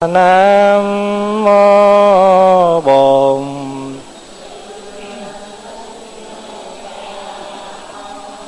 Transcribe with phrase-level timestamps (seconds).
[0.00, 3.44] nam mô bổn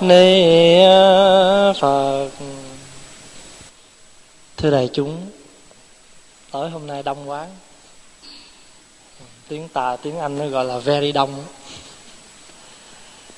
[0.01, 0.83] ni
[1.81, 2.29] phật
[4.57, 5.27] thưa đại chúng
[6.51, 7.47] tối hôm nay đông quá.
[9.49, 11.45] Tiếng tà tiếng anh nó gọi là very đông.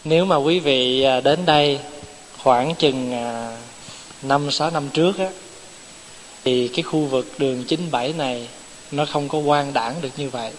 [0.04, 1.80] Nếu mà quý vị à, đến đây
[2.42, 3.56] khoảng chừng à,
[4.22, 5.28] năm sáu năm trước á
[6.44, 8.48] thì cái khu vực đường 97 này,
[8.90, 10.52] nó không có quan đảng được như vậy.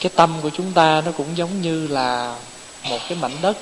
[0.00, 2.36] Cái tâm của chúng ta nó cũng giống như là
[2.90, 3.58] một cái mảnh đất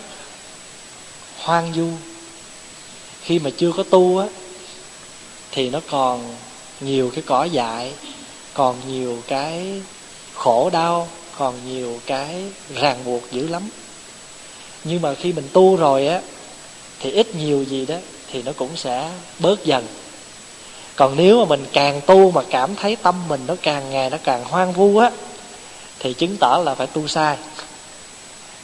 [1.36, 1.88] hoang du
[3.22, 4.26] khi mà chưa có tu á,
[5.52, 6.36] thì nó còn
[6.80, 7.92] nhiều cái cỏ dại,
[8.54, 9.82] còn nhiều cái
[10.34, 11.08] khổ đau,
[11.38, 12.42] còn nhiều cái
[12.74, 13.62] ràng buộc dữ lắm.
[14.84, 16.20] Nhưng mà khi mình tu rồi á,
[17.00, 17.96] thì ít nhiều gì đó
[18.30, 19.86] thì nó cũng sẽ bớt dần
[20.96, 24.16] còn nếu mà mình càng tu mà cảm thấy tâm mình nó càng ngày nó
[24.24, 25.10] càng hoang vu á,
[25.98, 27.36] thì chứng tỏ là phải tu sai.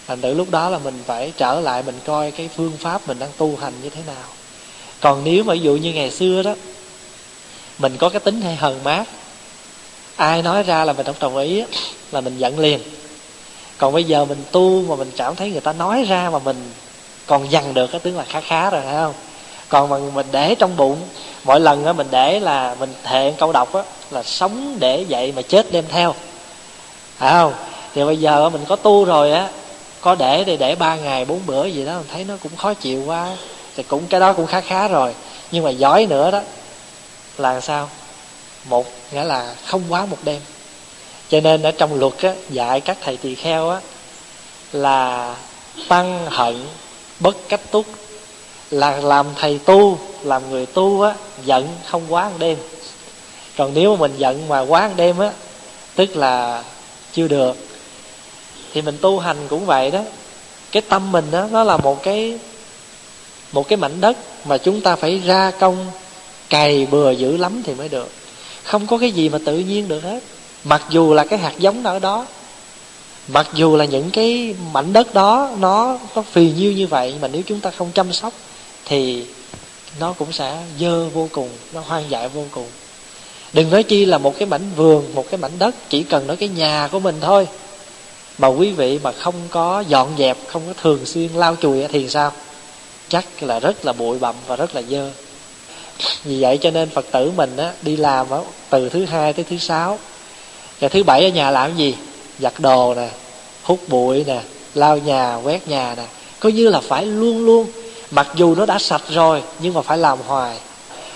[0.06, 3.18] Thành tự lúc đó là mình phải trở lại mình coi cái phương pháp mình
[3.18, 4.24] đang tu hành như thế nào.
[5.00, 6.54] Còn nếu mà ví dụ như ngày xưa đó,
[7.78, 9.04] mình có cái tính hay hờn mát,
[10.16, 11.64] ai nói ra là mình không đồng ý
[12.10, 12.80] là mình giận liền.
[13.78, 16.70] Còn bây giờ mình tu mà mình cảm thấy người ta nói ra mà mình
[17.26, 19.14] còn dằn được cái tướng là khá khá rồi, phải không?
[19.72, 20.96] Còn mà mình để trong bụng
[21.44, 25.32] mỗi lần á mình để là mình thệ câu độc á là sống để vậy
[25.36, 26.14] mà chết đem theo.
[27.18, 27.54] Phải không?
[27.94, 29.48] Thì bây giờ mình có tu rồi á
[30.00, 32.74] có để thì để ba ngày bốn bữa gì đó mình thấy nó cũng khó
[32.74, 33.28] chịu quá
[33.76, 35.14] thì cũng cái đó cũng khá khá rồi.
[35.50, 36.40] Nhưng mà giỏi nữa đó
[37.38, 37.88] là sao?
[38.64, 40.40] Một nghĩa là không quá một đêm.
[41.28, 43.80] Cho nên ở trong luật á, dạy các thầy tỳ kheo á
[44.72, 45.34] là
[45.88, 46.66] tăng hận
[47.20, 47.86] bất cách túc
[48.72, 52.58] là làm thầy tu, làm người tu á, giận không quá một đêm.
[53.56, 55.32] Còn nếu mà mình giận mà quá một đêm á,
[55.94, 56.64] tức là
[57.12, 57.56] chưa được.
[58.72, 60.00] Thì mình tu hành cũng vậy đó.
[60.72, 62.38] Cái tâm mình đó nó là một cái
[63.52, 65.86] một cái mảnh đất mà chúng ta phải ra công
[66.48, 68.08] cày bừa dữ lắm thì mới được.
[68.62, 70.22] Không có cái gì mà tự nhiên được hết.
[70.64, 72.26] Mặc dù là cái hạt giống ở đó,
[73.28, 77.28] mặc dù là những cái mảnh đất đó, nó nó phì nhiêu như vậy mà
[77.28, 78.32] nếu chúng ta không chăm sóc
[78.84, 79.24] thì
[80.00, 82.66] nó cũng sẽ dơ vô cùng, nó hoang dại vô cùng.
[83.52, 86.36] Đừng nói chi là một cái mảnh vườn, một cái mảnh đất, chỉ cần nói
[86.36, 87.48] cái nhà của mình thôi.
[88.38, 92.08] Mà quý vị mà không có dọn dẹp, không có thường xuyên lau chùi thì
[92.08, 92.32] sao?
[93.08, 95.10] Chắc là rất là bụi bặm và rất là dơ.
[96.24, 98.38] Vì vậy cho nên phật tử mình á, đi làm á,
[98.70, 99.98] từ thứ hai tới thứ sáu.
[100.80, 101.94] Và thứ bảy ở nhà làm cái gì?
[102.38, 103.08] Giặt đồ nè,
[103.62, 104.40] hút bụi nè,
[104.74, 106.04] lau nhà, quét nhà nè.
[106.40, 107.66] Coi như là phải luôn luôn
[108.12, 110.56] mặc dù nó đã sạch rồi, nhưng mà phải làm hoài.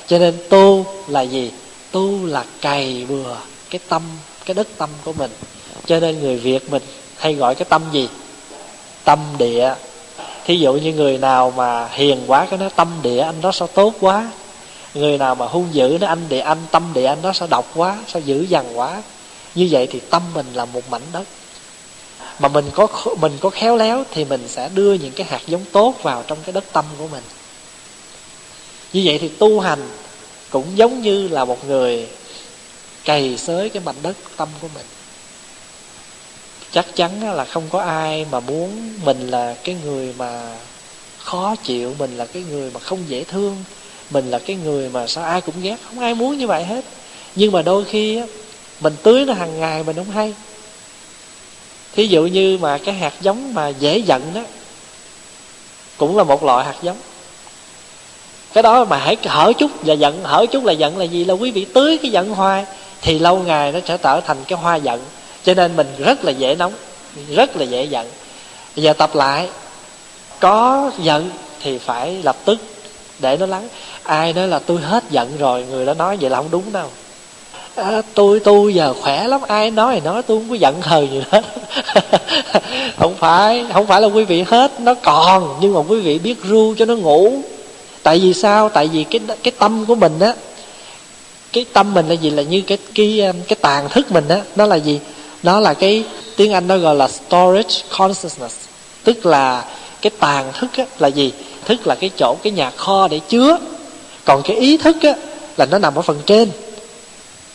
[0.06, 1.50] Cho nên tu là gì?
[1.90, 3.36] Tu là cày bừa
[3.70, 4.02] cái tâm,
[4.44, 5.30] cái đất tâm của mình.
[5.86, 6.82] Cho nên người việt mình
[7.16, 8.08] hay gọi cái tâm gì?
[9.04, 9.74] Tâm địa.
[10.44, 13.68] Thí dụ như người nào mà hiền quá, cái nó tâm địa anh đó sao
[13.68, 14.30] tốt quá.
[14.94, 17.66] Người nào mà hung dữ nó anh địa anh, tâm địa anh đó sao độc
[17.74, 19.02] quá, sao dữ dằn quá.
[19.54, 21.24] Như vậy thì tâm mình là một mảnh đất
[22.38, 22.88] mà mình có
[23.20, 26.38] mình có khéo léo thì mình sẽ đưa những cái hạt giống tốt vào trong
[26.42, 27.22] cái đất tâm của mình.
[28.92, 29.88] Như vậy thì tu hành
[30.50, 32.08] cũng giống như là một người
[33.04, 34.86] cày xới cái mảnh đất tâm của mình.
[36.70, 40.58] Chắc chắn là không có ai mà muốn mình là cái người mà
[41.18, 43.64] khó chịu, mình là cái người mà không dễ thương,
[44.10, 46.84] mình là cái người mà sao ai cũng ghét, không ai muốn như vậy hết.
[47.34, 48.26] Nhưng mà đôi khi á,
[48.80, 50.34] mình tưới nó hàng ngày mình không hay
[51.96, 54.40] thí dụ như mà cái hạt giống mà dễ giận đó,
[55.96, 56.96] cũng là một loại hạt giống.
[58.52, 61.24] Cái đó mà hãy hở chút là giận, hở chút là giận là gì?
[61.24, 62.64] Là quý vị tưới cái giận hoài
[63.02, 65.00] thì lâu ngày nó sẽ trở thành cái hoa giận.
[65.44, 66.72] Cho nên mình rất là dễ nóng,
[67.34, 68.10] rất là dễ giận.
[68.76, 69.48] Bây giờ tập lại,
[70.40, 71.30] có giận
[71.62, 72.58] thì phải lập tức
[73.18, 73.68] để nó lắng.
[74.02, 76.90] Ai nói là tôi hết giận rồi người đó nói vậy là không đúng đâu
[77.76, 81.10] à, tôi tu giờ khỏe lắm ai nói thì nói tôi không có giận hờn
[81.10, 81.42] gì hết
[82.98, 86.45] không phải không phải là quý vị hết nó còn nhưng mà quý vị biết
[86.45, 87.33] ru cho nó ngủ.
[88.03, 88.68] Tại vì sao?
[88.68, 90.34] Tại vì cái cái tâm của mình á
[91.53, 92.30] cái tâm mình là gì?
[92.30, 94.41] Là như cái cái um, cái tàn thức mình á.
[94.56, 95.00] Nó là gì?
[95.42, 96.04] Nó là cái
[96.36, 98.54] tiếng anh nó gọi là storage consciousness.
[99.04, 99.65] Tức là
[100.03, 101.33] cái tàn thức á, là gì?
[101.65, 103.59] Thức là cái chỗ cái nhà kho để chứa.
[104.24, 105.15] Còn cái ý thức á,
[105.56, 106.50] là nó nằm ở phần trên.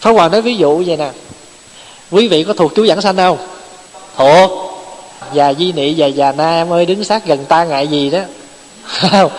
[0.02, 1.10] Pháp Hòa nói ví dụ vậy nè.
[2.12, 3.38] Quý vị có thuộc chú giảng sanh không?
[4.18, 4.52] Thuộc.
[5.34, 8.20] Già di nị già già na em ơi đứng sát gần ta ngại gì đó.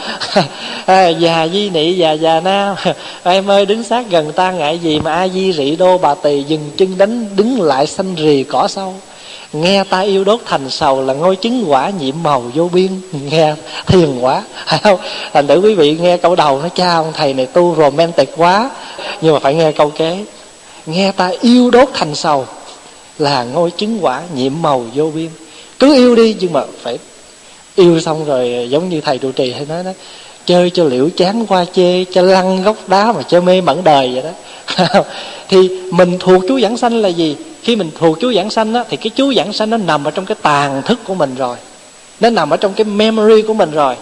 [0.86, 2.76] À, già di nị già già na
[3.24, 6.42] em ơi đứng sát gần ta ngại gì mà a di rị đô bà tỳ
[6.42, 8.94] dừng chân đánh đứng lại xanh rì cỏ sâu.
[9.52, 13.00] Nghe ta yêu đốt thành sầu là ngôi chứng quả nhiệm màu vô biên.
[13.30, 13.54] Nghe
[13.86, 14.42] thiền quá
[14.82, 14.98] không
[15.32, 18.70] thành thử quý vị nghe câu đầu nó cha ông thầy này tu romantic quá.
[19.20, 20.24] Nhưng mà phải nghe câu kế
[20.86, 22.46] nghe ta yêu đốt thành sầu
[23.18, 25.28] là ngôi chứng quả nhiệm màu vô biên.
[25.78, 26.98] Cứ yêu đi nhưng mà phải
[27.74, 29.90] yêu xong rồi giống như thầy trụ trì hay nói đó
[30.46, 34.10] chơi cho liễu chán qua chê cho lăn gốc đá mà cho mê mẩn đời
[34.14, 35.02] vậy đó.
[35.48, 37.36] Thì mình thuộc chú giảng sanh là gì?
[37.62, 40.10] Khi mình thuộc chú giảng sanh á, thì cái chú giảng sanh nó nằm ở
[40.10, 41.56] trong cái tàn thức của mình rồi.
[42.20, 43.94] Nó nằm ở trong cái memory của mình rồi.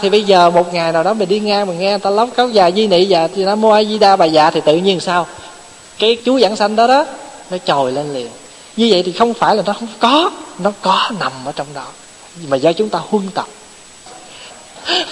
[0.00, 2.28] Thì bây giờ một ngày nào đó mình đi ngang mình nghe người ta lóc
[2.36, 5.00] cáo già di nị già thì nó mua di đa bà già thì tự nhiên
[5.00, 5.26] sao?
[6.02, 7.04] Cái chú giảng sanh đó đó
[7.50, 8.28] nó trồi lên liền.
[8.76, 11.86] Như vậy thì không phải là nó không có nó có nằm ở trong đó.
[12.48, 13.46] Mà do chúng ta huân tập.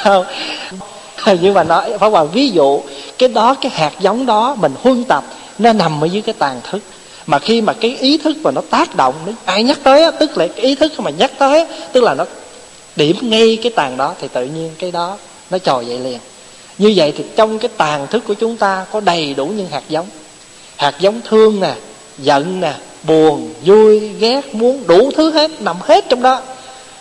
[0.03, 0.25] Không.
[1.41, 2.81] Nhưng mà nói phải vào ví dụ
[3.19, 5.25] cái đó cái hạt giống đó mình huân tập
[5.59, 6.83] nó nằm ở dưới cái tàn thức.
[7.27, 10.11] Mà khi mà cái ý thức mà nó tác động nó ai nhắc tới á,
[10.11, 12.25] tức là cái ý thức mà nhắc tới á, tức là nó
[12.97, 15.17] điểm ngay cái tàn đó thì tự nhiên cái đó
[15.51, 16.19] nó trồi dậy liền.
[16.79, 19.83] Như vậy thì trong cái tàn thức của chúng ta có đầy đủ những hạt
[19.89, 20.07] giống
[20.81, 21.75] hạt giống thương nè,
[22.19, 22.73] giận nè,
[23.03, 26.41] buồn, vui, ghét, muốn, đủ thứ hết, nằm hết trong đó.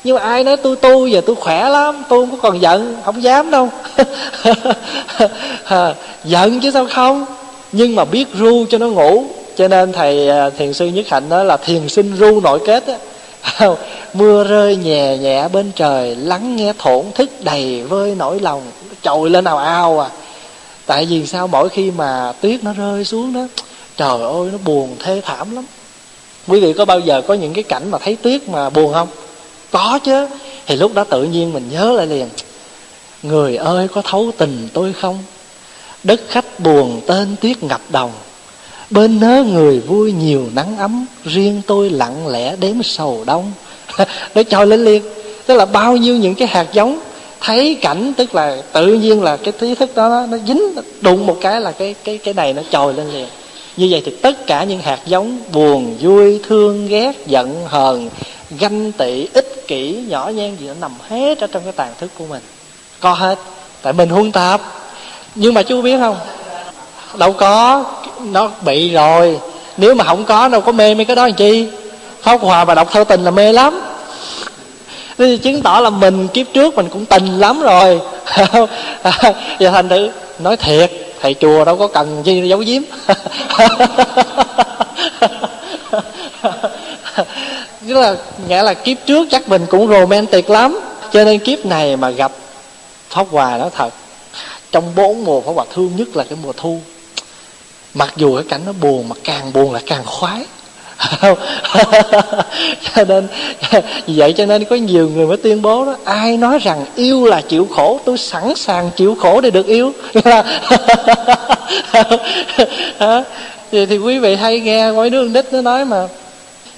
[0.04, 2.98] Nhưng mà ai nói tôi tu giờ tôi khỏe lắm, tôi không có còn giận,
[3.06, 3.70] không dám đâu.
[6.24, 7.26] Giận chứ sao không?
[7.72, 9.24] Nhưng mà biết ru cho nó ngủ.
[9.58, 12.84] Cho nên thầy à, thiền sư nhất hạnh đó là thiền sinh ru nội kết
[12.88, 12.96] á.
[14.14, 18.62] Mưa rơi nhẹ nhẹ bên trời, lắng nghe thổn thức đầy vơi nỗi lòng.
[19.02, 20.10] Trồi lên nào ao à
[20.90, 21.48] tại vì sao?
[21.48, 23.48] Mỗi khi mà tuyết nó rơi xuống đó,
[23.98, 25.66] trời ơi, nó buồn thê thảm lắm.
[26.48, 29.08] Quý vị có bao giờ có những cái cảnh mà thấy tuyết mà buồn không?
[29.72, 30.28] Có chứ.
[30.68, 32.30] Thì lúc đó tự nhiên mình nhớ lại liền.
[33.24, 35.24] Người ơi, có thấu tình tôi không?
[36.04, 38.12] Đất khách buồn tên tuyết ngập đồng.
[38.90, 41.06] Bên nớ người vui nhiều nắng ấm.
[41.26, 43.52] Riêng tôi lặng lẽ đếm sầu đông.
[44.36, 45.04] Nó trôi lên liền.
[45.46, 47.00] Tức là bao nhiêu những cái hạt giống
[47.42, 51.38] thấy cảnh, tức là tự nhiên là cái ý thức đó nó dính đụng một
[51.42, 53.28] cái là cái cái cái này nó trồi lên liền.
[53.78, 58.10] Như vậy thì tất cả những hạt giống buồn, vui, thương, ghét, giận, hờn,
[58.60, 62.12] ganh tị, ích kỷ, nhỏ nhen gì nó nằm hết ở trong cái tàn thức
[62.18, 62.42] của mình.
[63.00, 63.40] Có hết,
[63.82, 64.62] tại mình huân tập.
[65.36, 66.18] Nhưng mà chú biết không?
[67.18, 67.84] Đâu có,
[68.32, 69.40] nó bị rồi.
[69.78, 71.68] Nếu mà không có, đâu có mê mấy cái đó làm chi?
[72.22, 73.82] Pháp hòa và đọc thơ tình là mê lắm.
[75.20, 78.02] Thế chứng tỏ là mình kiếp trước mình cũng tình lắm rồi.
[79.60, 82.82] Và thành thử, nói thiệt, Thầy chùa đâu có cần chi giấu giếm.
[87.82, 88.16] Nghĩa là
[88.48, 90.80] nghĩa là kiếp trước chắc mình cũng romantic lắm.
[91.14, 92.32] Cho nên kiếp này mà gặp
[93.10, 93.94] Pháp Hòa đó thật,
[94.72, 96.80] Trong bốn mùa Pháp Hòa thương nhất là cái mùa thu.
[97.94, 100.46] Mặc dù cái cảnh nó buồn Mà càng buồn là càng khoái.
[102.96, 103.28] cho nên
[104.08, 107.26] vì vậy cho nên có nhiều người mới tuyên bố đó ai nói rằng yêu
[107.26, 109.94] là chịu khổ tôi sẵn sàng chịu khổ để được yêu.
[113.72, 116.08] Thì, thì quý vị hay nghe mấy đứa đích nó nói mà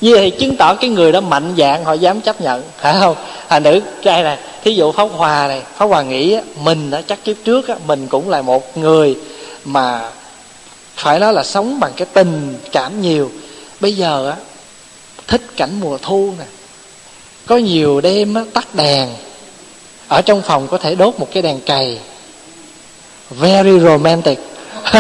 [0.02, 2.64] như vậy chứng tỏ cái người đó mạnh dạng họ dám chấp nhận.
[2.78, 3.16] Phải không.
[3.48, 7.24] À nữ trai này thí dụ pháp hòa này pháp hòa nghĩ mình đã chắc
[7.24, 9.16] kiếp trước mình cũng là một người
[9.66, 10.02] mà
[10.96, 13.32] phải nói là sống bằng cái tình cảm nhiều
[13.82, 14.36] bây giờ á
[15.28, 16.46] thích cảnh mùa thu nè.
[17.46, 19.10] Có nhiều đêm á, tắt đèn.
[20.08, 22.00] Ở trong phòng có thể đốt một cái đèn cày.
[23.30, 24.40] Very romantic.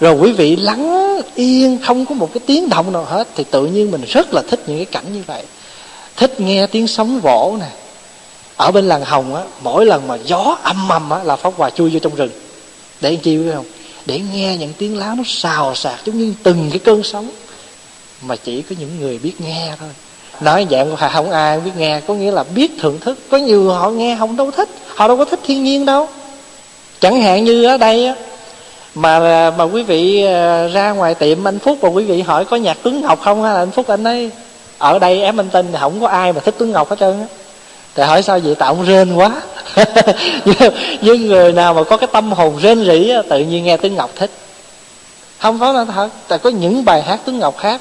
[0.00, 1.02] Rồi quý vị lắng
[1.34, 4.42] yên không có một cái tiếng động nào hết thì tự nhiên mình rất là
[4.50, 5.42] thích những cái cảnh như vậy.
[6.16, 7.66] Thích nghe tiếng sóng vỗ nè.
[8.56, 11.70] Ở bên làng hồng á mỗi lần mà gió âm ầm á là pháp hòa
[11.70, 12.30] chui vô trong rừng.
[13.00, 13.66] Để anh chi biết không?
[14.06, 17.30] Để nghe những tiếng lá nó xào xạc giống như từng cái cơn sóng.
[18.22, 19.88] Mà chỉ có những người biết nghe thôi.
[20.40, 23.18] Nói dạng của không ai biết nghe, có nghĩa là biết thưởng thức.
[23.30, 24.68] Có nhiều họ nghe không đâu thích.
[24.94, 26.08] Họ đâu có thích thiên nhiên đâu.
[27.00, 28.14] Chẳng hạn như ở đây á,
[28.94, 32.56] mà mà quý vị ờ, ra ngoài tiệm, anh phúc và quý vị hỏi có
[32.56, 34.30] nhạc tuấn ngọc không hay là anh phúc anh ấy
[34.78, 37.26] ở đây em anh tin không có ai mà thích tuấn ngọc hết trơn á.
[37.94, 38.54] Thầy hỏi sao vậy?
[38.58, 39.42] Tại ông rên quá.
[41.00, 44.10] Nhưng, người nào mà có cái tâm hồn rên rỉ tự nhiên nghe tiếng ngọc
[44.16, 44.30] thích.
[45.38, 47.80] Không phải là thật tại có những bài hát tiếng ngọc khác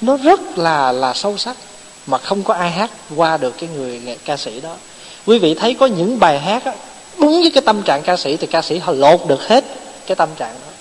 [0.00, 1.56] nó rất là là sâu sắc
[2.06, 4.74] mà không có ai hát qua được cái người ca sĩ đó.
[5.26, 6.62] Quý vị thấy có những bài hát
[7.18, 9.64] đúng với cái tâm trạng ca sĩ thì ca sĩ họ lột được hết
[10.06, 10.72] cái tâm trạng đó.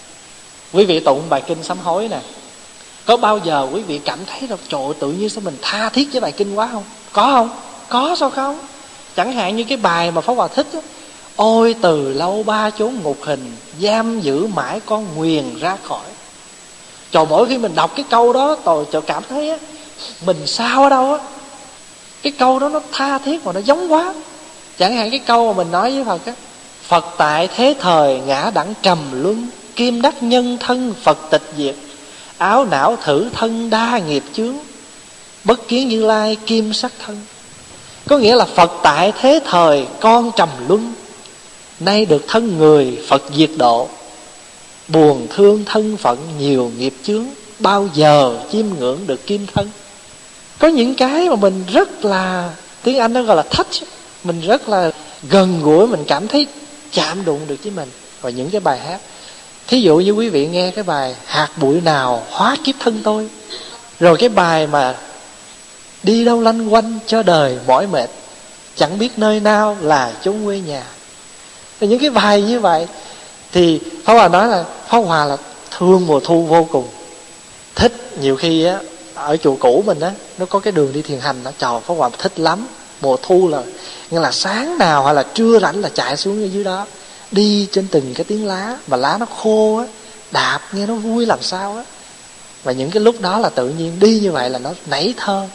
[0.73, 2.19] Quý vị tụng bài kinh sám hối nè.
[3.05, 6.07] Có bao giờ quý vị cảm thấy là trời tự nhiên sao mình tha thiết
[6.11, 6.83] với bài kinh quá không?
[7.11, 7.49] Có không?
[7.91, 8.59] Có sao không?
[9.15, 10.79] Chẳng hạn như cái bài mà phó hòa thích á,
[11.35, 16.05] ôi từ lâu ba chốn ngục hình giam giữ mãi con nguyền ra khỏi.
[17.11, 19.57] Trời mỗi khi mình đọc cái câu đó tôi trời cảm thấy á
[20.25, 21.19] mình sao ở đâu á?
[22.21, 24.13] Cái câu đó nó tha thiết mà nó giống quá.
[24.79, 26.33] Chẳng hạn cái câu mà mình nói với phật á
[26.83, 31.75] phật tại thế thời ngã đẳng trầm luân kim đắc nhân thân phật tịch diệt
[32.37, 34.55] áo não thử thân đa nghiệp chướng
[35.43, 37.17] bất kiến như lai kim sắc thân
[38.11, 40.93] có nghĩa là phật tại thế thời con trầm luân,
[41.79, 43.87] nay được thân người phật diệt độ.
[44.87, 47.25] Buồn thương thân phận nhiều nghiệp chướng,
[47.59, 49.69] bao giờ chiêm ngưỡng được kim thân.
[50.59, 52.49] Có những cái mà mình rất là,
[52.83, 53.83] tiếng anh nó gọi là touch,
[54.23, 54.91] mình rất là
[55.29, 56.47] gần gũi, mình cảm thấy
[56.91, 57.89] chạm đụng được với mình.
[58.21, 58.99] Và những cái bài hát,
[59.67, 63.27] thí dụ như quý vị nghe cái bài hạt bụi nào hóa kiếp thân tôi.
[63.99, 64.95] Rồi cái bài mà
[66.03, 68.09] đi đâu lanh quanh cho đời mỏi mệt,
[68.75, 70.83] chẳng biết nơi nào là chốn quê nhà.
[71.79, 72.87] Thì những cái bài như vậy
[73.51, 75.37] thì Pháp Hòa nói là, Pháp Hòa là
[75.77, 76.87] thương mùa thu vô cùng.
[77.75, 78.79] Thích nhiều khi á,
[79.15, 81.93] ở chùa cũ mình á, nó có cái đường đi thiền hành nó trò Pháp
[81.93, 82.67] Hòa thích lắm.
[83.01, 83.63] Mùa thu là,
[84.11, 86.85] nghĩa là sáng nào hay là trưa rảnh là chạy xuống ở dưới đó,
[87.31, 89.85] đi trên từng cái tiếng lá mà lá nó khô á,
[90.31, 91.83] đạp nghe nó vui làm sao á.
[92.63, 95.47] Và những cái lúc đó là tự nhiên đi như vậy là nó nảy thơ.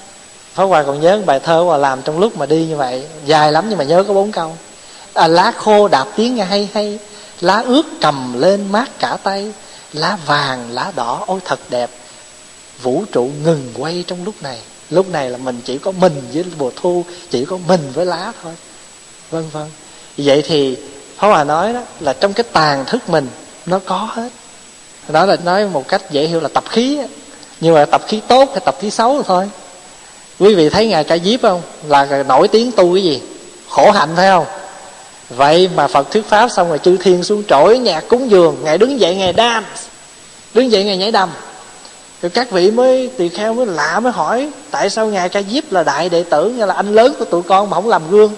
[0.56, 3.06] Pháp Hòa còn nhớ bài thơ Hòa làm trong lúc mà đi như vậy.
[3.24, 4.56] Dài lắm nhưng mà nhớ có bốn câu.
[5.14, 6.98] À, lá khô đạp tiếng nghe hay hay
[7.40, 9.52] lá ướt cầm lên mát cả tay
[9.92, 11.90] lá vàng lá đỏ ôi thật đẹp.
[12.82, 14.58] Vũ trụ ngừng quay trong lúc này.
[14.90, 18.32] Lúc này là mình chỉ có mình với mùa thu chỉ có mình với lá
[18.42, 18.52] thôi.
[19.30, 19.66] Vân vân
[20.18, 20.76] vậy thì
[21.16, 23.28] Pháp Hòa nói đó là trong cái tàn thức mình
[23.66, 24.28] nó có hết.
[25.08, 26.98] Đó là nói một cách dễ hiểu là tập khí
[27.60, 29.48] nhưng mà tập khí tốt hay tập khí xấu thôi
[30.38, 31.62] quý vị thấy ngài ca diếp không?
[31.88, 33.22] Là nổi tiếng tu cái gì?
[33.68, 34.46] Khổ hạnh phải không?
[35.30, 38.78] Vậy mà phật thuyết pháp xong rồi chư thiên xuống trỗi, nhạc cúng dường, ngài
[38.78, 39.68] đứng dậy ngài dance
[40.54, 41.30] đứng dậy ngài nhảy đầm.
[42.22, 45.72] Rồi các vị mới tỳ kheo mới lạ mới hỏi, tại sao ngài ca diếp
[45.72, 48.32] là đại đệ tử như là anh lớn của tụi con mà không làm gương?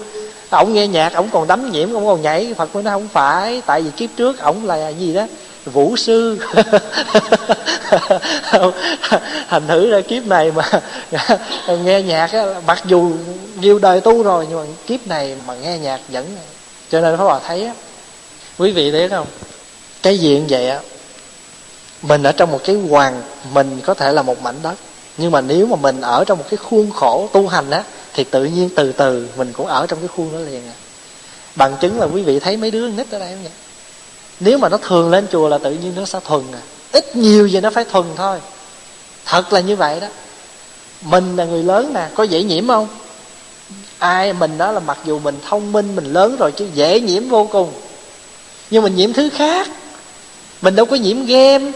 [0.49, 2.53] Ổng nghe nhạc ổng còn đắm nhiễm ổng còn nhảy.
[2.57, 5.25] Phật mới nói, không phải, tại vì kiếp trước ổng là gì đó
[5.65, 6.39] vũ sư.
[9.49, 10.63] Thành thử ra kiếp này mà
[11.83, 13.11] nghe nhạc á, mặc dù
[13.55, 16.35] nhiều đời tu rồi nhưng mà kiếp này mà nghe nhạc vẫn
[16.91, 17.73] cho nên Pháp Hòa thấy á
[18.57, 19.27] quý vị thấy không?
[20.01, 20.79] Cái diện vậy á
[22.01, 23.21] mình ở trong một cái hoàng
[23.53, 24.75] mình có thể là một mảnh đất.
[25.17, 28.23] Nhưng mà nếu mà mình ở trong một cái khuôn khổ tu hành á thì
[28.23, 30.75] tự nhiên từ từ mình cũng ở trong cái khuôn đó liền à.
[31.55, 33.51] Bằng chứng là quý vị thấy mấy đứa nít ở đây không vậy?
[34.39, 36.61] Nếu mà nó thường lên chùa là tự nhiên nó sẽ thuần à.
[36.91, 38.39] Ít nhiều gì nó phải thuần thôi.
[39.25, 40.07] Thật là như vậy đó.
[41.01, 42.87] Mình là người lớn nè, có dễ nhiễm không?
[43.97, 47.29] Ai mình đó là mặc dù mình thông minh, mình lớn rồi chứ dễ nhiễm
[47.29, 47.73] vô cùng.
[48.69, 49.67] Nhưng mình nhiễm thứ khác.
[50.61, 51.71] Mình đâu có nhiễm game.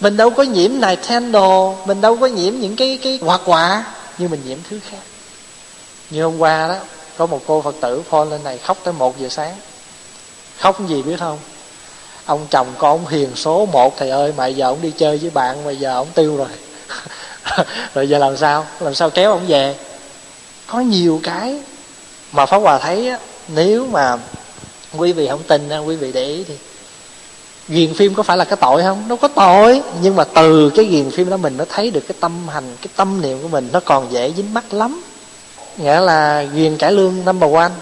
[0.00, 1.74] Mình đâu có nhiễm Nintendo.
[1.86, 3.84] Mình đâu có nhiễm những cái cái quạt quạ.
[4.18, 5.02] Nhưng mình nhiễm thứ khác.
[6.10, 6.74] Như hôm qua đó,
[7.16, 9.54] có một cô phật tử phone lên này khóc tới một giờ sáng.
[10.58, 11.38] Khóc gì biết không?
[12.26, 15.30] Ông chồng con ông hiền số một thầy ơi mà giờ ông đi chơi với
[15.30, 16.48] bạn mà giờ ông tiêu rồi.
[17.94, 18.66] Rồi giờ làm sao?
[18.80, 19.74] Làm sao kéo ông về?
[20.66, 21.60] Có nhiều cái
[22.32, 24.18] mà pháp hòa thấy á, nếu mà
[24.96, 26.54] quý vị không tin quý vị để ý thì
[27.68, 29.08] ghiền phim có phải là cái tội không?
[29.08, 32.16] Đâu có tội nhưng mà từ cái ghiền phim đó mình nó thấy được cái
[32.20, 35.02] tâm hành cái tâm niệm của mình nó còn dễ dính mắt lắm.
[35.76, 37.72] Nghĩa là ghiền cải lương number one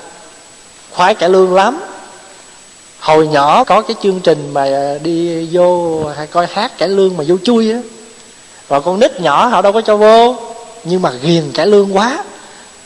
[0.91, 1.81] khoái cải lương lắm
[3.03, 4.67] hồi nhỏ có cái chương trình mà
[5.03, 7.79] đi vô, hay coi hát cải lương mà vô chui á.
[8.69, 10.37] Và con nít nhỏ họ đâu có cho vô,
[10.85, 12.25] nhưng mà ghiền cải lương quá,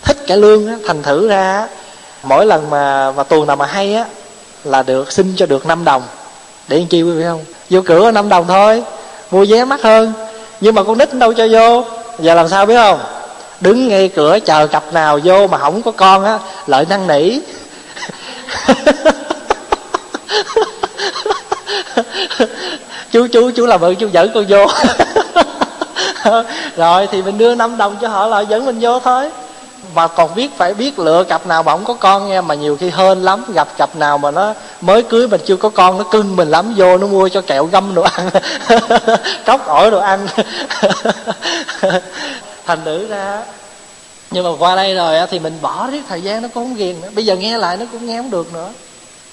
[0.03, 1.69] thích cải lương á, thành thử ra
[2.23, 4.05] mỗi lần mà mà tuần nào mà hay á,
[4.65, 6.03] là được, xin cho được 5 đồng.
[6.69, 7.45] Để chi quý vị không?
[7.71, 8.83] Vô cửa 5 đồng thôi,
[9.31, 10.13] mua vé mắc hơn,
[10.61, 11.85] nhưng mà con nít đâu cho vô.
[12.19, 13.01] Giờ làm sao biết không?
[13.61, 17.39] Đứng ngay cửa, chờ cặp nào vô mà không có con á, lợi năng nỉ.
[23.11, 24.67] chú chú chú làm ơn, chú dẫn con vô.
[26.77, 29.31] Rồi thì mình đưa 5 đồng cho họ là dẫn mình vô thôi.
[29.95, 32.77] Mà còn biết, phải biết lựa cặp nào mà không có con nghe, mà nhiều
[32.77, 36.05] khi hên lắm, gặp cặp nào mà nó mới cưới mình chưa có con, nó
[36.05, 38.31] cưng mình lắm, vô nó mua cho kẹo găm đồ ăn.
[39.47, 40.27] Cốc ổi đồ ăn.
[42.67, 43.43] Thành nữ ra,
[44.31, 47.01] nhưng mà qua đây rồi thì mình bỏ riết thời gian nó cũng không ghiền
[47.01, 47.09] nữa.
[47.15, 48.69] Bây giờ nghe lại nó cũng nghe không được nữa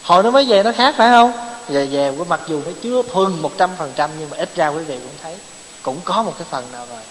[0.03, 1.31] hồi nó mới về nó khác phải không?
[1.69, 4.55] Về về của mặc dù nó chưa thuần một trăm phần trăm nhưng mà ít
[4.55, 5.35] ra quý vị cũng thấy
[5.81, 7.01] cũng có một cái phần nào rồi.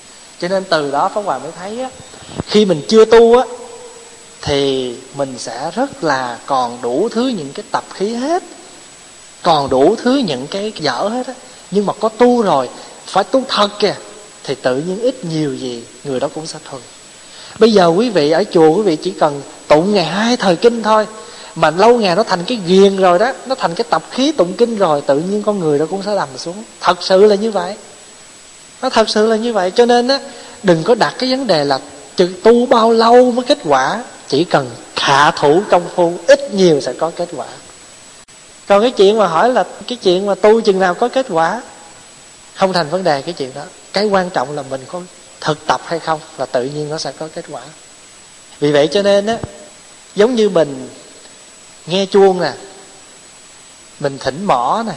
[0.40, 1.90] Cho nên từ đó pháp hòa mới thấy á,
[2.46, 3.44] khi mình chưa tu á,
[4.42, 8.42] thì mình sẽ rất là còn đủ thứ những cái tập khí hết,
[9.42, 11.34] còn đủ thứ những cái dở hết á.
[11.70, 12.68] Nhưng mà có tu rồi,
[13.06, 13.94] phải tu thật kìa,
[14.44, 16.82] thì tự nhiên ít nhiều gì người đó cũng sẽ thuần.
[17.58, 20.82] Bây giờ quý vị ở chùa quý vị chỉ cần tụng ngày hai thời kinh
[20.82, 21.06] thôi
[21.54, 24.52] mà lâu ngày nó thành cái ghiền rồi đó, nó thành cái tập khí tụng
[24.52, 26.64] kinh rồi, tự nhiên con người đó cũng sẽ đầm xuống.
[26.80, 27.76] Thật sự là như vậy.
[28.82, 29.70] Nó thật sự là như vậy.
[29.70, 30.20] Cho nên á,
[30.62, 31.78] đừng có đặt cái vấn đề là
[32.42, 34.04] tu bao lâu mới kết quả.
[34.28, 37.46] Chỉ cần hạ thủ công phu, ít nhiều sẽ có kết quả.
[38.68, 41.62] Còn cái chuyện mà hỏi là cái chuyện mà tu chừng nào có kết quả?
[42.54, 43.62] Không thành vấn đề cái chuyện đó.
[43.92, 45.00] Cái quan trọng là mình có
[45.40, 47.62] thực tập hay không là tự nhiên nó sẽ có kết quả.
[48.60, 49.36] Vì vậy cho nên á,
[50.14, 50.88] giống như mình
[51.86, 52.52] nghe chuông nè.
[54.00, 54.94] Mình thỉnh mỏ nè.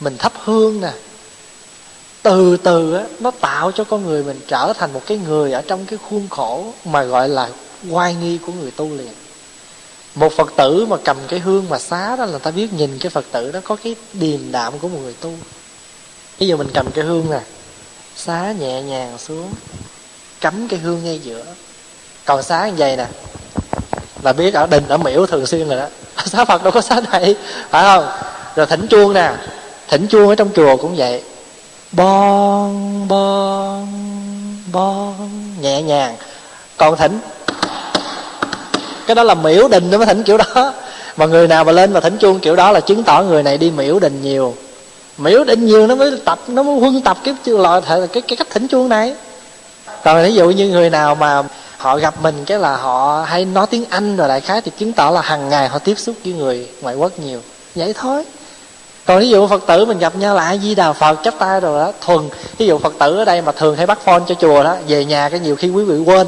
[0.00, 0.92] Mình thắp hương nè.
[2.22, 5.62] Từ từ á, nó tạo cho con người mình trở thành một cái người ở
[5.62, 7.48] trong cái khuôn khổ mà gọi là
[7.88, 9.12] oai nghi của người tu liền
[10.18, 13.10] một phật tử mà cầm cái hương mà xá đó là ta biết nhìn cái
[13.10, 15.32] phật tử đó có cái điềm đạm của một người tu.
[16.40, 17.40] Bây giờ mình cầm cái hương nè.
[18.16, 19.52] Xá nhẹ nhàng xuống.
[20.40, 21.44] Cắm cái hương ngay giữa.
[22.24, 23.06] Còn xá như vậy nè
[24.22, 25.86] là biết ở đình ở miễu thường xuyên rồi đó.
[26.24, 27.34] Xá phật đâu có xá này,
[27.70, 28.08] phải không?
[28.56, 29.32] Rồi thỉnh chuông nè.
[29.88, 31.22] Thỉnh chuông ở trong chùa cũng vậy.
[31.92, 33.86] Bon bon
[34.72, 35.14] bon,
[35.60, 36.16] nhẹ nhàng.
[36.76, 37.20] Còn thỉnh.
[39.06, 40.72] Cái đó là miễu đình nó mới thỉnh kiểu đó.
[41.16, 43.58] Mà người nào mà lên mà thỉnh chuông kiểu đó là chứng tỏ người này
[43.58, 44.54] đi miễu đình nhiều.
[45.18, 48.36] Miễu đình nhiều nó mới tập, nó mới huân tập cái loại thể, cái cái
[48.36, 49.14] cách thỉnh chuông này.
[50.04, 51.42] Còn ví dụ như người nào mà
[51.78, 54.92] họ gặp mình cái là họ hay nói tiếng anh rồi đại khái thì chứng
[54.92, 57.40] tỏ là hàng ngày họ tiếp xúc với người ngoại quốc nhiều.
[57.74, 58.24] Vậy thôi.
[59.06, 61.60] Còn ví dụ phật tử mình gặp nhau là ai di đà phật, chắp tay
[61.60, 62.28] rồi đó, thuần.
[62.58, 65.04] Ví dụ phật tử ở đây mà thường hay bắt phone cho chùa đó, về
[65.04, 66.26] nhà cái nhiều khi quý vị quên.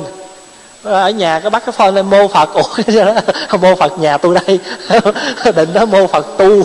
[0.83, 2.55] Ờ, ở nhà có bắt cái phone lên mô phật.
[2.55, 3.15] Ủa, cái đó?
[3.61, 4.59] Mô phật nhà tôi đây.
[5.55, 6.63] Định đó mô phật tu.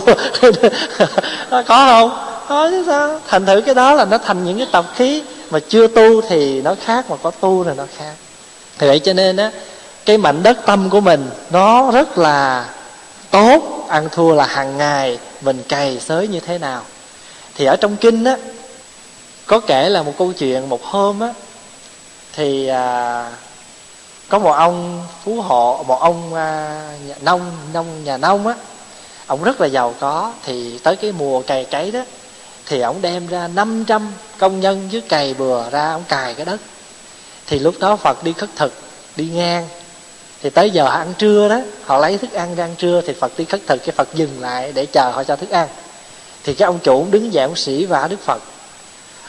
[1.50, 2.10] Có không?
[2.48, 3.20] Có chứ sao?
[3.28, 6.62] Thành thử cái đó là nó thành những cái tập khí mà chưa tu thì
[6.62, 8.12] nó khác mà có tu là nó khác
[8.78, 9.50] thì vậy cho nên á
[10.04, 12.68] cái mảnh đất tâm của mình nó rất là
[13.30, 16.82] tốt ăn thua là hàng ngày mình cày xới như thế nào.
[17.54, 18.36] Thì ở trong kinh á
[19.46, 21.32] có kể là một câu chuyện một hôm á
[22.32, 23.30] thì à,
[24.28, 28.54] có một ông phú hộ một ông à, nhà nông nông nhà nông á
[29.26, 30.32] ông rất là giàu có.
[30.44, 32.00] Thì tới cái mùa cày cấy đó
[32.66, 36.60] thì ông đem ra 500 công nhân dưới cày bừa ra ông cài cái đất
[37.46, 38.72] thì lúc đó phật đi khất thực
[39.16, 39.68] đi ngang.
[40.42, 43.32] Thì tới giờ ăn trưa đó họ lấy thức ăn ra ăn trưa thì phật
[43.38, 45.68] đi khất thực cái phật dừng lại để chờ họ cho thức ăn.
[46.44, 48.42] Thì cái ông chủ đứng dậy ông sĩ vả đức phật.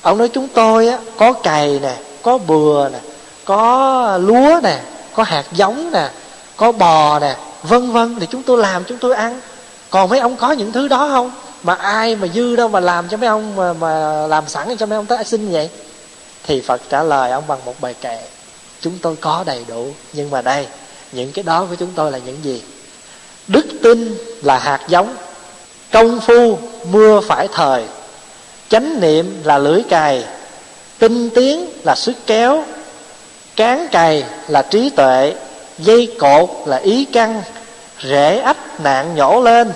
[0.01, 2.99] Ông nói chúng tôi á có cày nè có bừa nè
[3.45, 4.79] có lúa nè
[5.13, 6.09] có hạt giống nè
[6.57, 8.15] có bò nè vân vân.
[8.19, 9.39] Thì chúng tôi làm chúng tôi ăn.
[9.89, 11.31] Còn mấy ông có những thứ đó không?
[11.63, 14.85] Mà ai mà dư đâu mà làm cho mấy ông mà, mà làm sẵn cho
[14.85, 15.69] mấy ông tới xin vậy?
[16.47, 18.19] Thì phật trả lời ông bằng một bài kệ.
[18.81, 20.67] Chúng tôi có đầy đủ nhưng mà đây
[21.11, 22.63] những cái đó của chúng tôi là những gì?
[23.47, 25.15] Đức tin là hạt giống
[25.91, 26.57] công phu
[26.91, 27.83] mưa phải thời
[28.69, 30.23] chánh niệm là lưỡi cày,
[30.99, 32.63] tinh tiến là sức kéo
[33.55, 35.33] cán cày là trí tuệ
[35.77, 37.41] dây cột là ý căn
[38.03, 39.73] rễ ách nạn nhổ lên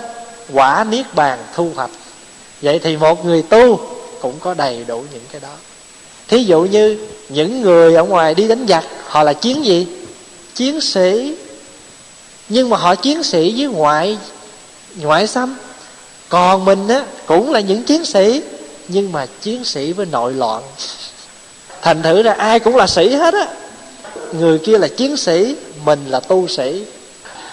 [0.54, 1.90] quả niết bàn thu hoạch.
[2.62, 3.80] Vậy thì một người tu
[4.22, 5.56] cũng có đầy đủ những cái đó
[6.32, 6.98] thí dụ như
[7.30, 9.88] những người ở ngoài đi đánh giặc họ là chiến gì?
[10.56, 11.36] Chiến sĩ.
[12.50, 14.18] Nhưng mà họ chiến sĩ với ngoại
[15.02, 15.56] ngoại xâm.
[16.30, 18.42] Còn mình á cũng là những chiến sĩ
[18.88, 20.64] nhưng mà chiến sĩ với nội loạn.
[21.82, 23.48] Thành thử ra ai cũng là sĩ hết á.
[24.34, 26.86] Người kia là chiến sĩ mình là tu sĩ.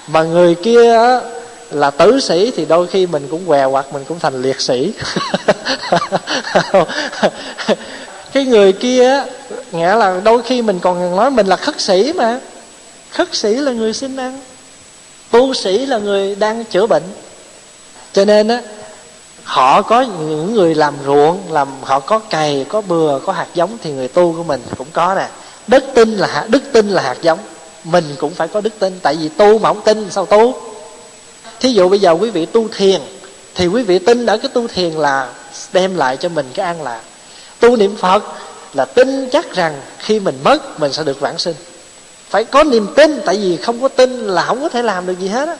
[0.08, 1.20] Mà người kia á,
[1.70, 4.92] là tử sĩ thì đôi khi mình cũng què hoặc mình cũng thành liệt sĩ.
[8.32, 9.24] cái người kia
[9.72, 12.40] nghĩa là đôi khi mình còn nói mình là khất sĩ mà.
[13.10, 14.40] Khất sĩ là người xin ăn,
[15.30, 17.02] tu sĩ là người đang chữa bệnh.
[18.12, 18.62] Cho nên á,
[19.44, 23.78] họ có những người làm ruộng, làm họ có cày, có bừa, có hạt giống
[23.82, 25.28] thì người tu của mình cũng có nè.
[25.66, 27.38] Đức tin là đức tin là hạt giống.
[27.84, 30.54] Mình cũng phải có đức tin, tại vì tu mà không tin, sao tu?
[31.60, 33.00] Thí dụ bây giờ quý vị tu thiền,
[33.54, 35.28] thì quý vị tin ở cái tu thiền là
[35.72, 37.00] đem lại cho mình cái an lạc
[37.60, 38.22] tu niệm phật
[38.74, 41.56] là tin chắc rằng khi mình mất, mình sẽ được vãng sinh.
[42.28, 45.18] Phải có niềm tin, tại vì không có tin là không có thể làm được
[45.18, 45.56] gì hết á.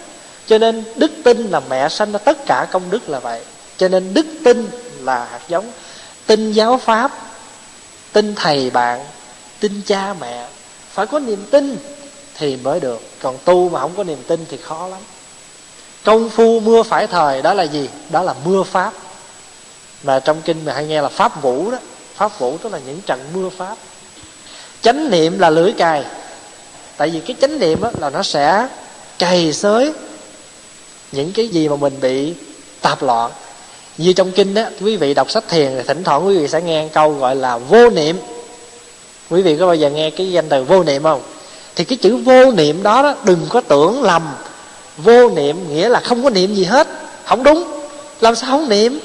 [0.47, 3.41] Cho nên đức tin là mẹ sanh ra tất cả công đức là vậy.
[3.77, 4.69] Cho nên đức tin
[5.01, 5.73] là hạt giống.
[6.27, 7.11] Tin giáo pháp,
[8.13, 9.05] tin thầy bạn,
[9.61, 10.47] tin cha mẹ.
[10.91, 11.79] Phải có niềm tin
[12.35, 13.01] thì mới được.
[13.23, 15.01] Còn tu mà không có niềm tin thì khó lắm.
[16.05, 17.89] Công phu mưa phải thời, đó là gì?
[18.11, 18.93] Đó là mưa pháp
[20.03, 21.79] mà trong kinh mà hay nghe là pháp vũ đó.
[22.15, 23.77] Pháp vũ tức là những trận mưa pháp.
[24.83, 26.05] Chánh niệm là lưỡi cài.
[26.97, 28.69] Tại vì cái chánh niệm đó là nó sẽ
[29.19, 29.93] cày xới
[31.13, 32.35] những cái gì mà mình bị
[32.81, 33.31] tạp loạn.
[33.99, 36.63] Như trong kinh đó quý vị đọc sách thiền thì thỉnh thoảng quý vị sẽ
[36.63, 38.19] nghe câu gọi là vô niệm.
[39.31, 41.23] Quý vị có bao giờ nghe cái danh từ vô niệm không?
[41.77, 44.35] Thì cái chữ vô niệm đó, đó đừng có tưởng lầm.
[44.97, 46.89] Vô niệm nghĩa là không có niệm gì hết.
[47.25, 47.65] Không đúng.
[48.21, 49.01] Làm sao không niệm?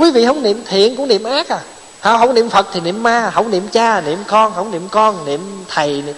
[0.00, 1.60] Quý vị không niệm thiện cũng niệm ác à.
[2.00, 5.24] Không, không niệm phật thì niệm ma không niệm cha niệm con không niệm con
[5.24, 6.14] niệm thầy niệm...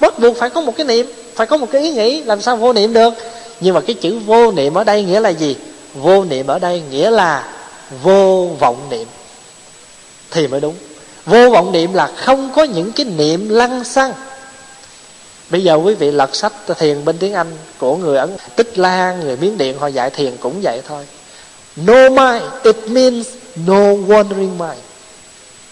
[0.00, 2.56] bắt buộc phải có một cái niệm phải có một cái ý nghĩ làm sao
[2.56, 3.14] vô niệm được?
[3.60, 5.56] Nhưng mà cái chữ vô niệm ở đây nghĩa là gì?
[5.94, 7.48] Vô niệm ở đây nghĩa là
[8.02, 9.06] vô vọng niệm.
[10.30, 10.74] Thì mới đúng.
[11.26, 14.12] Vô vọng niệm là không có những cái niệm lăng xăng.
[15.50, 19.20] Bây giờ quý vị lật sách thiền bên tiếng anh của người ấn tích lan
[19.20, 21.04] người miến điện họ dạy thiền cũng vậy thôi
[21.76, 24.80] no mind it means no wandering mind.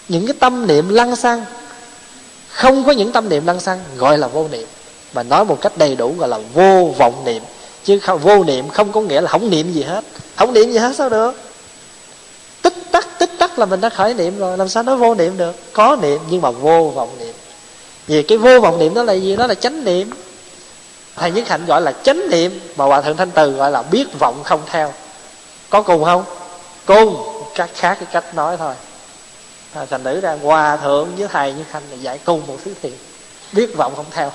[0.07, 1.45] Những cái tâm niệm lăng xăng
[2.49, 4.67] không có những tâm niệm lăng xăng gọi là vô niệm
[5.13, 7.43] mà nói một cách đầy đủ gọi là vô vọng niệm.
[7.83, 10.03] Chứ không, vô niệm không có nghĩa là không niệm gì hết.
[10.35, 11.31] Không niệm gì hết sao được?
[12.61, 15.37] Tích tắc tích tắc là mình đã khởi niệm rồi làm sao nói vô niệm
[15.37, 15.55] được?
[15.73, 17.33] Có niệm nhưng mà vô vọng niệm.
[18.07, 19.35] Vì cái vô vọng niệm đó là gì?
[19.35, 20.09] Đó là chánh niệm.
[21.15, 24.19] Thầy nhất hạnh gọi là chánh niệm mà hòa thượng thanh từ gọi là biết
[24.19, 24.93] vọng không theo
[25.71, 26.23] có cùng không?
[26.85, 27.27] Cùng.
[27.55, 28.73] Cách khác cái cách nói thôi.
[29.73, 32.73] À, thành nữ ra hòa thượng với thầy như khanh là dạy cùng một thứ
[32.81, 32.91] thiền.
[33.51, 34.31] Biết vọng không theo.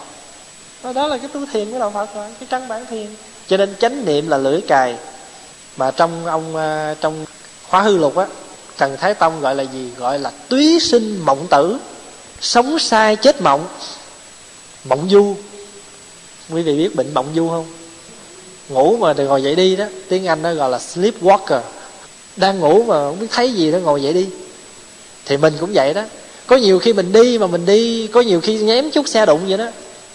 [0.83, 3.07] Đó, đó là cái tu thiền của đạo phật rồi cái căn bản thiền.
[3.49, 4.96] Cho nên chánh niệm là lưỡi cài.
[5.77, 7.25] Mà trong ông à, trong
[7.68, 8.27] khóa hư lục á
[8.77, 9.90] trần thái tông gọi là gì?
[9.96, 11.79] Gọi là túy sinh mộng tử.
[12.40, 13.68] Sống sai chết mộng.
[14.85, 15.37] Mộng du.
[16.51, 17.66] Quý vị biết bệnh mộng du không?
[18.69, 19.85] Ngủ mà ngồi dậy đi đó.
[20.09, 21.61] Tiếng anh nó gọi là sleepwalker.
[22.37, 24.27] Đang ngủ mà không biết thấy gì đó ngồi dậy đi.
[25.27, 26.03] Thì mình cũng vậy đó.
[26.47, 29.41] Có nhiều khi mình đi mà mình đi, có nhiều khi nhém chút xe đụng
[29.49, 29.67] vậy đó.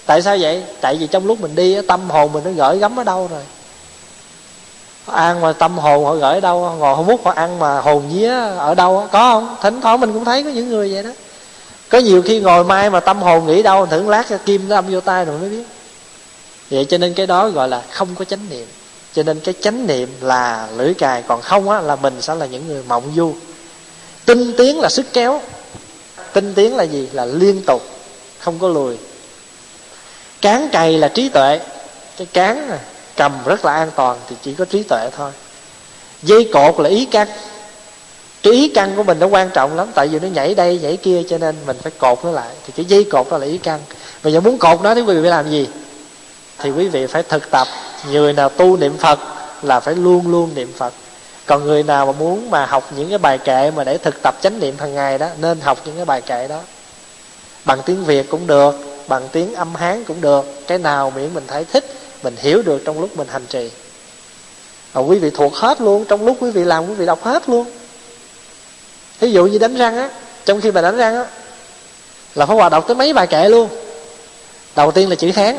[0.05, 0.63] Tại sao vậy?
[0.81, 3.41] Tại vì trong lúc mình đi tâm hồn mình nó gửi gắm ở đâu rồi?
[5.05, 8.03] Ăn mà tâm hồn họ gửi ở đâu ngồi không mút họ ăn mà hồn
[8.13, 9.55] vía ở đâu có không?
[9.61, 11.09] Thỉnh thoảng mình cũng thấy có những người vậy đó.
[11.89, 14.85] Có nhiều khi ngồi mai mà tâm hồn nghĩ đâu, thử lát kim nó âm
[14.89, 15.63] vô tay rồi mới biết
[16.71, 18.67] vậy cho nên cái đó gọi là không có chánh niệm.
[19.13, 22.45] Cho nên cái chánh niệm là lưỡi cài còn không á là mình sẽ là
[22.45, 23.33] những người mộng du.
[24.25, 25.41] Tinh tiến là sức kéo.
[26.33, 27.09] Tinh tiến là gì?
[27.13, 27.81] Là liên tục
[28.39, 28.97] không có lùi.
[30.41, 31.59] Cán cày là trí tuệ.
[32.17, 32.79] Cái cán này,
[33.15, 35.31] cầm rất là an toàn thì chỉ có trí tuệ thôi.
[36.23, 37.27] Dây cột là ý căn.
[38.43, 40.97] Cái ý căn của mình nó quan trọng lắm tại vì nó nhảy đây nhảy
[40.97, 42.49] kia cho nên mình phải cột nó lại.
[42.65, 43.79] Thì cái dây cột đó là ý căn.
[44.23, 45.67] Bây giờ muốn cột nó thì quý vị phải làm gì?
[46.61, 47.67] Thì quý vị phải thực tập.
[48.11, 49.19] Người nào tu niệm phật
[49.61, 50.93] là phải luôn luôn niệm phật.
[51.45, 54.35] Còn người nào mà muốn mà học những cái bài kệ mà để thực tập
[54.41, 56.59] chánh niệm hàng ngày đó, nên học những cái bài kệ đó.
[57.65, 58.75] Bằng tiếng việt cũng được,
[59.07, 60.67] bằng tiếng âm hán cũng được.
[60.67, 61.85] Cái nào miễn mình thấy thích,
[62.23, 63.71] mình hiểu được trong lúc mình hành trì.
[64.93, 67.49] Và quý vị thuộc hết luôn, trong lúc quý vị làm quý vị đọc hết
[67.49, 67.65] luôn.
[69.19, 70.09] Ví dụ như đánh răng á,
[70.45, 71.25] trong khi mà đánh răng á,
[72.35, 73.69] là phải hòa đọc tới mấy bài kệ luôn.
[74.75, 75.57] Đầu tiên là chữ hán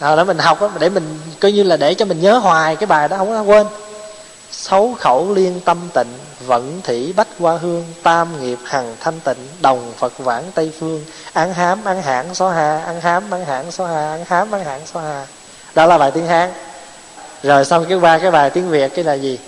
[0.00, 2.76] nào để mình học đó, để mình coi như là để cho mình nhớ hoài
[2.76, 3.66] cái bài đó không có quên.
[4.52, 6.12] Sáu khẩu liên tâm tịnh
[6.46, 11.04] vận thủy bách qua hương tam nghiệp hằng thanh tịnh đồng phật vãng tây phương.
[11.32, 14.64] Ăn hám ăn hãng số hà ăn hám ăn hãng số hà ăn hám ăn
[14.64, 15.26] hãng số hà
[15.74, 16.50] đó là bài tiếng hán.
[17.42, 19.38] Rồi xong cái ba cái bài tiếng việt cái là gì?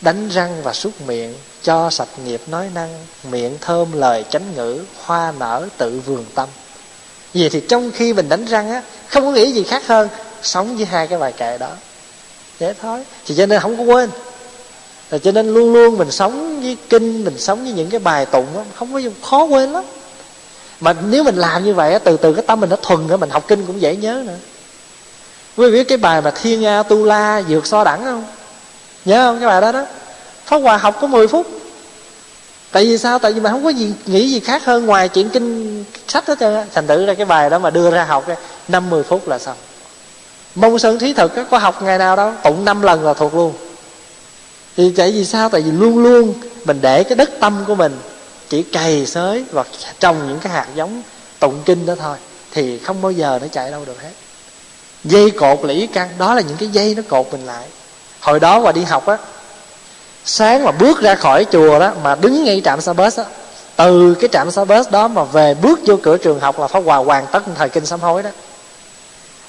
[0.00, 4.84] Đánh răng và súc miệng cho sạch nghiệp nói năng miệng thơm lời chánh ngữ
[5.04, 6.48] hoa nở tự vườn tâm
[7.34, 10.08] vì thì trong khi mình đánh răng á không có nghĩ gì khác hơn
[10.42, 11.70] sống với hai cái bài kệ đó.
[12.58, 13.04] Thế thôi.
[13.26, 14.10] Thì cho nên không có quên.
[15.10, 18.26] Rồi cho nên luôn luôn mình sống với kinh mình sống với những cái bài
[18.26, 19.84] tụng đó, không có khó quên lắm.
[20.80, 23.30] Mà nếu mình làm như vậy từ từ cái tâm mình nó thuần nữa mình
[23.30, 24.36] học kinh cũng dễ nhớ nữa.
[25.56, 28.24] Quý vị biết cái bài mà thiên a tu la dược so đẳng không?
[29.04, 29.40] Nhớ không?
[29.40, 29.86] Cái bài đó đó.
[30.44, 31.59] Pháp hòa học có 10 phút
[32.72, 33.18] tại vì sao?
[33.18, 36.38] Tại vì mà không có gì, nghĩ gì khác hơn ngoài chuyện kinh sách hết
[36.40, 38.26] trơn thành thử ra cái bài đó mà đưa ra học
[38.68, 39.56] năm mười phút là xong.
[40.54, 43.52] Mông sơn thí thực có học ngày nào đâu, tụng năm lần là thuộc luôn.
[44.76, 45.48] Thì tại vì sao?
[45.48, 47.98] Tại vì luôn luôn mình để cái đất tâm của mình
[48.48, 49.64] chỉ cày xới và
[50.00, 51.02] trồng những cái hạt giống
[51.38, 52.16] tụng kinh đó thôi,
[52.52, 54.12] thì không bao giờ nó chạy đâu được hết.
[55.04, 57.66] Dây cột lĩ căng căn, đó là những cái dây nó cột mình lại.
[58.20, 59.18] Hồi đó mà đi học á
[60.24, 63.24] sáng mà bước ra khỏi chùa đó, mà đứng ngay trạm xa bus đó
[63.76, 66.80] từ cái trạm xa bus đó mà về bước vô cửa trường học là pháp
[66.84, 68.30] hòa hoàn tất thời kinh sám hối đó.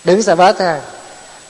[0.04, 0.82] Đứng xe bus ha.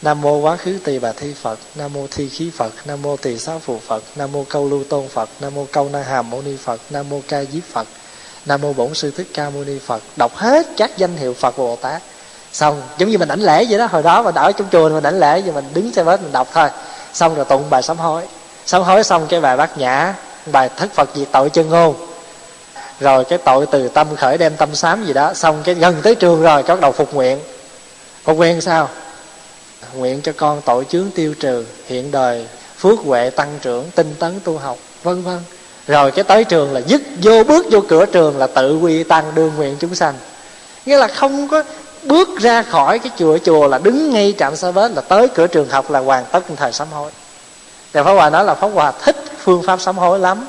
[0.02, 3.18] Nam mô quá khứ tỳ bà thi phật, nam mô thi khí phật, nam mô
[3.18, 6.30] tỳ xá phù phật, nam mô câu lưu tôn phật, nam mô câu na hàm
[6.30, 7.88] mâu ni phật, nam mô ca diếp phật,
[8.46, 10.02] nam mô bổn sư thích ca mâu ni phật.
[10.16, 12.02] Đọc hết các danh hiệu phật bồ tát.
[12.54, 15.04] Xong, giống như mình ảnh lễ vậy đó, hồi đó mà ở trong chùa mình
[15.04, 16.70] ảnh lễ vậy mình đứng xe bus mình đọc thôi.
[17.14, 18.24] Xong rồi tụng bài sám hối
[18.72, 20.14] sám hối xong cái bài bát nhã,
[20.52, 21.96] bài thất phật diệt tội chân ngôn.
[23.00, 26.16] Rồi cái tội từ tâm khởi đem tâm sám gì đó, xong cái gần tới
[26.16, 27.40] trường rồi có bắt đầu phục nguyện.
[28.24, 28.90] Phục nguyện sao?
[29.94, 34.40] Nguyện cho con tội chướng tiêu trừ, hiện đời, phước huệ tăng trưởng, tinh tấn
[34.44, 35.40] tu học, vân vân.
[35.88, 39.36] Rồi cái tới trường là dứt, vô bước vô cửa trường là tự quy tăng
[39.36, 40.14] đương nguyện chúng sanh.
[40.86, 41.64] Nghĩa là không có
[42.04, 45.48] bước ra khỏi cái chùa chùa là đứng ngay trạm xa bến là tới cửa
[45.48, 47.12] trường học là hoàn tất thời sám hối
[47.94, 50.48] thì Pháp Hòa nói là Pháp Hòa thích phương pháp sám hối lắm.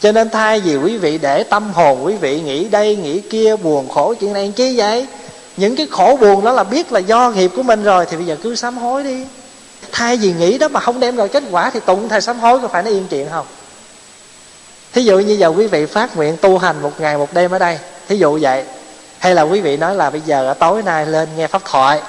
[0.00, 3.56] Cho nên thay vì quý vị để tâm hồn quý vị nghĩ đây, nghĩ kia,
[3.56, 5.06] buồn khổ, chuyện này chi vậy?
[5.56, 8.26] Những cái khổ buồn đó là biết là do nghiệp của mình rồi, thì bây
[8.26, 9.24] giờ cứ sám hối đi.
[9.92, 12.58] Thay vì nghĩ đó mà không đem lại kết quả thì tụng thầy sám hối
[12.58, 13.46] có phải nó yên chuyện không?
[14.92, 17.58] Thí dụ như giờ quý vị phát nguyện tu hành một ngày một đêm ở
[17.58, 18.64] đây, thí dụ vậy.
[19.18, 22.00] Hay là quý vị nói là bây giờ tối nay lên nghe pháp thoại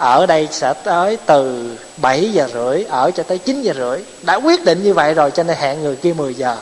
[0.00, 4.00] ở đây sẽ tới từ 7 giờ rưỡi, ở cho tới 9 giờ rưỡi.
[4.22, 6.56] Đã quyết định như vậy rồi cho nên hẹn người kia 10 giờ.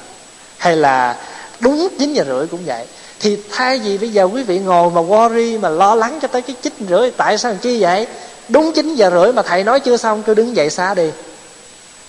[0.57, 1.17] Hay là
[1.61, 2.87] đúng 9 giờ rưỡi cũng vậy.
[3.21, 6.43] Thì thay vì bây giờ quý vị ngồi mà worry, mà lo lắng cho tới
[6.43, 8.07] cái chín rưỡi, tại sao chi vậy?
[8.49, 11.11] Đúng 9 giờ rưỡi mà thầy nói chưa xong, cứ đứng dậy xa đi.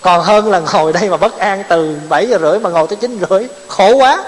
[0.00, 2.96] Còn hơn là ngồi đây mà bất an từ 7 giờ rưỡi mà ngồi tới
[2.96, 4.24] chín rưỡi, khổ quá.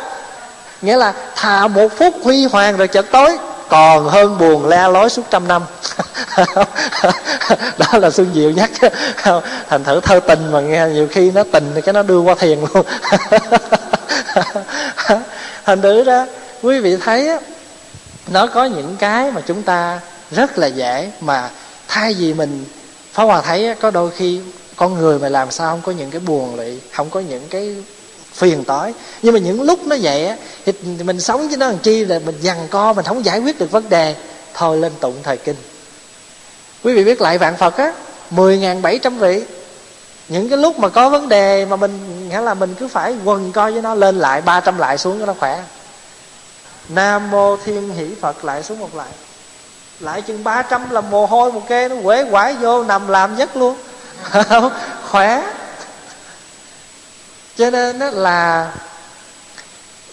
[0.83, 3.39] Nghĩa là thà một phút huy hoàng rồi chợt tối
[3.73, 5.63] còn hơn buồn le lối suốt trăm năm.
[7.79, 8.71] Đó là xuân diệu nhắc
[9.69, 12.35] thành thử thơ tình mà nghe nhiều khi nó tình thì cái nó đưa qua
[12.35, 12.87] thiền luôn.
[15.65, 16.27] Thành thử đó,
[16.63, 17.31] quý vị thấy
[18.27, 21.51] nó có những cái mà chúng ta rất là dễ mà
[21.89, 22.65] thay vì mình
[23.13, 24.41] phá hòa thấy có đôi khi
[24.77, 27.77] con người mà làm sao không có những cái buồn lụy, không có những cái
[28.33, 30.73] phiền tối nhưng mà những lúc nó vậy á, thì
[31.05, 33.71] mình sống với nó làm chi là mình dằn co, mình không giải quyết được
[33.71, 34.15] vấn đề,
[34.55, 35.57] thôi lên tụng thời kinh.
[36.85, 37.93] Quý vị biết lại vạn phật á,
[38.31, 39.43] mười ngàn bảy trăm vị.
[40.29, 43.53] Những cái lúc mà có vấn đề mà mình, nghĩa là mình cứ phải quần
[43.53, 45.63] coi với nó, lên lại ba trăm lại xuống cho nó khỏe.
[46.89, 49.09] Nam mô thiên hỷ phật, lại xuống một lại.
[50.01, 53.37] Lại chừng ba trăm là mồ hôi một kê, nó quế quải vô, nằm làm
[53.37, 53.77] giấc luôn.
[55.11, 55.43] Khỏe
[57.59, 58.73] cho nên đó là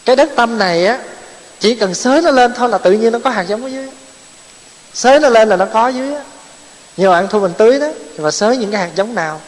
[0.06, 1.00] cái đất tâm này á,
[1.60, 3.90] chỉ cần xới nó lên thôi là tự nhiên nó có hạt giống ở dưới.
[4.94, 6.22] Xới nó lên là nó có dưới á.
[6.98, 9.42] Nhiều bạn thu mình tưới đó, và xới những cái hạt giống nào.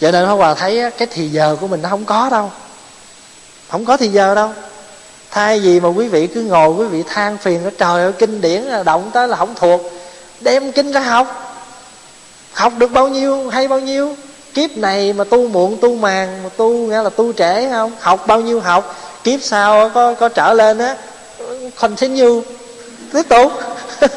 [0.00, 2.52] Cho nên hôm qua thấy cái thì giờ của mình nó không có đâu.
[3.70, 4.52] Không có thì giờ đâu.
[5.30, 8.40] Thay vì mà quý vị cứ ngồi, quý vị than phiền nó trời ơi, kinh
[8.40, 9.80] điển à, động tới là không thuộc.
[10.40, 11.42] Đem kinh ra học.
[12.52, 14.16] Học được bao nhiêu, hay bao nhiêu?
[14.56, 17.92] Kiếp này mà tu muộn tu màng mà tu nghĩa là tu trễ không?
[18.00, 20.96] Học bao nhiêu học kiếp sau có có trở lên á
[21.80, 22.42] continue.
[23.12, 23.52] Tiếp tục.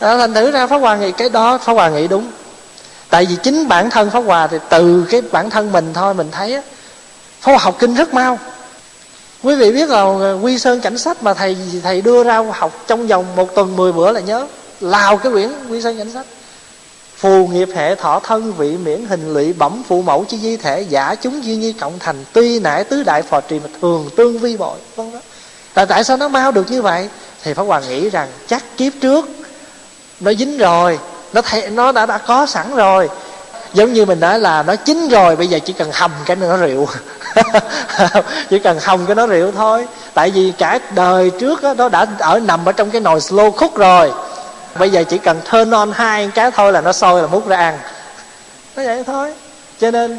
[0.00, 2.30] Đó, thành thử ra pháp hòa nghĩ cái đó pháp hòa nghĩ đúng.
[3.10, 6.28] Tại vì chính bản thân pháp hòa thì từ cái bản thân mình thôi mình
[6.32, 6.62] thấy á
[7.40, 8.38] pháp hòa học kinh rất mau.
[9.42, 13.06] Quý vị biết là quy sơn cảnh sách mà thầy thầy đưa ra học trong
[13.06, 14.46] vòng một tuần 10 bữa là nhớ.
[14.80, 16.26] Lào cái quyển quy sơn cảnh sách
[17.22, 20.80] phù nghiệp hệ thọ thân vị miễn hình lụy bẩm phụ mẫu chi di thể
[20.80, 24.38] giả chúng duy nhi cộng thành tuy nại tứ đại phò trì mà thường tương
[24.38, 25.20] vi bội vân vân.
[25.74, 27.08] Tại tại sao nó mau được như vậy?
[27.42, 29.28] Thì pháp hòa nghĩ rằng chắc kiếp trước
[30.20, 30.98] nó dính rồi
[31.32, 33.08] nó thấy nó đã đã có sẵn rồi.
[33.74, 36.56] Giống như mình nói là nó chín rồi bây giờ chỉ cần hầm cái nó
[36.56, 36.86] rượu.
[38.50, 39.86] Chỉ cần hầm cái nó rượu thôi.
[40.14, 43.50] Tại vì cả đời trước đó, nó đã ở nằm ở trong cái nồi slow
[43.50, 44.12] cook rồi
[44.78, 47.56] bây giờ chỉ cần turn on hai cái thôi là nó sôi là múc ra
[47.56, 47.78] ăn.
[48.76, 49.34] Nó vậy thôi.
[49.80, 50.18] Cho nên,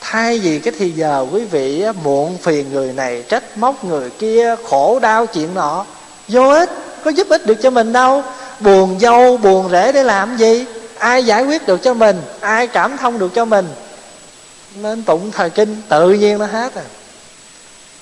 [0.00, 4.54] thay vì cái thì giờ quý vị muộn phiền người này, trách móc người kia,
[4.68, 5.84] khổ đau chuyện nọ,
[6.28, 6.70] vô ích,
[7.04, 8.22] có giúp ích được cho mình đâu.
[8.60, 10.64] Buồn dâu, buồn rễ để làm gì?
[10.98, 12.22] Ai giải quyết được cho mình?
[12.40, 13.66] Ai cảm thông được cho mình?
[14.74, 16.82] Nên tụng thời kinh, tự nhiên nó hết à.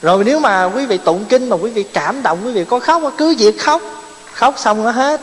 [0.02, 2.78] Rồi nếu mà quý vị tụng kinh mà quý vị cảm động, quý vị có
[2.78, 3.82] khóc, cứ việc khóc
[4.32, 5.20] khóc xong nó hết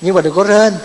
[0.00, 0.74] nhưng mà đừng có rên.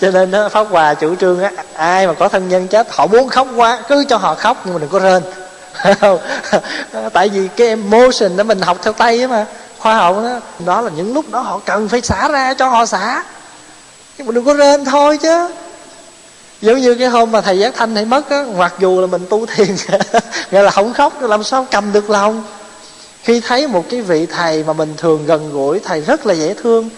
[0.00, 3.06] Cho nên đó, pháp hòa chủ trương á ai mà có thân nhân chết họ
[3.06, 5.22] muốn khóc quá cứ cho họ khóc nhưng mà đừng có rên.
[7.12, 9.46] Tại vì cái emotion đó mình học theo tay á mà
[9.78, 12.86] khoa học đó đó là những lúc đó họ cần phải xả ra cho họ
[12.86, 13.24] xả.
[14.18, 15.48] Nhưng mà đừng có rên thôi chứ.
[16.60, 19.26] Giống như cái hôm mà thầy giác thanh thầy mất á mặc dù là mình
[19.30, 19.76] tu thiền
[20.50, 22.44] nghĩa là không khóc làm sao cầm được lòng
[23.22, 26.54] khi thấy một cái vị thầy mà mình thường gần gũi thầy rất là dễ
[26.54, 26.88] thương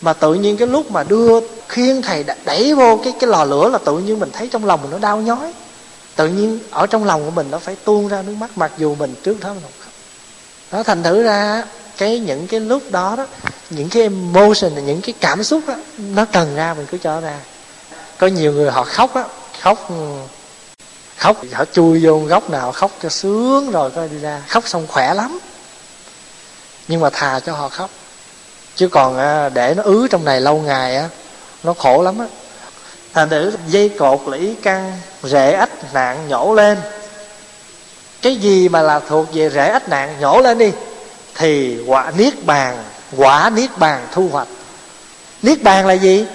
[0.00, 3.68] mà tự nhiên cái lúc mà đưa khiên thầy đẩy vô cái cái lò lửa
[3.68, 5.52] là tự nhiên mình thấy trong lòng mình nó đau nhói.
[6.16, 8.94] Tự nhiên ở trong lòng của mình nó phải tuôn ra nước mắt mặc dù
[8.94, 9.72] mình trước đó mình không.
[9.84, 9.92] Khóc
[10.72, 11.64] đó thành thử ra
[11.98, 13.26] cái những cái lúc đó đó
[13.70, 17.38] những cái emotion những cái cảm xúc đó, nó cần ra mình cứ cho ra.
[18.18, 19.24] Có nhiều người họ khóc á
[19.60, 19.90] khóc
[21.16, 24.42] khóc họ chui vô góc nào khóc cho sướng rồi coi đi ra.
[24.48, 25.38] Khóc xong khỏe lắm
[26.88, 27.90] nhưng mà thà cho họ khóc.
[28.76, 31.08] Chứ còn à, để nó ứ trong này lâu ngày á,
[31.62, 32.26] nó khổ lắm á.
[33.12, 36.78] Thành thử dây cột là căng rễ ách nạn nhổ lên.
[38.22, 40.72] Cái gì mà là thuộc về rễ ách nạn nhổ lên đi,
[41.34, 42.84] thì quả niết bàn,
[43.16, 44.48] quả niết bàn thu hoạch.
[45.42, 46.26] Niết bàn là gì?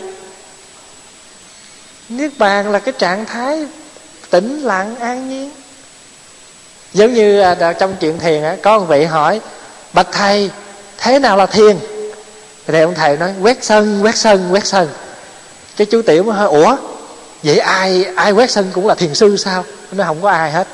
[2.10, 3.68] Niết bàn là cái trạng thái
[4.30, 5.52] tĩnh lặng an nhiên.
[6.94, 9.42] Giống như à, trong chuyện thiền á, có một vị hỏi
[9.94, 10.52] bạch thầy,
[10.98, 11.80] thế nào là thiền?
[12.68, 14.90] Thì ông thầy nói, quét sân quét sân quét sân.
[15.78, 16.76] Cái chú tiểu mới hỏi, ủa,
[17.44, 19.66] vậy ai ai quét sân cũng là thiền sư sao?
[19.92, 20.68] Nó không có ai hết.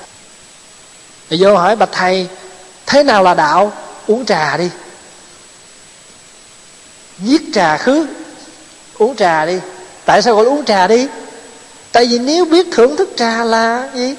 [1.30, 2.28] Thì vô hỏi, bạch thầy,
[2.86, 3.72] thế nào là đạo?
[4.08, 4.70] Uống trà đi.
[7.20, 8.08] Giết trà khứ,
[8.98, 9.60] uống trà đi.
[10.06, 11.08] Tại sao gọi uống trà đi?
[11.92, 14.16] Tại vì nếu biết thưởng thức trà là gì?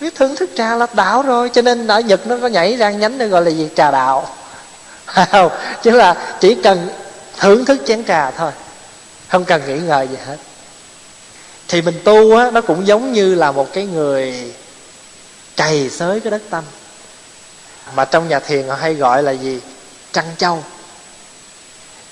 [0.00, 3.00] Biết thưởng thức trà là đạo rồi, cho nên ở nhật nó có nhảy rang
[3.00, 3.68] nhánh nó gọi là gì?
[3.76, 4.28] Trà đạo
[5.14, 5.50] không,
[5.82, 6.88] chứ là chỉ cần
[7.38, 8.52] thưởng thức chén trà thôi.
[9.28, 10.36] Không cần nghĩ ngợi gì hết.
[11.68, 14.52] Thì mình tu á, nó cũng giống như là một cái người
[15.56, 16.64] cày xới cái đất tâm.
[17.94, 19.60] Mà trong nhà thiền họ hay gọi là gì?
[20.12, 20.62] Trăng châu.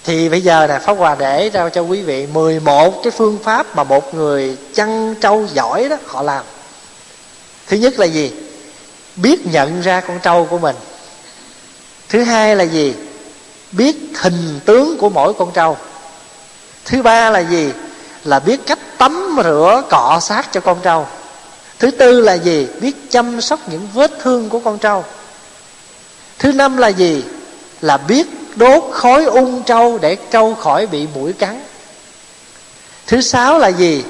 [0.05, 3.77] Thì bây giờ nè, pháp hòa để ra cho quý vị 11 cái phương pháp
[3.77, 6.45] mà một người chăn trâu giỏi đó họ làm.
[7.67, 8.33] Thứ nhất là gì?
[9.17, 10.77] Biết nhận ra con trâu của mình
[12.09, 12.95] thứ hai là gì?
[13.73, 15.77] Biết hình tướng của mỗi con trâu.
[16.85, 17.73] Thứ ba là gì?
[18.25, 21.07] Là biết cách tắm rửa, cọ sát cho con trâu.
[21.79, 22.67] Thứ tư là gì?
[22.81, 25.05] Biết chăm sóc những vết thương của con trâu.
[26.39, 27.25] Thứ năm là gì?
[27.81, 31.65] Là biết đốt khói ung trâu để trâu khỏi bị mũi cắn.
[33.07, 34.05] Thứ sáu là gì?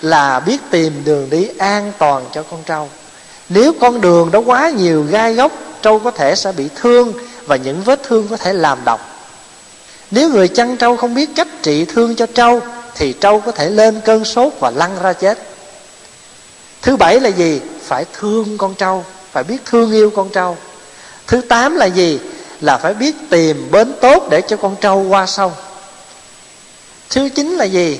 [0.00, 2.88] Là biết tìm đường đi an toàn cho con trâu.
[3.48, 7.12] Nếu con đường đó quá nhiều gai góc trâu có thể sẽ bị thương
[7.46, 9.00] và những vết thương có thể làm độc.
[10.10, 12.60] Nếu người chăn trâu không biết cách trị thương cho trâu,
[12.94, 15.38] thì trâu có thể lên cơn sốt và lăn ra chết.
[16.82, 17.60] Thứ bảy là gì?
[17.82, 20.56] Phải thương con trâu, phải biết thương yêu con trâu.
[21.26, 22.20] Thứ tám là gì?
[22.60, 25.52] Là phải biết tìm bến tốt để cho con trâu qua sông.
[27.10, 27.98] Thứ chín là gì?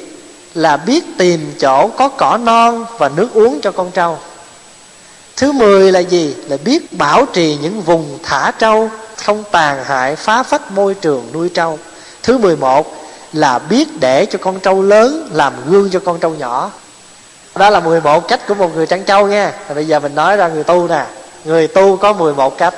[0.55, 4.19] Là biết tìm chỗ có cỏ non và nước uống cho con trâu
[5.39, 6.35] thứ mười là gì?
[6.49, 11.29] Là biết bảo trì những vùng thả trâu không tàn hại phá phách môi trường
[11.33, 11.79] nuôi trâu.
[12.23, 12.97] Thứ mười một
[13.33, 16.71] là biết để cho con trâu lớn làm gương cho con trâu nhỏ.
[17.57, 19.53] Đó là 11 cách của một người trăn trâu nha.
[19.69, 21.05] Và bây giờ mình nói ra người tu nè.
[21.45, 22.75] Người tu có 11 cách.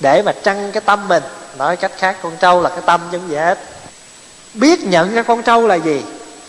[0.00, 1.22] Để mà trăng cái tâm mình.
[1.58, 3.58] Nói cách khác, con trâu là cái tâm chứ gì hết.
[4.54, 6.02] Biết nhận ra con trâu là gì?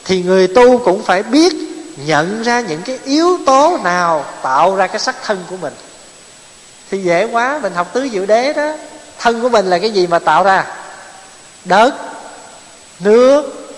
[0.05, 1.53] Thì người tu cũng phải biết
[1.97, 5.73] nhận ra những cái yếu tố nào tạo ra cái sắc thân của mình.
[6.91, 8.73] Thì dễ quá, mình học tứ diệu đế đó.
[9.19, 10.65] Thân của mình là cái gì mà tạo ra?
[11.65, 11.93] Đất,
[12.99, 13.73] nước,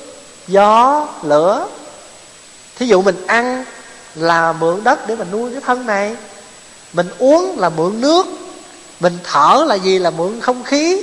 [0.48, 1.68] gió, lửa.
[2.76, 3.66] Thí dụ mình ăn
[4.16, 6.16] là mượn đất để mình nuôi cái thân này.
[6.94, 8.26] Mình uống là mượn nước.
[9.00, 10.00] Mình thở là gì?
[10.00, 11.02] Là mượn không khí.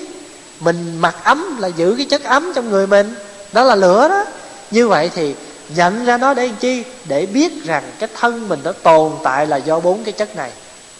[0.60, 3.14] Mình mặc ấm là giữ cái chất ấm trong người mình.
[3.52, 4.24] Đó là lửa đó.
[4.70, 5.34] Như vậy thì
[5.74, 6.84] nhận ra nó để làm chi?
[7.04, 10.50] Để biết rằng cái thân mình nó tồn tại là do bốn cái chất này.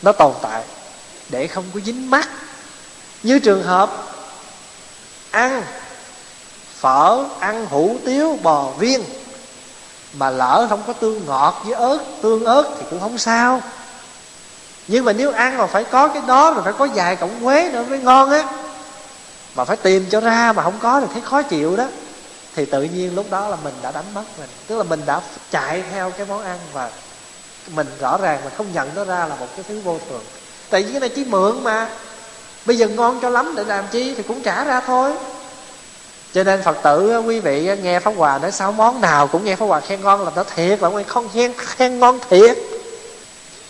[0.03, 0.63] Nó tồn tại.
[1.29, 2.29] Để không có dính mắt.
[3.23, 3.91] Như trường hợp
[5.31, 5.63] ăn
[6.81, 9.03] phở, ăn hủ tiếu, bò viên
[10.13, 13.63] mà lỡ không có tương ngọt với ớt, tương ớt thì cũng không sao.
[14.89, 17.71] Nhưng mà nếu ăn mà phải có cái đó, rồi phải có vài cọng quế
[17.73, 18.45] nữa mới ngon á.
[19.55, 21.85] Mà phải tìm cho ra mà không có thì thấy khó chịu đó
[22.57, 24.49] thì tự nhiên lúc đó là mình đã đánh mất mình.
[24.67, 25.21] Tức là mình đã
[25.51, 26.91] chạy theo cái món ăn và
[27.75, 30.23] mình rõ ràng mình không nhận nó ra là một cái thứ vô thường.
[30.71, 31.89] Tại vì cái này chỉ mượn mà.
[32.67, 35.13] Bây giờ ngon cho lắm để làm chi thì cũng trả ra thôi.
[36.33, 39.57] Cho nên phật tử quý vị nghe pháp hòa nói sáu món nào cũng nghe
[39.57, 42.59] pháp hòa khen ngon là nó thiệt là không khen khen ngon thiệt.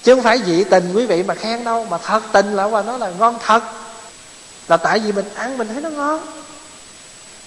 [0.02, 2.82] Chứ không phải dị tình quý vị mà khen đâu, mà thật tình là hòa
[2.82, 3.62] nói là ngon thật.
[4.68, 6.20] Là tại vì mình ăn mình thấy nó ngon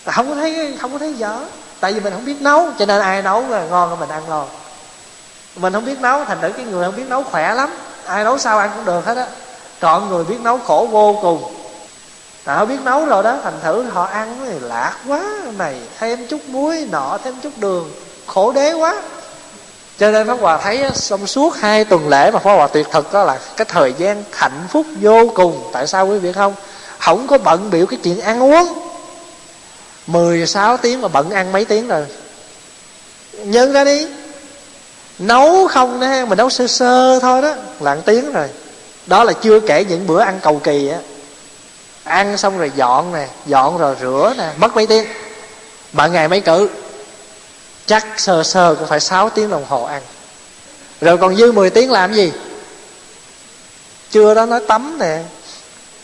[0.06, 1.40] không có thấy, không có thấy dở.
[1.80, 4.46] Tại vì mình không biết nấu, cho nên ai nấu là ngon mình ăn rồi
[5.56, 7.70] mình không biết nấu, thành thử cái người không biết nấu khỏe lắm.
[8.06, 9.26] Ai nấu sao ăn cũng được hết á.
[9.80, 11.54] Còn người biết nấu khổ vô cùng.
[12.46, 15.24] Họ biết nấu rồi đó, thành thử họ ăn này lạc quá.
[15.58, 17.92] Này, thêm chút muối nọ, thêm chút đường.
[18.28, 19.02] Khổ đế quá.
[20.00, 23.14] Cho nên pháp hòa thấy trong suốt hai tuần lễ mà pháp hòa tuyệt thực
[23.14, 25.70] đó là cái thời gian hạnh phúc vô cùng.
[25.74, 26.56] Tại sao quý vị không?
[27.00, 28.83] Không có bận biểu cái chuyện ăn uống.
[30.08, 32.06] 16 tiếng mà bận ăn mấy tiếng rồi.
[33.34, 34.08] Nhân ra đi.
[35.20, 38.48] Nấu không đó, mình nấu sơ sơ thôi đó, là một tiếng rồi.
[39.06, 40.98] Đó là chưa kể những bữa ăn cầu kỳ á.
[42.04, 45.06] Ăn xong rồi dọn nè, dọn rồi rửa nè, mất mấy tiếng.
[45.94, 46.70] Mà ngày mấy cử.
[47.86, 50.02] Chắc sơ sơ cũng phải 6 tiếng đồng hồ ăn.
[51.02, 52.32] Rồi còn dư 10 tiếng làm gì?
[54.12, 55.20] Chưa đó nói tắm nè,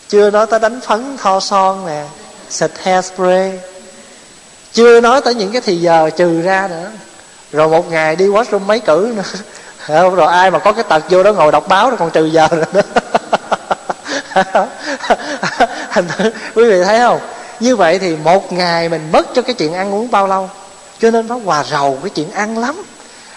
[0.07, 2.05] chưa nói tới đánh phấn thoa son nè,
[2.49, 3.59] xịt hairspray
[4.73, 6.91] chưa nói tới những cái thì giờ trừ ra nữa.
[7.51, 9.23] Rồi một ngày đi washroom mấy cử nữa.
[10.15, 12.47] Rồi ai mà có cái tật vô đó ngồi đọc báo rồi còn trừ giờ
[12.51, 12.81] nữa.
[16.55, 17.19] Quý vị thấy không?
[17.59, 20.49] Như vậy thì một ngày mình mất cho cái chuyện ăn uống bao lâu?
[20.99, 22.83] Cho nên nó hòa rầu cái chuyện ăn lắm.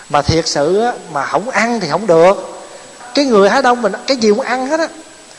[0.09, 2.63] Mà thiệt sự á, mà không ăn thì không được.
[3.15, 4.89] Cái người há đông mình cái gì cũng ăn hết á.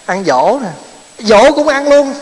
[0.05, 0.69] Ăn dỗ nè.
[1.19, 2.13] Dỗ cũng ăn luôn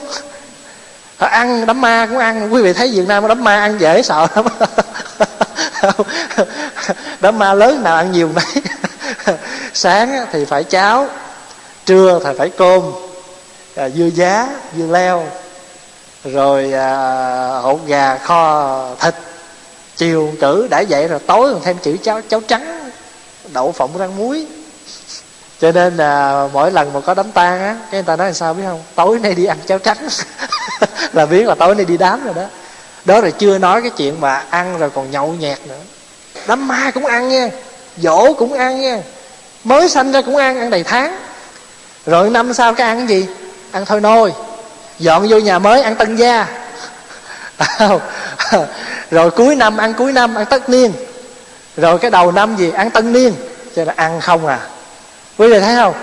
[1.28, 2.54] ăn đám ma cũng ăn.
[2.54, 4.46] Quý vị thấy việt nam đám ma ăn dễ sợ lắm.
[7.22, 8.64] Đám ma lớn nào ăn nhiều mấy.
[9.74, 11.08] Sáng thì phải cháo
[11.86, 12.82] trưa thì phải cơm
[13.76, 14.48] à, dưa giá
[14.78, 15.24] dưa leo
[16.24, 16.96] rồi à,
[17.62, 19.16] hột gà kho thịt.
[19.98, 22.92] Chiều cử đã dậy rồi tối còn thêm chữ cháo cháo trắng
[23.54, 24.48] đậu phộng rang muối
[25.62, 28.34] cho nên là mỗi lần mà có đám tang á, cái người ta nói là
[28.34, 28.84] sao biết không?
[28.96, 29.98] Tối nay đi ăn cháo trắng.
[31.14, 32.44] Là biết là tối nay đi đám rồi đó.
[33.06, 35.80] Đó rồi chưa nói cái chuyện mà ăn rồi còn nhậu nhẹt nữa.
[36.48, 37.50] Đám ma cũng ăn nha,
[37.98, 39.00] dỗ cũng ăn nha,
[39.64, 41.18] mới sanh ra cũng ăn ăn đầy tháng.
[42.06, 43.28] Rồi năm sau cái ăn cái gì?
[43.72, 44.34] Ăn thôi nôi.
[45.00, 46.48] Dọn vô nhà mới, ăn tân gia.
[49.12, 50.94] Rồi cuối năm ăn cuối năm, ăn tất niên.
[51.78, 52.72] Rồi cái đầu năm gì?
[52.72, 53.34] Ăn tân niên.
[53.76, 54.60] Cho nên ăn không à
[55.42, 55.94] quý vị thấy không?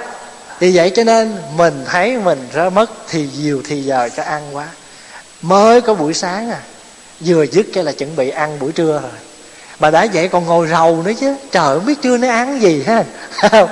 [0.58, 4.56] Vì vậy cho nên mình thấy mình ra mất thì nhiều thì giờ cho ăn
[4.56, 4.66] quá.
[5.42, 6.60] Mới có buổi sáng à
[7.20, 9.10] vừa dứt cái là chuẩn bị ăn buổi trưa rồi.
[9.80, 11.34] Mà đã vậy còn ngồi rầu nữa chứ.
[11.50, 13.04] Trời không biết trưa nó ăn gì ha.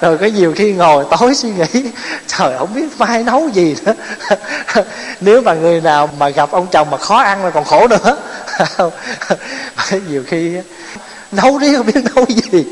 [0.00, 1.90] Rồi có nhiều khi ngồi tối suy nghĩ,
[2.26, 3.94] trời không biết mai nấu gì nữa.
[5.20, 8.16] Nếu mà người nào mà gặp ông chồng mà khó ăn là còn khổ nữa.
[10.08, 10.56] Nhiều khi
[11.32, 12.64] nấu đi không biết nấu gì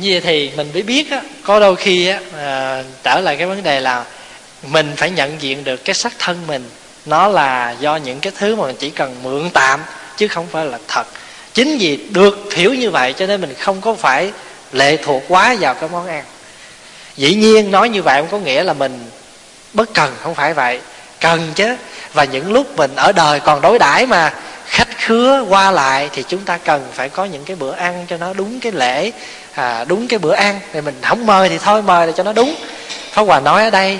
[0.00, 3.46] như vậy thì mình mới biết á có đôi khi á à, trở lại cái
[3.46, 4.04] vấn đề là
[4.62, 6.70] mình phải nhận diện được cái sắc thân mình
[7.06, 9.80] nó là do những cái thứ mà mình chỉ cần mượn tạm
[10.16, 11.06] chứ không phải là thật.
[11.54, 14.32] Chính vì được hiểu như vậy cho nên mình không có phải
[14.72, 16.24] lệ thuộc quá vào cái món ăn.
[17.16, 19.10] Dĩ nhiên nói như vậy không có nghĩa là mình
[19.72, 20.80] bất cần không phải vậy.
[21.20, 21.76] Cần chứ.
[22.12, 24.34] Và những lúc mình ở đời còn đối đãi mà
[24.66, 28.16] khách khứa qua lại thì chúng ta cần phải có những cái bữa ăn cho
[28.16, 29.12] nó đúng cái lễ
[29.54, 32.32] à, đúng cái bữa ăn thì mình không mời thì thôi mời là cho nó
[32.32, 32.54] đúng.
[33.10, 33.98] Pháp hòa nói ở đây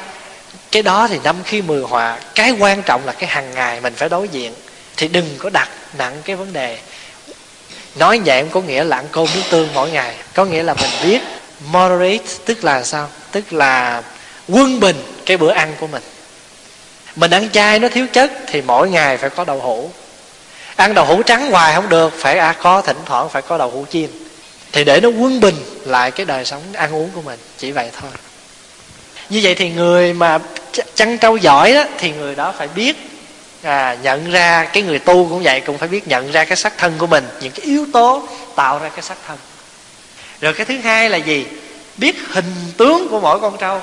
[0.71, 3.95] cái đó thì năm khi mười hòa cái quan trọng là cái hàng ngày mình
[3.95, 4.55] phải đối diện.
[4.97, 5.69] Thì đừng có đặt
[5.99, 6.79] nặng cái vấn đề.
[7.97, 10.15] Nói vậy cũng có nghĩa là ăn cơm nước tương mỗi ngày.
[10.35, 11.21] Có nghĩa là mình biết
[11.71, 13.09] moderate tức là sao?
[13.33, 14.03] Tức là
[14.49, 14.97] quân bình
[15.27, 16.03] cái bữa ăn của mình.
[17.17, 19.91] Mình ăn chay nó thiếu chất thì mỗi ngày phải có đậu hũ.
[20.77, 23.71] Ăn đậu hũ trắng hoài không được phải à, có thỉnh thoảng phải có đậu
[23.71, 24.11] hũ chiên
[24.73, 25.55] thì để nó quân bình
[25.85, 28.11] lại cái đời sống ăn uống của mình chỉ vậy thôi.
[29.31, 30.39] Như vậy thì người mà
[30.95, 32.97] chăn trâu giỏi đó thì người đó phải biết
[33.63, 36.79] à, nhận ra cái người tu cũng vậy cũng phải biết nhận ra cái sắc
[36.79, 39.39] thân của mình những cái yếu tố tạo ra cái sắc thân.
[40.41, 41.47] Rồi cái thứ hai là gì?
[41.97, 43.81] Biết hình tướng của mỗi con trâu.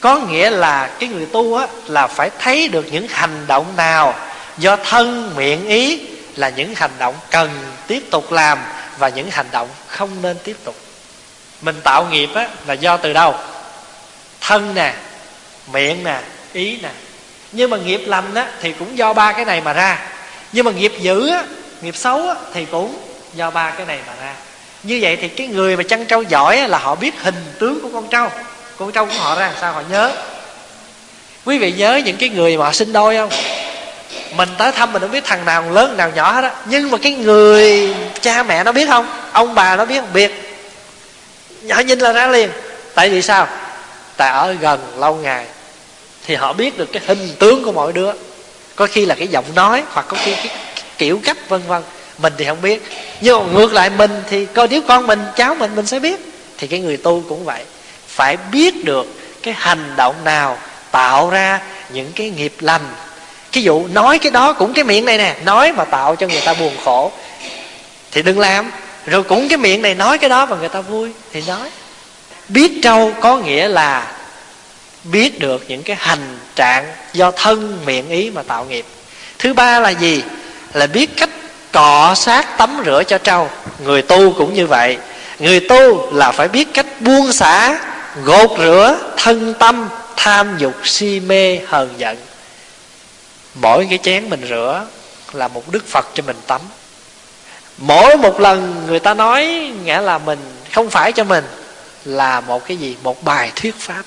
[0.00, 4.14] Có nghĩa là cái người tu á là phải thấy được những hành động nào
[4.58, 6.00] do thân miệng ý
[6.36, 7.50] là những hành động cần
[7.86, 8.58] tiếp tục làm
[8.98, 10.76] và những hành động không nên tiếp tục.
[11.60, 13.34] Mình tạo nghiệp á là do từ đâu?
[14.40, 14.94] Thân nè
[15.72, 16.20] miệng nè
[16.52, 16.90] ý nè.
[17.52, 19.98] Nhưng mà nghiệp lành á thì cũng do ba cái này mà ra.
[20.52, 21.44] Nhưng mà nghiệp dữ á
[21.80, 22.98] nghiệp xấu á thì cũng
[23.34, 24.34] do ba cái này mà ra.
[24.82, 27.80] Như vậy thì cái người mà chăn trâu giỏi á, là họ biết hình tướng
[27.80, 28.28] của con trâu.
[28.78, 30.12] Con trâu của họ ra làm sao họ nhớ?
[31.44, 33.30] Quý vị nhớ những cái người mà họ sinh đôi không?
[34.36, 36.50] Mình tới thăm mình không biết thằng nào lớn nào nhỏ hết á.
[36.64, 39.06] Nhưng mà cái người cha mẹ nó biết không?
[39.32, 40.12] Ông bà nó biết không?
[40.12, 40.32] Biết.
[41.62, 42.50] Nhỏ nhìn là ra liền.
[42.94, 43.48] Tại vì sao?
[44.16, 45.46] Tại ở gần lâu ngày
[46.26, 48.12] thì họ biết được cái hình tướng của mỗi đứa.
[48.76, 50.50] Có khi là cái giọng nói, hoặc có khi cái
[50.98, 51.82] kiểu cách, vân vân.
[52.18, 52.82] Mình thì không biết.
[53.20, 56.20] Nhưng mà ngược lại mình thì coi nếu con mình, cháu mình mình sẽ biết.
[56.58, 57.64] Thì cái người tu cũng vậy.
[58.08, 59.06] Phải biết được
[59.42, 60.58] cái hành động nào
[60.90, 61.60] tạo ra
[61.90, 62.82] những cái nghiệp lành
[63.56, 66.40] cái dụ nói cái đó cũng cái miệng này nè, nói mà tạo cho người
[66.40, 67.12] ta buồn khổ.
[68.12, 68.70] Thì đừng làm.
[69.06, 71.68] Rồi cũng cái miệng này nói cái đó mà người ta vui, thì nói.
[72.48, 74.12] Biết trâu có nghĩa là
[75.04, 78.84] biết được những cái hành trạng do thân, miệng, ý mà tạo nghiệp.
[79.38, 80.22] Thứ ba là gì?
[80.72, 81.30] Là biết cách
[81.72, 83.50] cọ sát tắm rửa cho trâu.
[83.84, 84.96] Người tu cũng như vậy.
[85.38, 87.78] Người tu là phải biết cách buông xả,
[88.24, 92.16] gột rửa thân tâm, tham dục, si mê, hờn giận
[93.60, 94.86] mỗi cái chén mình rửa
[95.32, 96.60] là một đức phật cho mình tắm.
[97.78, 99.44] Mỗi một lần người ta nói,
[99.84, 100.38] nghĩa là mình
[100.72, 101.44] không phải cho mình,
[102.04, 102.96] là một cái gì?
[103.02, 104.02] Một bài thuyết pháp.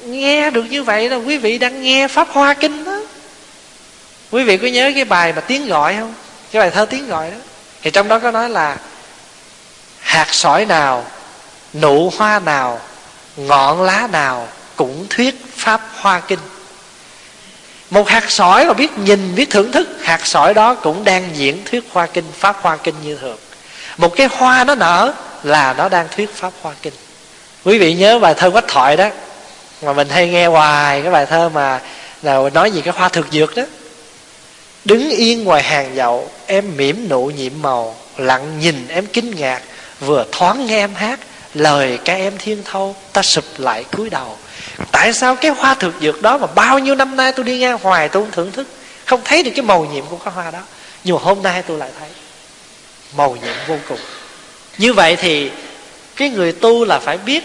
[0.00, 3.00] Nghe được như vậy là quý vị đang nghe pháp hoa kinh đó.
[4.30, 6.14] Quý vị có nhớ cái bài mà tiếng gọi không?
[6.52, 7.36] Cái bài thơ tiếng gọi đó.
[7.82, 8.76] Thì trong đó có nói là,
[10.00, 11.04] hạt sỏi nào,
[11.74, 12.80] nụ hoa nào,
[13.36, 16.38] ngọn lá nào cũng thuyết pháp hoa kinh
[17.94, 21.64] một hạt sỏi mà biết nhìn, biết thưởng thức, hạt sỏi đó cũng đang diễn
[21.64, 23.38] thuyết hoa kinh, pháp hoa kinh như thường.
[23.96, 26.92] Một cái hoa nó nở là nó đang thuyết pháp hoa kinh.
[27.64, 29.08] Quý vị nhớ bài thơ quách thoại đó,
[29.82, 31.80] mà mình hay nghe hoài cái bài thơ mà
[32.22, 33.62] nào nói gì cái hoa thực dược đó.
[34.84, 39.62] Đứng yên ngoài hàng dậu, em mỉm nụ nhiệm màu, lặng nhìn em kinh ngạc,
[40.00, 41.20] vừa thoáng nghe em hát,
[41.54, 44.38] lời ca em thiên thâu, ta sụp lại cúi đầu
[44.92, 47.78] tại sao cái hoa thực dược đó mà bao nhiêu năm nay tôi đi ngang
[47.82, 48.66] hoài tôi không thưởng thức?
[49.04, 50.60] Không thấy được cái màu nhiệm của cái hoa đó.
[51.04, 52.08] Nhưng mà hôm nay tôi lại thấy.
[53.16, 53.98] Màu nhiệm vô cùng.
[54.78, 55.50] Như vậy thì
[56.16, 57.44] cái người tu là phải biết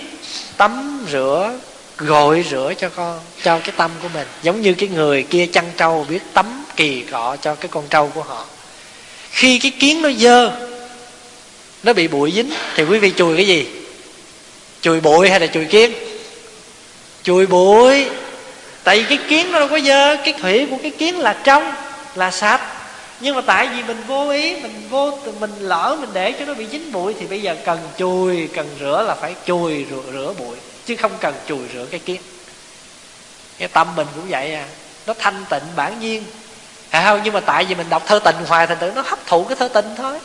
[0.58, 1.54] tắm rửa,
[1.98, 4.28] gội rửa cho con, cho cái tâm của mình.
[4.44, 8.08] Giống như cái người kia chăn trâu, biết tắm kỳ cọ cho cái con trâu
[8.08, 8.46] của họ.
[9.32, 10.52] Khi cái kiến nó dơ,
[11.84, 13.68] nó bị bụi dính, thì quý vị chùi cái gì?
[14.82, 15.94] Chùi bụi hay là chùi kiến?
[17.24, 18.06] Chùi bụi.
[18.84, 21.72] Tại vì cái kiến nó đâu có dơ cái thủy của cái kiến là trong
[22.16, 22.62] là sạch.
[23.20, 26.54] Nhưng mà tại vì mình vô ý mình vô mình lỡ mình để cho nó
[26.54, 30.34] bị dính bụi thì bây giờ cần chùi cần rửa là phải chùi rửa, rửa
[30.40, 32.22] bụi chứ không cần chùi rửa cái kiến.
[33.58, 34.66] Cái tâm mình cũng vậy à.
[35.08, 36.24] Nó thanh tịnh bản nhiên.
[36.90, 37.22] À không?
[37.24, 39.56] Nhưng mà tại vì mình đọc thơ tình hoài thành tự nó hấp thụ cái
[39.56, 40.20] thơ tình thôi.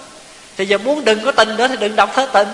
[0.57, 2.49] Thì giờ muốn đừng có tình nữa thì đừng đọc thơ tình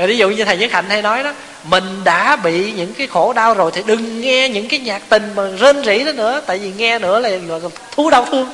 [0.00, 1.32] rồi ví dụ như thầy nhất hạnh hay nói đó,
[1.64, 5.32] mình đã bị những cái khổ đau rồi thì đừng nghe những cái nhạc tình
[5.34, 7.58] mà rên rỉ đó nữa, tại vì nghe nữa là là
[7.96, 8.48] thú đau thương.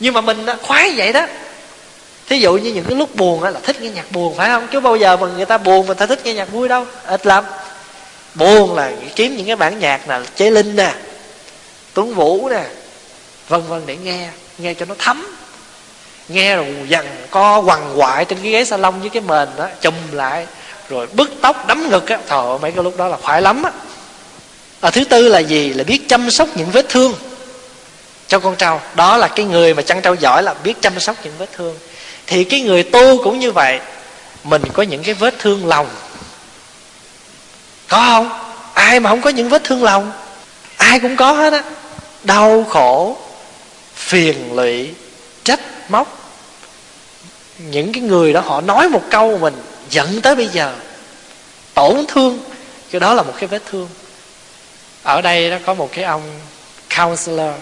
[0.00, 1.26] Nhưng mà mình khoái vậy đó.
[2.28, 4.66] Thí dụ như những cái lúc buồn là thích nghe nhạc buồn, phải không?
[4.72, 7.26] Chứ bao giờ mà người ta buồn mà ta thích nghe nhạc vui đâu, ít
[7.26, 7.44] lắm.
[8.34, 10.94] Buồn là kiếm những cái bản nhạc là chế linh nè,
[11.94, 12.64] tuấn vũ nè,
[13.48, 14.28] vân vân để nghe
[14.58, 15.36] nghe cho nó thấm
[16.28, 19.94] nghe rồi dằn co quằn quại trên cái ghế salon với cái mền đó chùm
[20.12, 20.46] lại
[20.88, 22.18] rồi bứt tóc đấm ngực á.
[22.28, 23.70] Thọ mấy cái lúc đó là khoái lắm á.
[24.80, 25.72] À, thứ tư là gì?
[25.72, 27.14] Là biết chăm sóc những vết thương.
[28.26, 31.16] Cho con trâu đó là cái người mà chăn trâu giỏi là biết chăm sóc
[31.24, 31.76] những vết thương.
[32.26, 33.80] Thì cái người tu cũng như vậy.
[34.44, 35.88] Mình có những cái vết thương lòng.
[37.88, 38.30] Có không?
[38.74, 40.12] Ai mà không có những vết thương lòng?
[40.76, 41.62] Ai cũng có hết á.
[42.24, 43.16] Đau khổ
[43.94, 44.90] phiền lụy
[45.44, 46.17] trách móc
[47.58, 49.54] những cái người đó họ nói một câu mình
[49.90, 50.74] giận tới bây giờ,
[51.74, 52.38] tổn thương.
[52.90, 53.88] Cái đó là một cái vết thương.
[55.02, 56.22] Ở đây nó có một cái ông
[56.96, 57.52] counselor.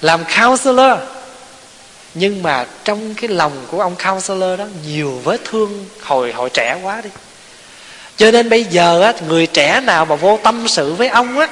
[0.00, 0.98] Làm counselor,
[2.14, 5.86] nhưng mà trong cái lòng của ông counselor đó nhiều vết thương.
[6.02, 7.10] Hồi hồi trẻ quá đi.
[8.16, 11.48] Cho nên bây giờ á, người trẻ nào mà vô tâm sự với ông á,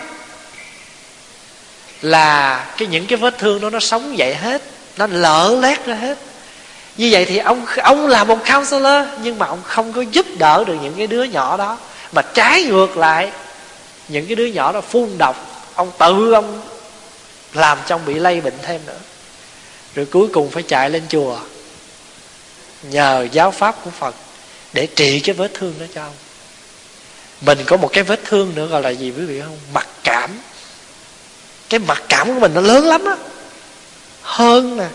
[2.03, 4.63] là cái những cái vết thương đó nó sống dậy hết,
[4.97, 6.19] nó lỡ lét ra hết
[6.97, 10.64] như vậy thì ông ông là một counselor, nhưng mà ông không có giúp đỡ
[10.66, 11.78] được những cái đứa nhỏ đó.
[12.12, 13.32] Mà trái ngược lại,
[14.09, 16.62] những cái đứa nhỏ đó phun độc, ông tự ông
[17.55, 18.99] làm cho ông bị lây bệnh thêm nữa.
[19.95, 21.38] Rồi cuối cùng phải chạy lên chùa,
[22.82, 24.14] nhờ giáo pháp của phật
[24.72, 26.14] để trị cái vết thương đó cho ông.
[27.40, 29.59] Mình có một cái vết thương nữa gọi là gì quý vị không?
[29.74, 30.30] Mặc cảm.
[31.68, 33.16] Cái mặc cảm của mình nó lớn lắm á.
[34.22, 34.86] Hơn nè,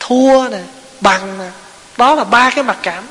[0.00, 0.58] thua nè
[1.02, 1.50] bằng
[1.96, 3.04] đó là ba cái mặc cảm.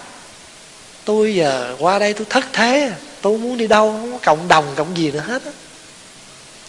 [1.06, 4.66] Tôi giờ qua đây tôi thất thế, tôi muốn đi đâu, không có cộng đồng,
[4.76, 5.42] cộng gì nữa hết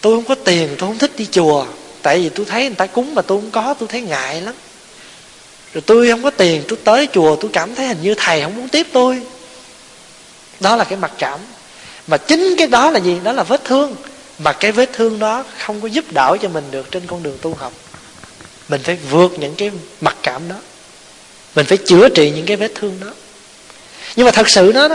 [0.02, 1.66] tôi không có tiền, tôi không thích đi chùa.
[2.02, 4.54] Tại vì tôi thấy người ta cúng mà tôi không có, tôi thấy ngại lắm.
[5.74, 8.56] Rồi tôi không có tiền, tôi tới chùa, tôi cảm thấy hình như thầy không
[8.56, 9.22] muốn tiếp tôi.
[10.60, 11.40] Đó là cái mặc cảm.
[12.06, 13.20] Mà chính cái đó là gì?
[13.24, 13.96] Đó là vết thương.
[14.38, 17.38] Mà cái vết thương đó không có giúp đỡ cho mình được trên con đường
[17.42, 17.72] tu học.
[18.68, 19.70] Mình phải vượt những cái
[20.00, 20.56] mặc cảm đó
[21.54, 23.06] mình phải chữa trị những cái vết thương đó.
[24.16, 24.88] Nhưng mà thật sự nó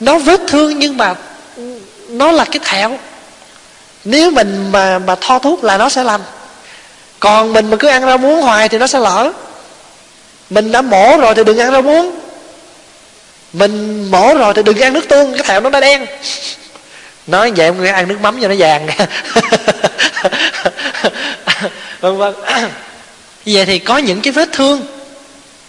[0.00, 1.14] nó vết thương nhưng mà
[2.08, 2.98] nó là cái thẹo.
[4.04, 6.20] Nếu mình mà mà tho thuốc là nó sẽ lành.
[7.20, 9.32] Còn mình mà cứ ăn rau muống hoài thì nó sẽ lỡ.
[10.50, 12.18] Mình đã mổ rồi thì đừng ăn rau muống.
[13.52, 16.06] Mình mổ rồi thì đừng ăn nước tương, cái thẹo nó đã đen.
[17.26, 18.86] Nói vậy ông ăn nước mắm cho nó vàng
[22.00, 22.34] vâng vân vân
[23.46, 24.86] vậy thì có những cái vết thương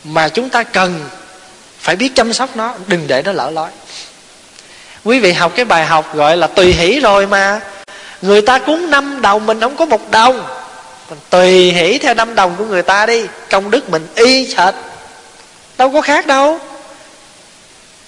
[0.04, 1.10] mà chúng ta cần
[1.80, 3.70] phải biết chăm sóc nó đừng để nó lỡ lói
[5.04, 7.62] quý vị học cái bài học gọi là tùy hỷ rồi mà.
[8.22, 10.46] Người ta cúng năm đồng mình không có một đồng.
[11.10, 14.74] Mình tùy hỷ theo năm đồng của người ta đi công đức mình y sệt,
[15.78, 16.60] đâu có khác đâu.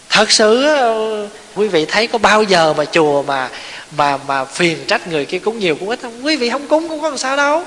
[0.09, 3.49] Thật sự ờ, quý vị thấy có bao giờ mà chùa mà
[3.97, 6.25] mà mà phiền trách người kia cúng nhiều cũng ít không?
[6.25, 7.63] Quý vị không cúng cũng có làm sao đâu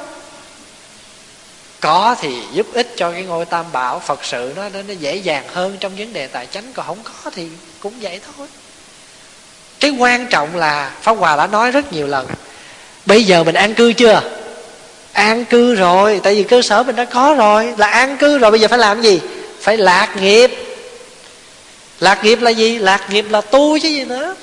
[1.80, 3.98] có thì giúp ích cho cái ngôi tam bảo.
[3.98, 6.72] Phật sự nó nó dễ dàng hơn trong vấn đề tài chánh.
[6.74, 7.48] Còn không có thì
[7.80, 8.46] cũng vậy thôi.
[9.80, 12.26] Cái quan trọng là pháp hòa đã nói rất nhiều lần.
[13.06, 14.20] Bây giờ mình an cư chưa?
[15.12, 16.20] An cư rồi.
[16.22, 17.74] Tại vì cơ sở mình đã có rồi.
[17.76, 19.20] Là an cư rồi, bây giờ phải làm gì?
[19.60, 20.50] Phải lạc nghiệp.
[22.00, 22.78] Lạc nghiệp là gì?
[22.78, 24.34] Lạc nghiệp là tu chứ gì nữa.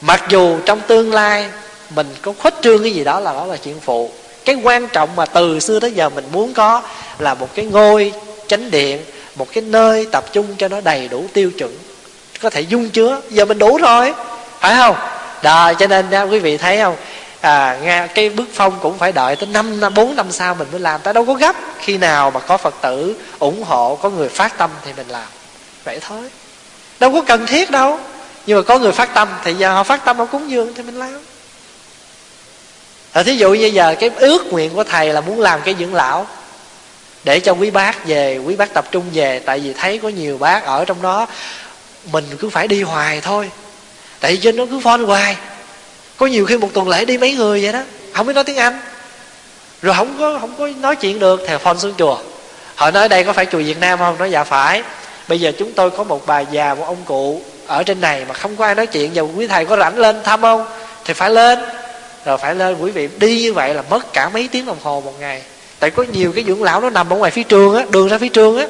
[0.00, 1.46] Mặc dù trong tương lai
[1.90, 4.10] mình có khuếch trương cái gì đó là đó là chuyện phụ
[4.54, 6.82] cái quan trọng mà từ xưa tới giờ mình muốn có
[7.18, 8.12] là một cái ngôi
[8.46, 9.00] chánh điện
[9.36, 11.76] một cái nơi tập trung cho nó đầy đủ tiêu chuẩn
[12.40, 13.20] có thể dung chứa.
[13.30, 14.14] Giờ mình đủ rồi
[14.60, 14.96] phải không?
[15.42, 16.96] Đó cho nên quý vị thấy không?
[17.40, 20.68] À, nghe cái bước phong cũng phải đợi tới năm năm bốn năm sau mình
[20.70, 21.00] mới làm.
[21.00, 21.56] Ta đâu có gấp.
[21.78, 25.28] Khi nào mà có phật tử ủng hộ có người phát tâm thì mình làm.
[25.84, 26.30] Vậy thôi.
[27.00, 27.98] Đâu có cần thiết đâu.
[28.46, 30.82] Nhưng mà có người phát tâm thì giờ họ phát tâm họ cúng dường thì
[30.82, 31.20] mình làm
[33.12, 35.94] à, thí dụ như giờ cái ước nguyện của thầy là muốn làm cái dưỡng
[35.94, 36.26] lão
[37.24, 40.38] để cho quý bác về quý bác tập trung về tại vì thấy có nhiều
[40.38, 41.26] bác ở trong đó
[42.12, 43.50] mình cứ phải đi hoài thôi.
[44.20, 45.36] Tại vì trên nó cứ phone hoài.
[46.16, 47.80] Có nhiều khi một tuần lễ đi mấy người vậy đó
[48.12, 48.80] không biết nói tiếng anh.
[49.82, 52.18] Rồi không có không có nói chuyện được thì phone xuống chùa.
[52.74, 54.18] Họ nói đây có phải chùa việt nam không?
[54.18, 54.82] Nói dạ phải.
[55.28, 58.34] Bây giờ chúng tôi có một bà già một ông cụ ở trên này mà
[58.34, 60.66] không có ai nói chuyện giờ quý thầy có rảnh lên thăm không?
[61.04, 61.58] Thì phải lên
[62.24, 65.00] rồi phải lên quý vị đi như vậy là mất cả mấy tiếng đồng hồ
[65.00, 65.42] một ngày.
[65.78, 68.18] Tại có nhiều cái dưỡng lão nó nằm ở ngoài phía trường á đường ra
[68.18, 68.66] phía trường á.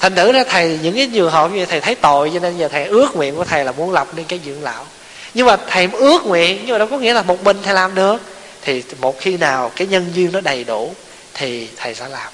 [0.00, 2.58] Thành thử ra thầy những cái trường hợp như vậy thầy thấy tội cho nên
[2.58, 4.86] giờ thầy ước nguyện của thầy là muốn lập nên cái dưỡng lão.
[5.34, 7.94] Nhưng mà thầy ước nguyện nhưng mà đâu có nghĩa là một mình thầy làm
[7.94, 8.16] được.
[8.62, 10.94] Thì một khi nào cái nhân duyên nó đầy đủ
[11.34, 12.32] thì thầy sẽ làm.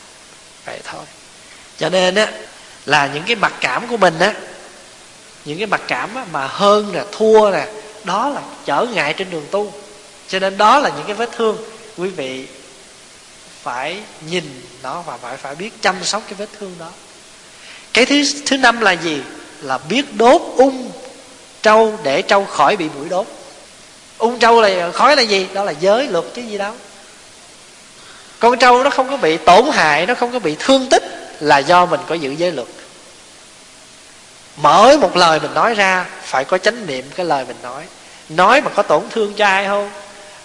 [0.66, 1.02] Vậy thôi.
[1.78, 2.28] Cho nên á
[2.86, 4.34] là những cái mặc cảm của mình á
[5.44, 7.66] những cái mặc cảm á, mà hơn nè thua nè
[8.08, 9.72] đó là trở ngại trên đường tu.
[10.28, 11.56] Cho nên đó là những cái vết thương
[11.96, 12.46] quý vị
[13.62, 14.00] phải
[14.30, 16.90] nhìn nó và phải phải biết chăm sóc cái vết thương đó.
[17.92, 19.22] Cái thứ thứ năm là gì?
[19.60, 20.90] Là biết đốt ung
[21.62, 23.26] trâu để trâu khỏi bị mũi đốt.
[24.18, 25.46] Ung trâu là khói là gì?
[25.52, 26.74] Đó là giới luật chứ gì đâu.
[28.38, 31.02] Con trâu nó không có bị tổn hại, nó không có bị thương tích
[31.40, 32.68] là do mình có giữ giới luật.
[34.56, 37.84] Mỗi một lời mình nói ra, phải có chánh niệm cái lời mình nói
[38.28, 39.90] nói mà có tổn thương cho ai không?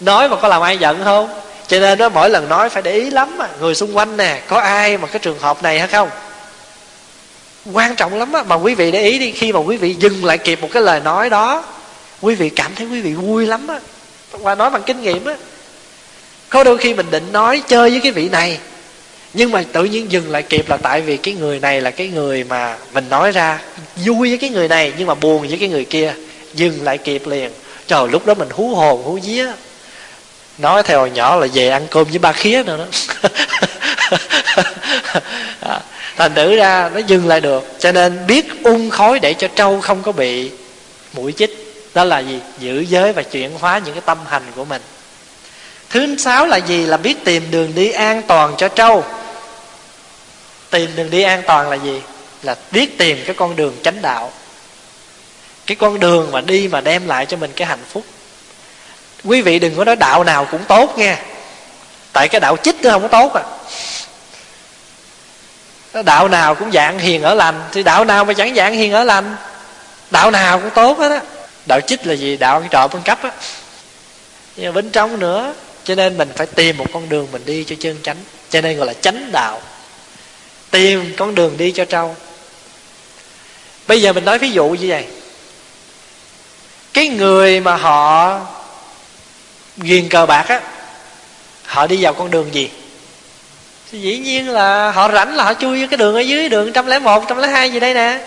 [0.00, 1.28] Nói mà có làm ai giận không?
[1.66, 4.40] Cho nên đó, mỗi lần nói phải để ý lắm mà người xung quanh nè,
[4.48, 6.10] có ai mà cái trường hợp này hay không?
[7.72, 10.24] Quan trọng lắm á, mà quý vị để ý đi, khi mà quý vị dừng
[10.24, 11.64] lại kịp một cái lời nói đó,
[12.20, 13.80] quý vị cảm thấy quý vị vui lắm á.
[14.32, 15.34] Và nói bằng kinh nghiệm á.
[16.48, 18.58] Có đôi khi mình định nói chơi với cái vị này,
[19.34, 22.08] nhưng mà tự nhiên dừng lại kịp là tại vì cái người này là cái
[22.08, 23.60] người mà mình nói ra
[24.04, 26.14] vui với cái người này, nhưng mà buồn với cái người kia.
[26.54, 27.50] Dừng lại kịp liền
[27.86, 29.46] trời, lúc đó mình hú hồn, hú vía.
[30.58, 32.84] Nói theo hồi nhỏ là về ăn cơm với ba khía nữa đó.
[35.60, 35.80] À,
[36.16, 37.64] thành thử ra nó dừng lại được.
[37.78, 40.50] Cho nên biết ung khói để cho trâu không có bị
[41.12, 41.50] mũi chích,
[41.94, 42.40] đó là gì?
[42.58, 44.82] Giữ giới và chuyển hóa những cái tâm hành của mình.
[45.90, 46.86] Thứ sáu là gì?
[46.86, 49.04] Là biết tìm đường đi an toàn cho trâu.
[50.70, 52.02] Tìm đường đi an toàn là gì?
[52.42, 54.32] Là biết tìm cái con đường chánh đạo
[55.66, 58.04] cái con đường mà đi mà đem lại cho mình cái hạnh phúc.
[59.24, 61.16] Quý vị đừng có nói đạo nào cũng tốt nghe.
[62.12, 63.42] Tại cái đạo chích nó không có tốt à.
[66.02, 69.04] Đạo nào cũng dạng hiền ở lành, thì đạo nào mà chẳng dạng hiền ở
[69.04, 69.36] lành?
[70.10, 71.20] Đạo nào cũng tốt hết á.
[71.66, 72.36] Đạo chích là gì?
[72.36, 73.30] Đạo ăn trộm ăn cắp á.
[74.56, 75.54] Nhưng mà bên trong nữa,
[75.84, 78.16] cho nên mình phải tìm một con đường mình đi cho chân chánh,
[78.50, 79.62] cho nên gọi là chánh đạo.
[80.70, 82.16] Tìm con đường đi cho trâu.
[83.86, 85.04] Bây giờ mình nói ví dụ như vậy
[86.94, 88.40] cái người mà họ
[89.76, 90.60] ghiền cờ bạc á,
[91.64, 92.70] họ đi vào con đường gì?
[93.92, 96.86] Thì dĩ nhiên là họ rảnh là họ chui cái đường ở dưới đường trăm
[96.86, 98.20] lẻ một trăm lẻ hai gì đây nè.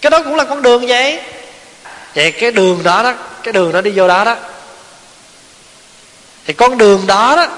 [0.00, 1.20] Cái đó cũng là con đường vậy.
[2.14, 4.36] Vậy cái đường đó đó, cái đường nó đi vô đó đó.
[6.46, 7.48] Thì con đường đó đó,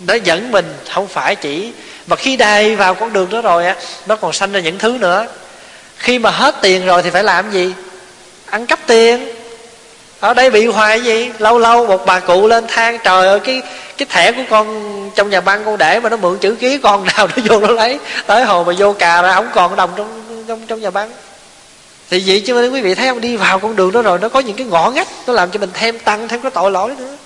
[0.00, 1.72] nó dẫn mình không phải chỉ,
[2.06, 3.76] mà khi đầy vào con đường đó rồi á,
[4.06, 5.26] nó còn sanh ra những thứ nữa.
[5.96, 7.74] Khi mà hết tiền rồi thì phải làm gì?
[8.50, 9.28] Ăn cắp tiền.
[10.20, 11.30] Ở đây bị hoài gì?
[11.38, 13.62] Lâu lâu một bà cụ lên than, trời ơi, cái
[13.96, 17.06] cái thẻ của con trong nhà băng con để mà nó mượn chữ ký con
[17.06, 17.98] nào nó vô nó lấy.
[18.26, 21.10] Tới hồi mà vô cà ra không còn đồng trong trong trong nhà băng.
[22.10, 23.20] Thì vậy chứ, quý vị thấy không?
[23.20, 25.60] Đi vào con đường đó rồi, nó có những cái ngõ ngách, nó làm cho
[25.60, 27.16] mình thêm tăng, thêm cái tội lỗi nữa.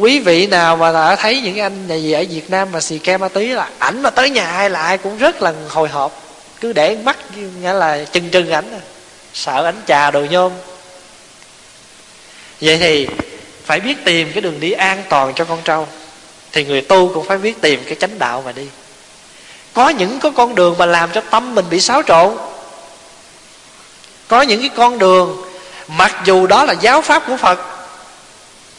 [0.00, 2.98] Quý vị nào mà đã thấy những anh nhà gì ở Việt Nam mà xì
[2.98, 5.88] ke ma túy là ảnh mà tới nhà ai là ai cũng rất là hồi
[5.88, 6.22] hộp.
[6.60, 7.16] Cứ để mắt,
[7.62, 8.80] nghĩa là chừng chừng ảnh à
[9.38, 10.52] sợ ánh trà đồ nhôm.
[12.60, 13.08] Vậy thì
[13.64, 15.88] phải biết tìm cái đường đi an toàn cho con trâu,
[16.52, 18.66] thì người tu cũng phải biết tìm cái chánh đạo mà đi.
[19.72, 22.36] Có những cái con đường mà làm cho tâm mình bị xáo trộn.
[24.28, 25.42] Có những cái con đường,
[25.88, 27.58] mặc dù đó là giáo pháp của phật,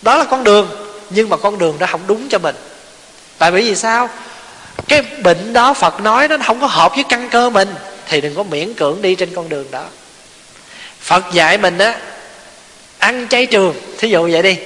[0.01, 0.69] đó là con đường,
[1.09, 2.55] nhưng mà con đường đó không đúng cho mình.
[3.37, 4.09] Tại vì vì sao?
[4.87, 7.75] Cái bệnh đó phật nói nó không có hợp với căn cơ mình,
[8.07, 9.83] thì đừng có miễn cưỡng đi trên con đường đó
[11.01, 11.95] phật dạy mình á,
[12.97, 13.75] ăn chay trường.
[13.97, 14.57] Thí dụ vậy đi.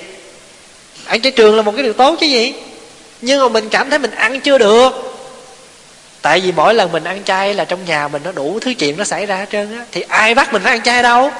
[1.05, 2.53] Ăn chay trường là một cái điều tốt chứ gì.
[3.21, 4.89] Nhưng mà mình cảm thấy mình ăn chưa được.
[6.21, 8.97] Tại vì mỗi lần mình ăn chay là trong nhà mình nó đủ thứ chuyện
[8.97, 9.85] nó xảy ra hết trơn á.
[9.91, 11.31] Thì ai bắt mình phải ăn chay đâu?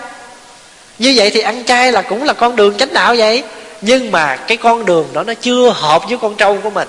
[0.99, 3.43] Như vậy thì ăn chay là cũng là con đường chánh đạo vậy.
[3.81, 6.87] Nhưng mà cái con đường đó nó chưa hợp với con trâu của mình.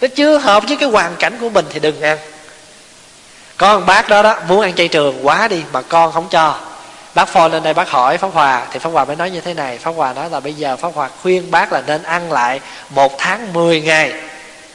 [0.00, 2.18] Nó chưa hợp với cái hoàn cảnh của mình thì đừng ăn.
[3.56, 6.58] Con bác đó đó, muốn ăn chay trường quá đi mà con không cho
[7.14, 9.54] bác phone lên đây bác hỏi pháp hòa, thì pháp hòa mới nói như thế
[9.54, 9.78] này.
[9.78, 12.60] Pháp hòa nói là bây giờ pháp hòa khuyên bác là nên ăn lại
[12.90, 14.12] một tháng 10 ngày.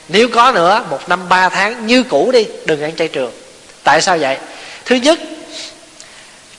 [0.07, 3.31] Nếu có nữa, một năm ba tháng như cũ đi, đừng ăn chay trường.
[3.83, 4.37] Tại sao vậy?
[4.85, 5.19] Thứ nhất,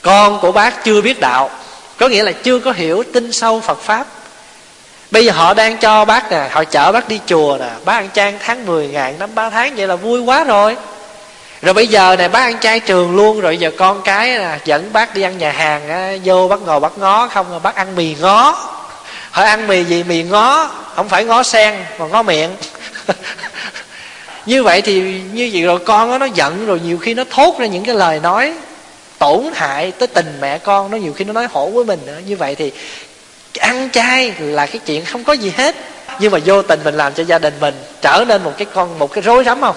[0.01, 1.49] con của bác chưa biết đạo.
[1.97, 4.07] Có nghĩa là chưa có hiểu tin sâu phật pháp.
[5.11, 7.69] Bây giờ họ đang cho bác nè, họ chở bác đi chùa nè.
[7.85, 10.77] Bác ăn trang tháng 10 ngàn năm ba tháng, vậy là vui quá rồi
[11.61, 14.93] rồi bây giờ này bác ăn chay trường luôn rồi giờ con cái là dẫn
[14.93, 17.95] bác đi ăn nhà hàng á, vô bác ngồi bác ngó không rồi bác ăn
[17.95, 18.69] mì ngó.
[19.31, 20.71] Hỏi ăn mì gì mì ngó?
[20.95, 22.49] Không phải ngó sen mà ngó miệng.
[24.45, 27.59] Như vậy thì như vậy rồi con đó, nó giận rồi nhiều khi nó thốt
[27.59, 28.53] ra những cái lời nói
[29.17, 32.19] tổn hại tới tình mẹ con nó nhiều khi nó nói hổ với mình nữa.
[32.25, 32.71] Như vậy thì
[33.59, 35.75] ăn chay là cái chuyện không có gì hết.
[36.19, 38.99] Nhưng mà vô tình mình làm cho gia đình mình trở nên một cái con
[38.99, 39.75] một cái rối rắm không?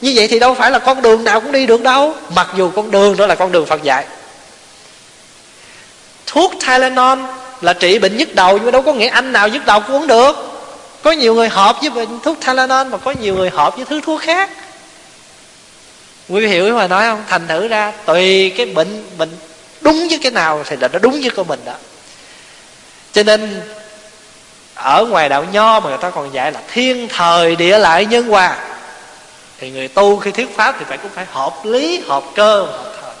[0.00, 2.14] Như vậy thì đâu phải là con đường nào cũng đi được đâu.
[2.34, 4.04] Mặc dù con đường đó là con đường phật dạy.
[6.26, 7.18] Thuốc Tylenol
[7.60, 9.96] là trị bệnh nhức đầu, nhưng mà đâu có nghĩa anh nào nhức đầu cũng
[9.96, 10.36] uống được.
[11.02, 14.00] Có nhiều người hợp với bệnh thuốc Tylenol mà có nhiều người hợp với thứ
[14.00, 14.50] thuốc khác.
[16.28, 17.24] Quý vị hiểu mà nói không?
[17.28, 19.30] Thành thử ra, tùy cái bệnh bệnh
[19.80, 21.72] đúng với cái nào thì là nó đúng với của mình đó.
[23.12, 23.62] Cho nên,
[24.74, 28.28] ở ngoài đạo nho mà người ta còn dạy là thiên thời địa lại nhân
[28.28, 28.56] hòa
[29.60, 32.92] thì người tu khi thuyết pháp thì phải cũng phải hợp lý, hợp cơ, hợp
[33.02, 33.14] thời.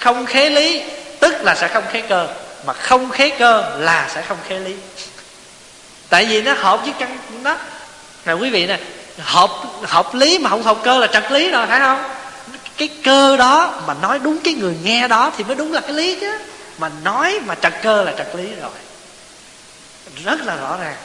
[0.00, 0.82] Không khế lý,
[1.20, 2.28] tức là sẽ không khế cơ.
[2.66, 4.74] Mà không khế cơ là sẽ không khế lý.
[6.08, 7.56] Tại vì nó hợp với căn nó
[8.26, 8.80] nè, quý vị nè,
[9.18, 9.50] hợp
[9.82, 12.04] hợp lý mà không hợp cơ là trật lý rồi, phải không?
[12.76, 15.92] Cái cơ đó mà nói đúng cái người nghe đó thì mới đúng là cái
[15.92, 16.38] lý chứ.
[16.78, 18.70] Mà nói mà trật cơ là trật lý rồi.
[20.24, 20.96] Rất là rõ ràng.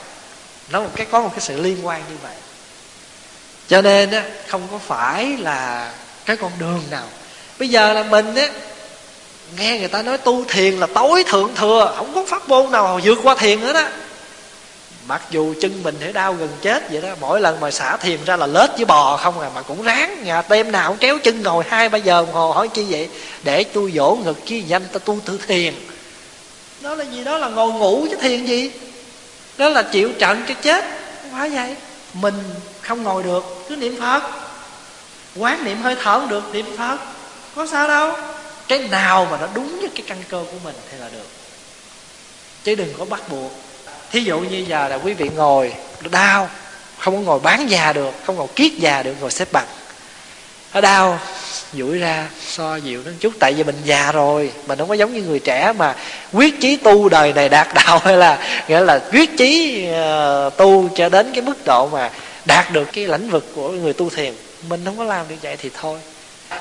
[0.70, 2.34] Nó một cái, có một cái sự liên quan như vậy
[3.72, 5.92] cho nên á, không có phải là
[6.26, 7.04] cái con đường nào.
[7.60, 8.50] Bây giờ là mình á,
[9.58, 13.00] nghe người ta nói tu thiền là tối thượng thừa, không có pháp môn nào
[13.04, 13.92] vượt qua thiền hết á.
[15.08, 18.20] Mặc dù chân mình thể đau gần chết vậy đó, mỗi lần mà xả thiền
[18.26, 21.18] ra là lết với bò không à mà cũng ráng, nhà tem nào cũng kéo
[21.24, 23.10] chân ngồi hai ba giờ đồng hồ hỏi chi vậy,
[23.44, 25.74] để tôi dỗ ngực chi danh ta tu thử thiền.
[26.82, 27.24] Đó là gì?
[27.24, 28.72] Đó là ngồi ngủ chứ thiền gì?
[29.58, 30.86] Đó là chịu trận cho chết.
[31.22, 31.76] Không phải vậy.
[32.14, 32.34] Mình
[32.92, 34.24] không ngồi được cứ niệm phật.
[35.36, 36.98] Quán niệm hơi thở được niệm phật.
[37.56, 38.14] Có sao đâu.
[38.68, 41.28] Cái nào mà nó đúng với cái căn cơ của mình thì là được.
[42.64, 43.52] Chứ đừng có bắt buộc.
[44.12, 45.74] Thí dụ như giờ là quý vị ngồi
[46.12, 46.50] đau
[46.98, 49.68] không có ngồi bán già được không ngồi kiết già được ngồi xếp bằng.
[50.74, 51.20] Nó đau
[51.74, 55.14] duỗi ra so dịu nó chút tại vì mình già rồi mình không có giống
[55.14, 55.96] như người trẻ mà
[56.34, 60.90] quyết chí tu đời này đạt đạo hay là nghĩa là quyết chí uh, tu
[60.96, 62.10] cho đến cái mức độ mà
[62.46, 64.34] đạt được cái lãnh vực của người tu thiền
[64.70, 66.00] mình không có làm được vậy thì thôi.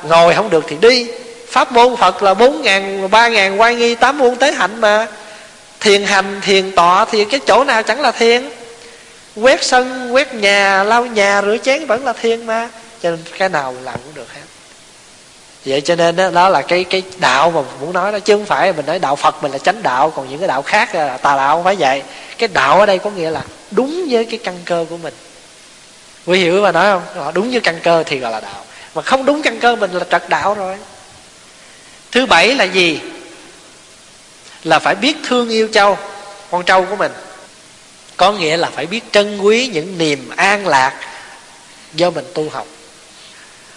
[0.09, 1.07] Ngồi không được thì đi.
[1.49, 5.07] Pháp môn phật là bốn ngàn ba ngàn quay nghi tám môn tế hạnh mà.
[5.81, 8.51] Thiền hành thiền tọa thì cái chỗ nào chẳng là thiền.
[9.37, 12.69] Quét sân quét nhà lau nhà rửa chén vẫn là thiền mà.
[13.03, 14.41] Cho nên cái nào làm cũng được hết.
[15.67, 18.19] Vậy cho nên đó, đó là cái cái đạo mà muốn nói đó.
[18.19, 20.63] Chứ không phải mình nói đạo phật mình là chánh đạo còn những cái đạo
[20.63, 22.03] khác là tà đạo không phải vậy.
[22.39, 25.15] Cái đạo ở đây có nghĩa là đúng với cái căn cơ của mình
[26.27, 27.25] quý hiểu mà nói không?
[27.25, 28.65] Họ đúng như căn cơ thì gọi là đạo.
[28.95, 30.77] Mà không đúng căn cơ mình là trật đạo rồi.
[32.13, 33.01] Thứ bảy là gì?
[34.65, 35.99] Là phải biết thương yêu châu,
[36.51, 37.13] con trâu của mình.
[38.17, 41.01] Có nghĩa là phải biết trân quý những niềm an lạc
[41.95, 42.67] do mình tu học.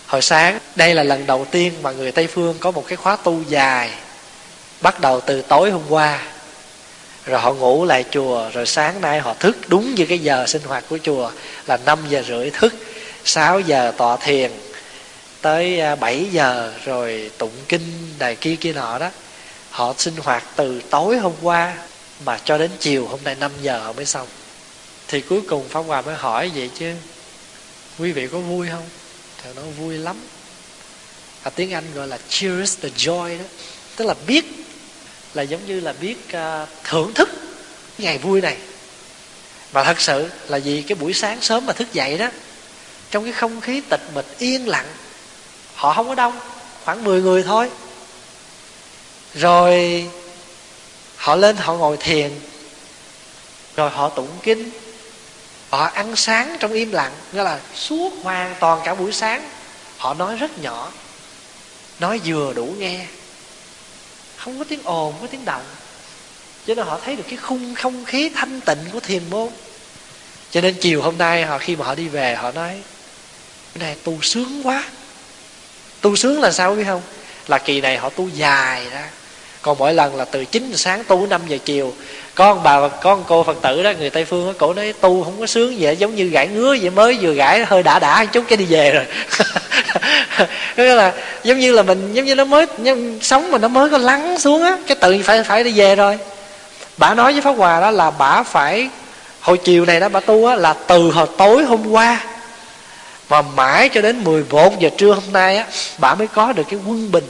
[0.07, 3.15] Hồi sáng, đây là lần đầu tiên mà người tây phương có một cái khóa
[3.15, 3.89] tu dài
[4.81, 6.19] bắt đầu từ tối hôm qua
[7.25, 10.61] rồi họ ngủ lại chùa rồi sáng nay họ thức đúng như cái giờ sinh
[10.63, 11.31] hoạt của chùa
[11.67, 12.73] là 5 giờ rưỡi thức
[13.23, 14.51] 6 giờ tọa thiền
[15.43, 17.81] tới à, 7 giờ rồi tụng kinh
[18.19, 19.09] đài kia kia nọ đó.
[19.69, 21.73] Họ sinh hoạt từ tối hôm qua
[22.25, 24.27] mà cho đến chiều hôm nay 5 giờ họ mới xong.
[25.07, 26.93] Thì cuối cùng pháp hòa mới hỏi vậy chứ
[27.99, 28.89] quý vị có vui không?
[29.43, 30.15] Thì nó vui lắm.
[31.43, 33.45] À, tiếng anh gọi là cherish the joy đó.
[33.95, 34.45] Tức là biết
[35.33, 37.29] là giống như là biết uh, thưởng thức
[37.97, 38.57] ngày vui này.
[39.73, 42.27] Mà thật sự là vì cái buổi sáng sớm mà thức dậy đó
[43.11, 44.85] trong cái không khí tịch mịch yên lặng
[45.75, 46.39] họ không có đông
[46.85, 47.69] khoảng 10 người thôi.
[49.33, 50.05] Rồi
[51.15, 52.31] họ lên họ ngồi thiền
[53.75, 54.69] rồi họ tụng kinh
[55.69, 59.49] họ ăn sáng trong im lặng nghĩa là suốt hoàn toàn cả buổi sáng.
[59.97, 60.91] Họ nói rất nhỏ
[61.99, 63.05] nói vừa đủ nghe
[64.43, 65.61] không có tiếng ồn, không có tiếng động.
[66.67, 69.49] Cho nên họ thấy được cái khung, không khí thanh tịnh của thiền môn.
[70.51, 72.81] Cho nên chiều hôm nay họ, khi mà họ đi về, họ nói
[73.73, 74.83] cái này tu sướng quá.
[76.01, 77.01] Tu sướng là sao biết không?
[77.47, 79.09] Là kỳ này họ tu dài ra.
[79.61, 81.93] Còn mỗi lần là từ 9 giờ sáng tu 5 giờ chiều
[82.35, 85.39] con bà con cô phật tử đó người tây phương đó, cổ nói tu không
[85.39, 88.43] có sướng vậy giống như gãi ngứa vậy mới vừa gãi hơi đã đã chút
[88.47, 89.05] cái đi về rồi.
[90.77, 91.13] Nghĩa là
[91.43, 94.39] giống như là mình giống như nó mới giống, sống mà nó mới có lắng
[94.39, 96.19] xuống á cái tự phải phải đi về rồi.
[96.97, 98.89] Bà nói với pháp hòa đó là bà phải
[99.41, 102.19] hồi chiều này đó bà tu á là từ hồi tối hôm qua
[103.29, 105.65] mà mãi cho đến 11 giờ trưa hôm nay á
[105.97, 107.23] bà mới có được cái quân bình.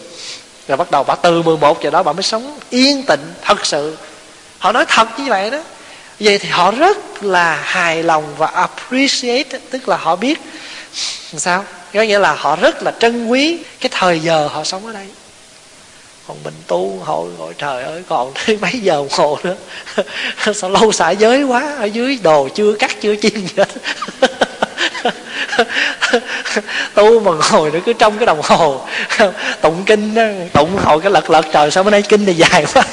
[0.67, 3.97] Rồi bắt đầu bà từ 11 giờ đó bà mới sống yên tịnh thật sự
[4.63, 5.59] họ nói thật như vậy đó.
[6.19, 10.39] Vậy thì họ rất là hài lòng và appreciate, tức là họ biết
[11.37, 11.65] sao?
[11.93, 15.07] Có nghĩa là họ rất là trân quý cái thời giờ họ sống ở đây.
[16.27, 19.55] Còn mình tu hội gọi trời ơi, còn tới mấy giờ đồng hồ nữa.
[20.55, 23.69] Sao lâu xả giới quá, ở dưới đồ chưa cắt, chưa chiên gì hết.
[26.93, 28.87] Tu mà ngồi nữa cứ trong cái đồng hồ.
[29.61, 30.15] Tụng kinh
[30.53, 32.83] tụng hồi cái lật lật, trời, sao bữa nay kinh này dài quá.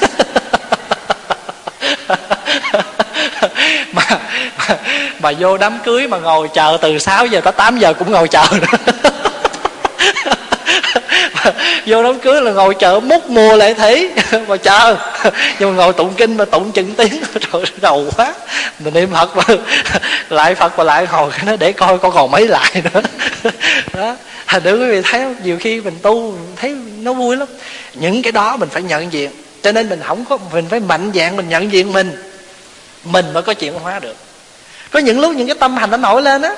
[3.93, 4.03] mà,
[4.57, 4.77] mà
[5.19, 8.27] mà vô đám cưới mà ngồi chờ từ 6 giờ tới 8 giờ cũng ngồi
[8.27, 8.45] chờ
[11.85, 14.11] vô đám cưới là ngồi chợ múc mua lại thấy.
[14.47, 14.97] Mà chờ.
[15.59, 17.23] Nhưng mà ngồi tụng kinh mà tụng chừng tiếng.
[17.51, 18.33] Trời đầu quá.
[18.79, 19.43] Mình niệm phật mà
[20.29, 23.01] lại phật và lại ngồi nó để coi con còn mấy lại nữa.
[23.93, 24.15] Đó.
[24.47, 25.35] Thành nữ quý vị thấy không?
[25.43, 27.47] Nhiều khi mình tu mình thấy nó vui lắm.
[27.93, 29.31] Những cái đó mình phải nhận diện.
[29.63, 32.30] Cho nên mình không có mình phải mạnh dạng mình nhận diện mình
[33.03, 34.15] mình mới có chuyện hóa được.
[34.91, 36.55] Có những lúc những cái tâm hành nó nổi lên á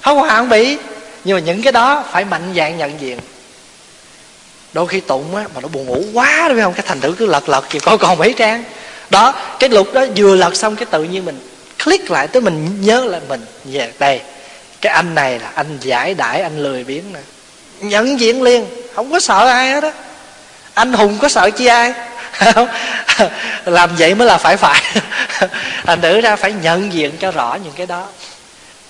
[0.00, 0.76] không hòa không bị
[1.24, 3.18] nhưng mà những cái đó phải mạnh dạng nhận diện.
[4.72, 6.72] Đôi khi tụng á mà nó buồn ngủ quá đúng không?
[6.72, 8.64] Cái thành thử cứ lật lật kìa coi còn mấy trang.
[9.10, 11.48] Đó cái lục đó vừa lật xong cái tự nhiên mình
[11.84, 13.44] click lại tới mình nhớ lại mình.
[13.64, 14.20] Về yeah, đây
[14.80, 17.20] cái anh này là anh giải đãi anh lười biếng nè.
[17.80, 19.92] Nhận diện liền không có sợ ai hết á.
[20.74, 21.92] Anh hùng có sợ chi ai?
[23.64, 24.82] làm vậy mới là phải phải.
[25.86, 28.06] Thành thử ra phải nhận diện cho rõ những cái đó.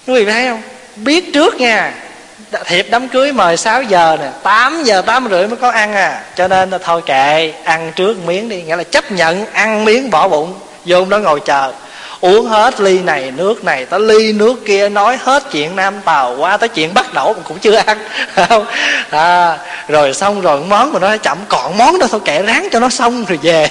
[0.06, 0.62] Quý vị thấy không?
[0.96, 1.92] Biết trước nha.
[2.66, 6.22] Thiệp đám cưới mời 6 giờ nè 8 giờ 8 rưỡi mới có ăn à.
[6.36, 8.62] Cho nên là thôi kệ, ăn trước miếng đi.
[8.62, 11.72] Nghĩa là chấp nhận ăn miếng bỏ bụng, vô đó ngồi chờ
[12.20, 16.36] uống hết ly này nước này tới ly nước kia nói hết chuyện nam tàu
[16.38, 17.98] qua tới chuyện bắt đầu cũng chưa ăn.
[18.34, 18.66] Không?
[19.10, 19.58] À,
[19.88, 22.88] rồi xong rồi món mà nó chậm còn món đó thôi kệ ráng cho nó
[22.88, 23.68] xong rồi về.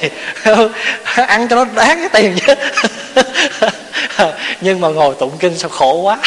[1.27, 2.53] Ăn cho nó đáng cái tiền chứ.
[4.61, 6.17] Nhưng mà ngồi tụng kinh sao khổ quá.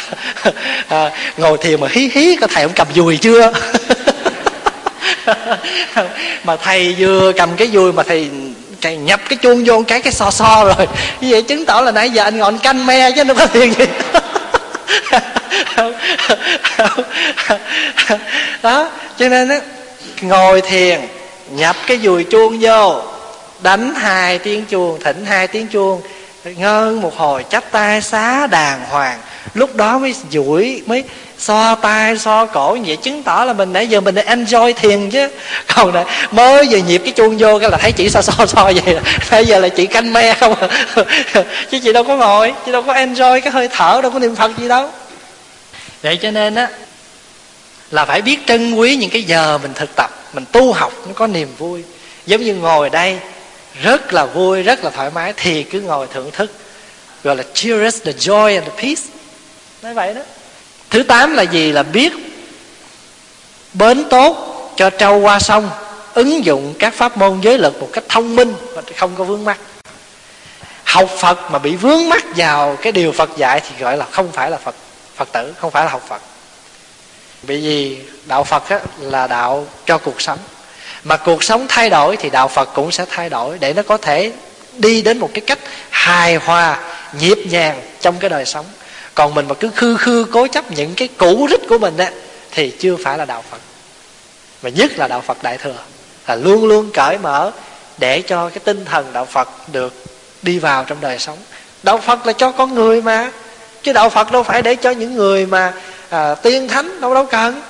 [0.89, 3.53] À, ngồi thiền mà hí hí có thầy ông cầm dùi chưa?
[6.45, 8.31] Mà thầy vừa cầm cái dùi mà thầy
[8.83, 10.87] cái nhập cái chuông vô cái cái so so rồi.
[11.21, 13.73] Như vậy chứng tỏ là nãy giờ anh ngọn canh me chứ nó có tiền
[13.73, 13.85] gì.
[18.63, 19.61] Đó, cho nên á,
[20.21, 21.01] ngồi thiền,
[21.51, 23.03] nhập cái dùi chuông vô,
[23.63, 26.01] đánh hai tiếng chuông, thỉnh hai tiếng chuông,
[26.45, 29.19] ngân một hồi, chắp tay xá đàng hoàng.
[29.55, 31.05] Lúc đó mới duỗi, mới
[31.43, 34.73] so tay so cổ như vậy chứng tỏ là mình nãy giờ mình đã enjoy
[34.73, 35.29] thiền chứ.
[35.75, 38.65] Còn này mới vừa nhịp cái chuông vô cái là thấy chị so so so
[38.65, 38.97] vậy
[39.31, 40.69] bây giờ là chị canh me không à.
[41.71, 44.37] chứ chị đâu có ngồi, chị đâu có enjoy cái hơi thở, đâu có niệm
[44.37, 44.91] phật gì đâu.
[46.03, 46.69] Vậy cho nên á,
[47.91, 51.13] là phải biết trân quý những cái giờ mình thực tập, mình tu học nó
[51.15, 51.83] có niềm vui.
[52.27, 53.19] Giống như ngồi đây,
[53.83, 56.53] rất là vui, rất là thoải mái, thì cứ ngồi thưởng thức,
[57.25, 59.03] gọi là cherish the joy and the peace.
[59.83, 60.21] Nói vậy đó
[60.93, 61.73] thứ tám là gì?
[61.73, 62.13] Là biết
[63.73, 64.37] bến tốt
[64.77, 65.71] cho trâu qua sông
[66.15, 69.45] ứng dụng các pháp môn giới lực một cách thông minh và không có vướng
[69.45, 69.59] mắc.
[70.85, 74.33] Học phật mà bị vướng mắc vào cái điều phật dạy thì gọi là không
[74.33, 74.75] phải là phật
[75.17, 76.23] phật tử không phải là học phật.
[77.43, 80.39] Bởi vì đạo phật á, là đạo cho cuộc sống.
[81.05, 83.97] Mà cuộc sống thay đổi thì đạo phật cũng sẽ thay đổi để nó có
[83.97, 84.33] thể
[84.73, 85.59] đi đến một cái cách
[85.91, 86.79] hài hòa
[87.21, 88.67] nhịp nhàng trong cái đời sống
[89.15, 92.11] còn mình mà cứ khư khư cố chấp những cái cũ rích của mình á
[92.51, 93.59] thì chưa phải là đạo phật.
[94.63, 95.79] Và nhất là đạo phật đại thừa
[96.27, 97.51] là luôn luôn cởi mở
[97.99, 100.05] để cho cái tinh thần đạo phật được
[100.43, 101.39] đi vào trong đời sống.
[101.83, 103.31] Đạo phật là cho con người mà
[103.83, 105.73] chứ đạo phật đâu phải để cho những người mà
[106.11, 107.63] à, tiên thánh đâu đâu cần.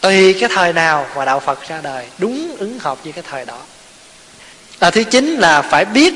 [0.00, 3.44] Tùy cái thời nào mà đạo phật ra đời đúng ứng hợp với cái thời
[3.44, 3.58] đó.
[4.78, 6.14] À, thứ chín là phải biết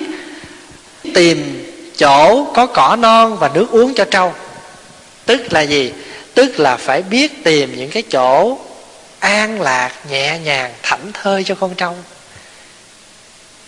[1.14, 4.34] tìm chỗ có cỏ non và nước uống cho trâu
[5.26, 5.92] tức là gì?
[6.34, 8.58] Tức là phải biết tìm những cái chỗ
[9.18, 11.96] an lạc, nhẹ nhàng, thảnh thơi cho con trâu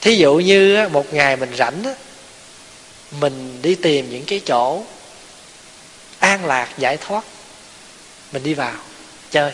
[0.05, 1.83] thí dụ như một ngày mình rảnh
[3.21, 4.83] mình đi tìm những cái chỗ
[6.19, 7.25] an lạc, giải thoát,
[8.33, 8.75] mình đi vào,
[9.31, 9.53] chơi.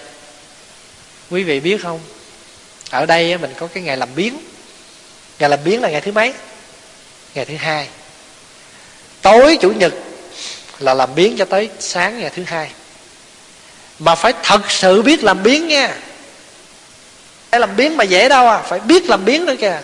[1.31, 2.01] Quý vị biết không?
[2.91, 4.39] Ở đây mình có cái ngày làm biến
[5.39, 6.33] ngày làm biến là ngày thứ mấy?
[7.35, 7.89] Ngày thứ hai.
[9.23, 9.93] Tối, chủ nhật
[10.81, 12.71] là làm biến cho tới sáng ngày thứ hai.
[13.99, 15.95] Mà phải thật sự biết làm biến nha.
[17.51, 19.81] Phải làm biến mà dễ đâu à phải biết làm biến nữa kìa.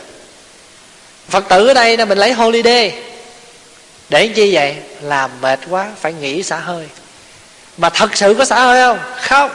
[1.28, 2.99] Phật tử ở đây là mình lấy holiday.
[4.09, 4.76] Để chi vậy?
[5.01, 6.86] Làm mệt quá, phải nghỉ xả hơi.
[7.76, 8.99] Mà thật sự có xả hơi không?
[9.20, 9.51] Không.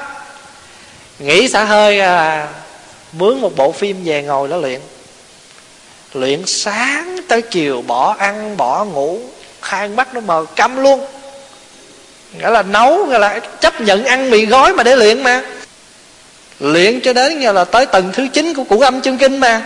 [1.20, 2.48] Nghỉ xả hơi là
[3.12, 4.82] mướn một bộ phim về ngồi đó luyện.
[6.14, 9.20] Luyện sáng tới chiều, bỏ ăn, bỏ ngủ,
[9.62, 11.08] hai mắt nó mờ câm luôn
[12.34, 15.42] nghĩa là nấu, nghĩa là chấp nhận ăn mì gói mà để luyện mà.
[16.60, 19.62] Luyện cho đến, nghĩa là tới tầng thứ chín của củ âm chương kinh mà.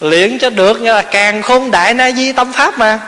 [0.00, 3.00] Luyện cho được, nghĩa là càng khôn đại na di tâm pháp mà.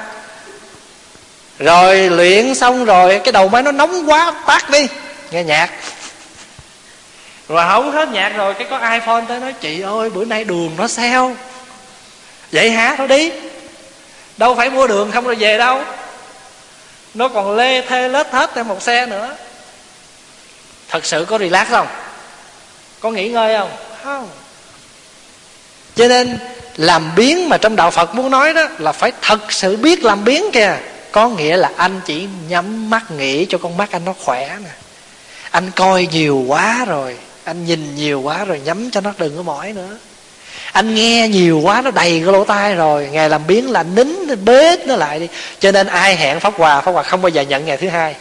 [1.59, 4.87] Rồi luyện xong rồi, cái đầu máy nó nóng quá tắt đi.
[5.31, 5.71] Nghe nhạc.
[7.49, 10.71] Rồi không hết nhạc rồi, cái có iphone tới nói, chị ơi, bữa nay đường
[10.79, 11.37] nó sao
[12.53, 12.95] vậy hả?
[12.99, 13.33] Thôi đi.
[14.37, 15.81] Đâu phải mua đường không rồi về đâu
[17.17, 19.37] nó còn lê thê lết hết thêm một xe nữa.
[20.89, 21.87] Thật sự có relax không?
[23.01, 23.71] Có nghỉ ngơi không?
[24.03, 24.29] Không.
[25.97, 26.39] Cho nên
[26.77, 30.25] làm biến mà trong đạo phật muốn nói đó là phải thật sự biết làm
[30.25, 30.79] biến kìa.
[31.13, 34.71] Có nghĩa là anh chỉ nhắm mắt nghĩ cho con mắt anh nó khỏe nè.
[35.51, 39.43] Anh coi nhiều quá rồi anh nhìn nhiều quá rồi nhắm cho nó đừng có
[39.43, 39.99] mỏi nữa
[40.77, 43.09] anh nghe nhiều quá, nó đầy cái lỗ tai rồi.
[43.13, 45.29] Ngày làm biến là nín, bết nó lại đi.
[45.61, 48.15] Cho nên ai hẹn pháp hòa pháp hòa không bao giờ nhận ngày thứ hai.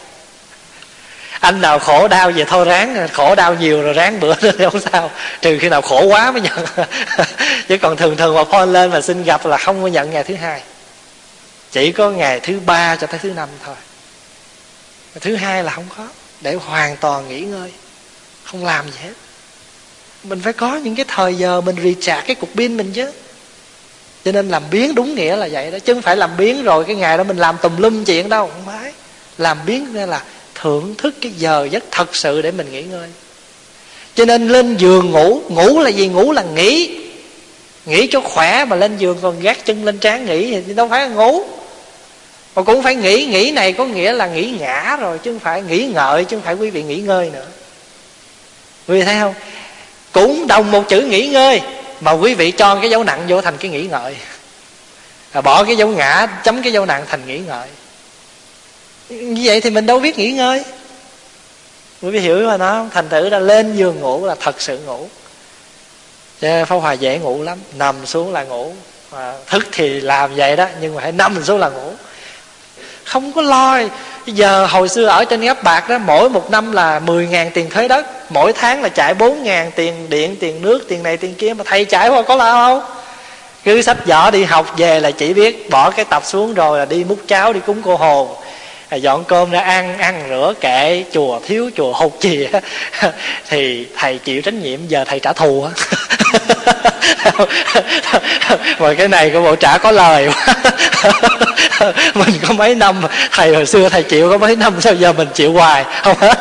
[1.39, 4.82] Anh nào khổ đau về thôi ráng, khổ đau nhiều rồi ráng bữa nữa không
[4.91, 5.12] sao.
[5.41, 6.66] Trừ khi nào khổ quá mới nhận.
[7.68, 10.24] Chứ còn thường thường mà phone lên mà xin gặp là không có nhận ngày
[10.24, 10.62] thứ hai.
[11.72, 13.76] Chỉ có ngày thứ ba cho tới thứ năm thôi.
[15.22, 16.08] Thứ hai là không có,
[16.41, 17.72] để hoàn toàn nghỉ ngơi,
[18.43, 19.14] không làm gì hết
[20.28, 23.11] mình phải có những cái thời giờ mình recharge cái cục pin mình chứ.
[24.26, 26.86] Cho nên làm biến đúng nghĩa là vậy đó, chứ không phải làm biến rồi
[26.86, 28.91] cái ngày đó mình làm tùm lum chuyện đâu, không phải.
[29.38, 30.21] Làm biến nghĩa là
[30.55, 33.09] thưởng thức cái giờ giấc thật sự để mình nghỉ ngơi.
[34.15, 36.07] Cho nên lên giường ngủ ngủ là gì?
[36.07, 37.01] Ngủ là nghỉ.
[37.86, 41.09] Nghỉ cho khỏe mà lên giường còn gác chân lên trán nghỉ thì đâu phải
[41.09, 41.43] ngủ.
[42.55, 45.61] Mà cũng phải nghỉ nghỉ này có nghĩa là nghỉ ngã rồi, chứ không phải
[45.61, 47.45] nghỉ ngợi, chứ không phải quý vị nghỉ ngơi nữa.
[48.88, 49.34] Quý vị thấy không?
[50.16, 51.61] Cũng đồng một chữ nghỉ ngơi.
[52.01, 54.16] Mà quý vị cho cái dấu nặng vô thành cái nghỉ ngợi.
[55.32, 57.68] À, bỏ cái dấu ngã chấm cái dấu nặng thành nghỉ ngợi.
[59.09, 60.63] Như vậy thì mình đâu biết nghỉ ngơi.
[62.01, 65.07] Quý vị hiểu mà nó thành thử ra lên giường ngủ là thật sự ngủ.
[66.41, 67.57] Phong Hòa dễ ngủ lắm.
[67.74, 68.74] Nằm xuống là ngủ.
[69.11, 71.91] À, Thức thì làm vậy đó Nhưng mà hãy nằm xuống là ngủ.
[73.03, 73.80] Không có lo
[74.26, 77.70] giờ hồi xưa ở trên gấp bạc đó mỗi một năm là 10 ngàn tiền
[77.70, 81.34] thuế đất mỗi tháng là chạy 4 ngàn tiền điện tiền nước tiền này tiền
[81.34, 82.91] kia mà thầy chạy qua có lao không?
[83.63, 86.86] Cứ sách vở đi học về là chỉ biết bỏ cái tập xuống rồi là
[86.86, 88.28] đi múc cháo đi cúng cô hồn.
[88.89, 92.47] À, dọn cơm ra ăn ăn rửa kệ chùa thiếu chùa hụt gì
[93.49, 95.71] thì thầy chịu trách nhiệm giờ thầy trả thù á.
[98.80, 100.30] Mà cái này của bộ trả có lời
[102.13, 103.01] mình có mấy năm
[103.32, 105.86] thầy hồi xưa thầy chịu có mấy năm sao giờ mình chịu hoài?
[106.03, 106.39] Không hết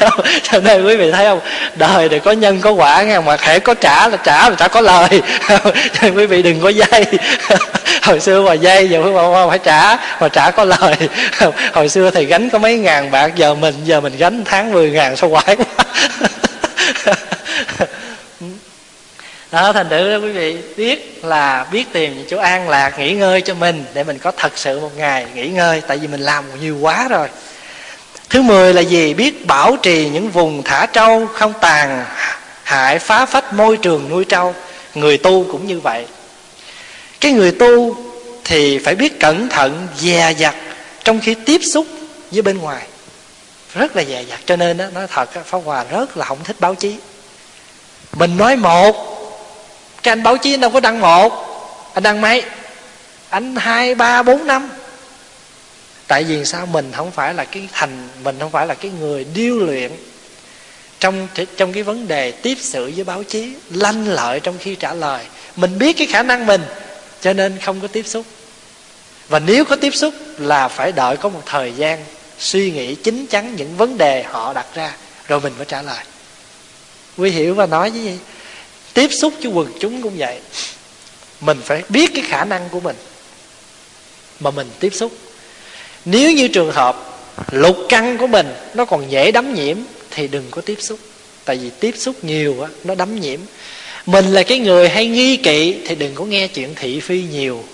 [0.42, 1.40] cho nên quý vị thấy không?
[1.76, 4.68] Đời thì có nhân, có quả nghe mà thể có trả là trả là trả
[4.68, 5.08] có lời.
[5.48, 7.04] Cho nên quý vị đừng có dây.
[8.02, 9.10] Hồi xưa mà dây giờ quý
[9.48, 10.96] phải trả, mà trả có lời.
[11.72, 14.90] Hồi xưa thì gánh có mấy ngàn bạc, giờ mình giờ mình gánh tháng 10
[14.90, 15.64] ngàn sao quái quá.
[19.54, 23.12] Đó, thành thử đó quý vị, biết là biết tìm những chỗ an lạc, nghỉ
[23.12, 26.20] ngơi cho mình, để mình có thật sự một ngày nghỉ ngơi, tại vì mình
[26.20, 27.28] làm nhiều quá rồi
[28.30, 29.14] thứ mười là gì?
[29.14, 32.04] Biết bảo trì những vùng thả trâu không tàn
[32.62, 34.54] hại phá phách môi trường nuôi trâu.
[34.94, 36.06] Người tu cũng như vậy.
[37.20, 37.96] Cái người tu
[38.44, 40.54] thì phải biết cẩn thận dè dặt
[41.04, 41.86] trong khi tiếp xúc
[42.30, 42.82] với bên ngoài.
[43.74, 46.56] Rất là dè dặt cho nên đó, nói thật pháp hòa rất là không thích
[46.60, 46.96] báo chí.
[48.12, 48.96] Mình nói một
[50.02, 51.32] cái anh báo chí anh đâu có đăng một
[51.94, 52.42] anh đăng mấy?
[53.30, 54.68] Anh hai ba bốn năm
[56.06, 56.66] tại vì sao?
[56.66, 59.92] Mình không phải là cái thành mình không phải là cái người điêu luyện
[61.00, 64.94] trong trong cái vấn đề tiếp sự với báo chí, lanh lợi trong khi trả
[64.94, 65.24] lời.
[65.56, 66.62] Mình biết cái khả năng mình,
[67.20, 68.26] cho nên không có tiếp xúc.
[69.28, 72.04] Và nếu có tiếp xúc là phải đợi có một thời gian
[72.38, 74.96] suy nghĩ chính chắn những vấn đề họ đặt ra,
[75.28, 76.04] rồi mình mới trả lời.
[77.16, 78.18] Quý hiểu và nói với gì?
[78.94, 80.40] Tiếp xúc với quần chúng cũng vậy.
[81.40, 82.96] Mình phải biết cái khả năng của mình
[84.40, 85.12] mà mình tiếp xúc
[86.04, 89.76] nếu như trường hợp lục căn của mình nó còn dễ đấm nhiễm,
[90.10, 90.98] thì đừng có tiếp xúc.
[91.44, 93.40] Tại vì tiếp xúc nhiều á, nó đấm nhiễm.
[94.06, 97.64] Mình là cái người hay nghi kỵ, thì đừng có nghe chuyện thị phi nhiều.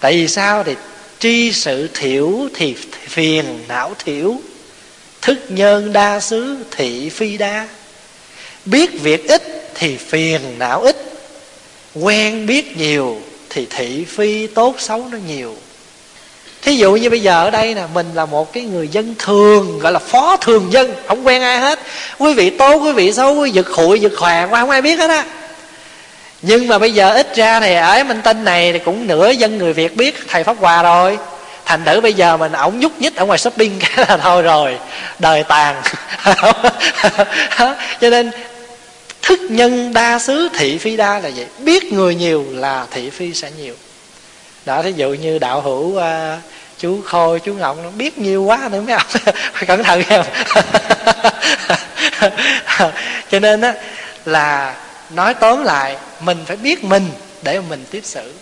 [0.00, 0.64] Tại vì sao?
[0.64, 0.74] Thì
[1.18, 2.74] tri sự thiểu thì
[3.08, 4.36] phiền não thiểu.
[5.22, 7.68] Thức nhân đa xứ thị phi đa.
[8.64, 10.96] Biết việc ít thì phiền não ít.
[11.94, 13.20] Quen biết nhiều
[13.50, 15.56] thì thị phi tốt xấu nó nhiều
[16.62, 19.78] thí dụ như bây giờ ở đây nè, mình là một cái người dân thường,
[19.78, 21.78] gọi là phó thường dân, không quen ai hết.
[22.18, 24.82] Quý vị tốt, quý vị xấu, quý vị giật khụi giật khòe qua không ai
[24.82, 25.24] biết hết á.
[26.42, 29.58] Nhưng mà bây giờ ít ra thì ở minh tinh này thì cũng nửa dân
[29.58, 31.18] người việt biết thầy pháp hòa rồi.
[31.64, 34.78] Thành thử bây giờ mình ổng nhúc nhích ở ngoài shopping cái là thôi rồi,
[35.18, 35.82] đời tàn.
[38.00, 38.30] Cho nên
[39.22, 41.46] thức nhân đa xứ thị phi đa là vậy.
[41.58, 43.74] Biết người nhiều là thị phi sẽ nhiều
[44.68, 46.02] đó thí dụ như đạo hữu uh,
[46.78, 49.06] chú khôi chú ngọc nó biết nhiều quá nữa mấy ông
[49.52, 50.24] phải cẩn thận em
[53.30, 53.74] cho nên á
[54.24, 54.74] là
[55.10, 57.10] nói tóm lại mình phải biết mình
[57.42, 58.32] để mà mình tiếp xử.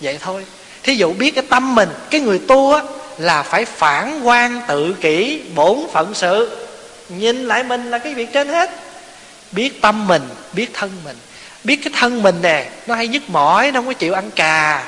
[0.00, 0.46] Vậy thôi.
[0.82, 2.82] Thí dụ biết cái tâm mình cái người tu á
[3.18, 6.66] là phải phản quan tự kỷ bổn phận sự.
[7.08, 8.70] Nhìn lại mình là cái việc trên hết.
[9.52, 10.22] Biết tâm mình
[10.52, 11.16] biết thân mình.
[11.64, 14.84] Biết cái thân mình nè nó hay nhức mỏi nó không có chịu ăn cà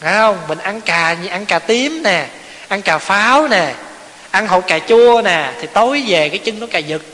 [0.00, 0.38] phải không?
[0.48, 2.26] Mình ăn cà như ăn cà tím nè,
[2.68, 3.72] ăn cà pháo nè,
[4.30, 7.02] ăn hột cà chua nè, thì tối về cái chân nó cà giật.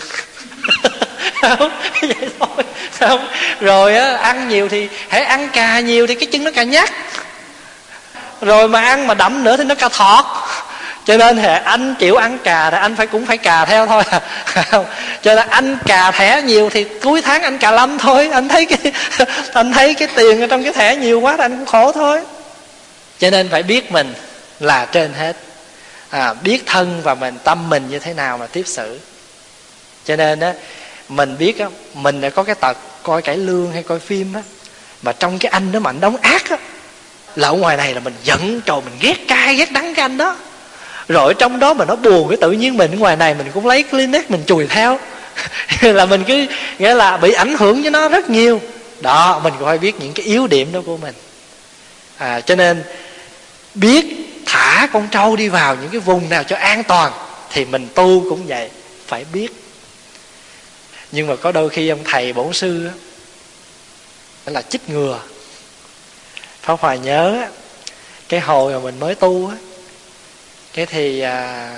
[1.42, 1.70] Không?
[2.00, 2.64] Vậy thôi
[3.00, 3.28] không?
[3.60, 6.92] Rồi á, ăn nhiều thì hãy ăn cà nhiều thì cái chân nó cà nhắc.
[8.40, 10.24] Rồi mà ăn mà đậm nữa thì nó cà thọt.
[11.04, 14.02] Cho nên thì anh chịu ăn cà thì anh phải cũng phải cà theo thôi.
[14.70, 14.84] Không?
[15.22, 18.30] Cho nên anh cà thẻ nhiều thì cuối tháng anh cà lâm thôi.
[18.32, 18.92] Anh thấy cái,
[19.52, 22.20] anh thấy cái tiền ở trong cái thẻ nhiều quá thì anh cũng khổ thôi
[23.18, 24.14] cho nên phải biết mình
[24.60, 25.36] là trên hết.
[26.10, 28.98] À, biết thân và mình tâm mình như thế nào mà tiếp xử.
[30.04, 30.52] Cho nên đó
[31.08, 34.42] mình biết á mình đã có cái tật coi cải lương hay coi phim á
[35.02, 36.56] mà trong cái anh đó mà anh đóng ác á
[37.36, 40.16] là ở ngoài này là mình giận trời mình ghét cay ghét đắng cái anh
[40.16, 40.36] đó.
[41.08, 43.82] Rồi trong đó mà nó buồn cái tự nhiên mình ngoài này mình cũng lấy
[43.82, 44.98] Kleenex mình chùi theo.
[45.80, 46.46] Là mình cứ
[46.78, 48.60] nghĩa là bị ảnh hưởng với nó rất nhiều.
[49.00, 51.14] Đó mình cũng phải biết những cái yếu điểm đó của mình
[52.16, 52.84] à, cho nên
[53.74, 54.04] biết
[54.46, 57.12] thả con trâu đi vào những cái vùng nào cho an toàn
[57.50, 58.70] thì mình tu cũng vậy
[59.06, 59.48] phải biết.
[61.12, 62.84] Nhưng mà có đôi khi ông thầy bổn sư
[64.46, 65.20] đó là chích ngừa.
[66.62, 67.46] Pháp hòa nhớ
[68.28, 69.56] cái hồi mà mình mới tu á
[70.72, 71.70] cái thì à,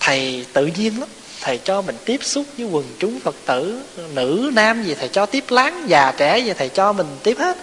[0.00, 1.08] thầy tự nhiên lắm.
[1.40, 3.80] Thầy cho mình tiếp xúc với quần chúng phật tử
[4.14, 7.56] nữ nam gì thầy cho tiếp láng già trẻ gì thầy cho mình tiếp hết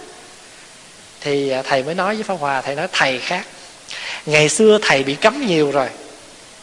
[1.23, 3.45] thì à, thầy mới nói với pháp hòa thầy nói thầy khác.
[4.25, 5.87] Ngày xưa thầy bị cấm nhiều rồi.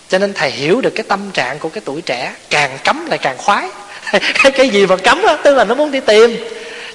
[0.08, 3.18] Cho nên thầy hiểu được cái tâm trạng của cái tuổi trẻ càng cấm lại
[3.18, 3.68] càng khoái.
[4.12, 6.36] Cái, cái gì mà cấm đó tức là nó muốn đi tìm.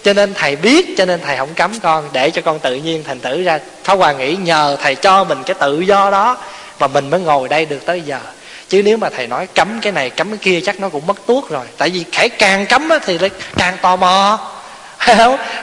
[0.03, 3.03] Cho nên thầy biết cho nên thầy không cấm con để cho con tự nhiên
[3.03, 3.59] thành tử ra.
[3.83, 6.37] Pháp hòa nghĩ nhờ thầy cho mình cái tự do đó
[6.79, 8.19] mà mình mới ngồi đây được tới giờ.
[8.69, 11.25] Chứ nếu mà thầy nói cấm cái này cấm cái kia chắc nó cũng mất
[11.25, 11.65] tuốt rồi.
[11.77, 14.39] Tại vì khải càng cấm thì lại càng tò mò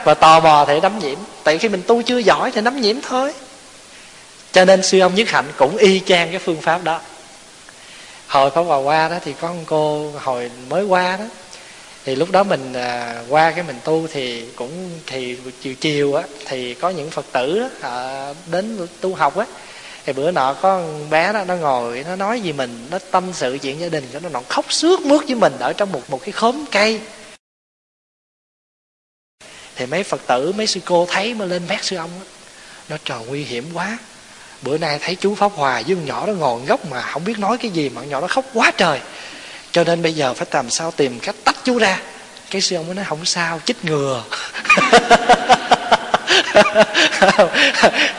[0.03, 1.17] và tò mò thì đắm nhiễm.
[1.43, 3.33] Tại khi mình tu chưa giỏi thì đắm nhiễm thôi.
[4.51, 6.99] Cho nên sư ông nhất hạnh cũng y chang cái phương pháp đó.
[8.27, 11.25] Hồi pháp hòa qua đó thì có một cô hồi mới qua đó.
[12.05, 16.23] Thì lúc đó mình à, qua cái mình tu thì cũng thì chiều chiều á
[16.45, 19.45] thì có những phật tử đó, à, đến tu học á.
[20.05, 23.23] Thì bữa nọ có con bé đó nó ngồi nó nói gì mình nó tâm
[23.33, 26.21] sự chuyện gia đình nó nó khóc sướt mướt với mình ở trong một một
[26.21, 26.99] cái khóm cây
[29.75, 32.25] thì mấy phật tử, mấy sư cô thấy mới lên mét sư ông đó.
[32.89, 33.97] nó trời nguy hiểm quá.
[34.61, 37.39] Bữa nay thấy chú pháp hòa với con nhỏ đó ngồi gốc mà không biết
[37.39, 38.99] nói cái gì, mà con nhỏ nó khóc quá trời.
[39.71, 41.99] Cho nên bây giờ phải làm sao tìm cách tách chú ra.
[42.49, 44.23] Cái sư ông mới nói, không sao, chích ngừa.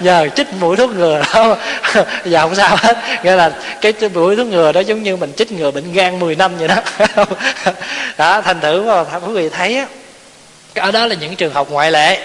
[0.01, 1.57] Nhờ chích mũi thuốc ngừa đó.
[1.95, 2.97] Giờ dạ, không sao hết.
[3.25, 6.37] Nghĩa là cái mũi thuốc ngừa đó giống như mình chích ngừa bệnh gan 10
[6.37, 6.77] năm vậy đó.
[8.19, 9.87] Đó, thành thử mà quý vị thấy á
[10.75, 12.21] ở đó là những trường hợp ngoại lệ.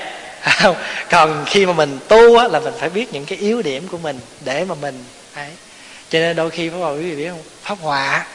[1.10, 3.98] Còn khi mà mình tu á, là mình phải biết những cái yếu điểm của
[3.98, 5.04] mình để mà mình,
[5.36, 5.50] ấy.
[6.10, 7.44] Cho nên đôi khi pháp hòa quý vị biết không?
[7.64, 8.26] Pháp hòa,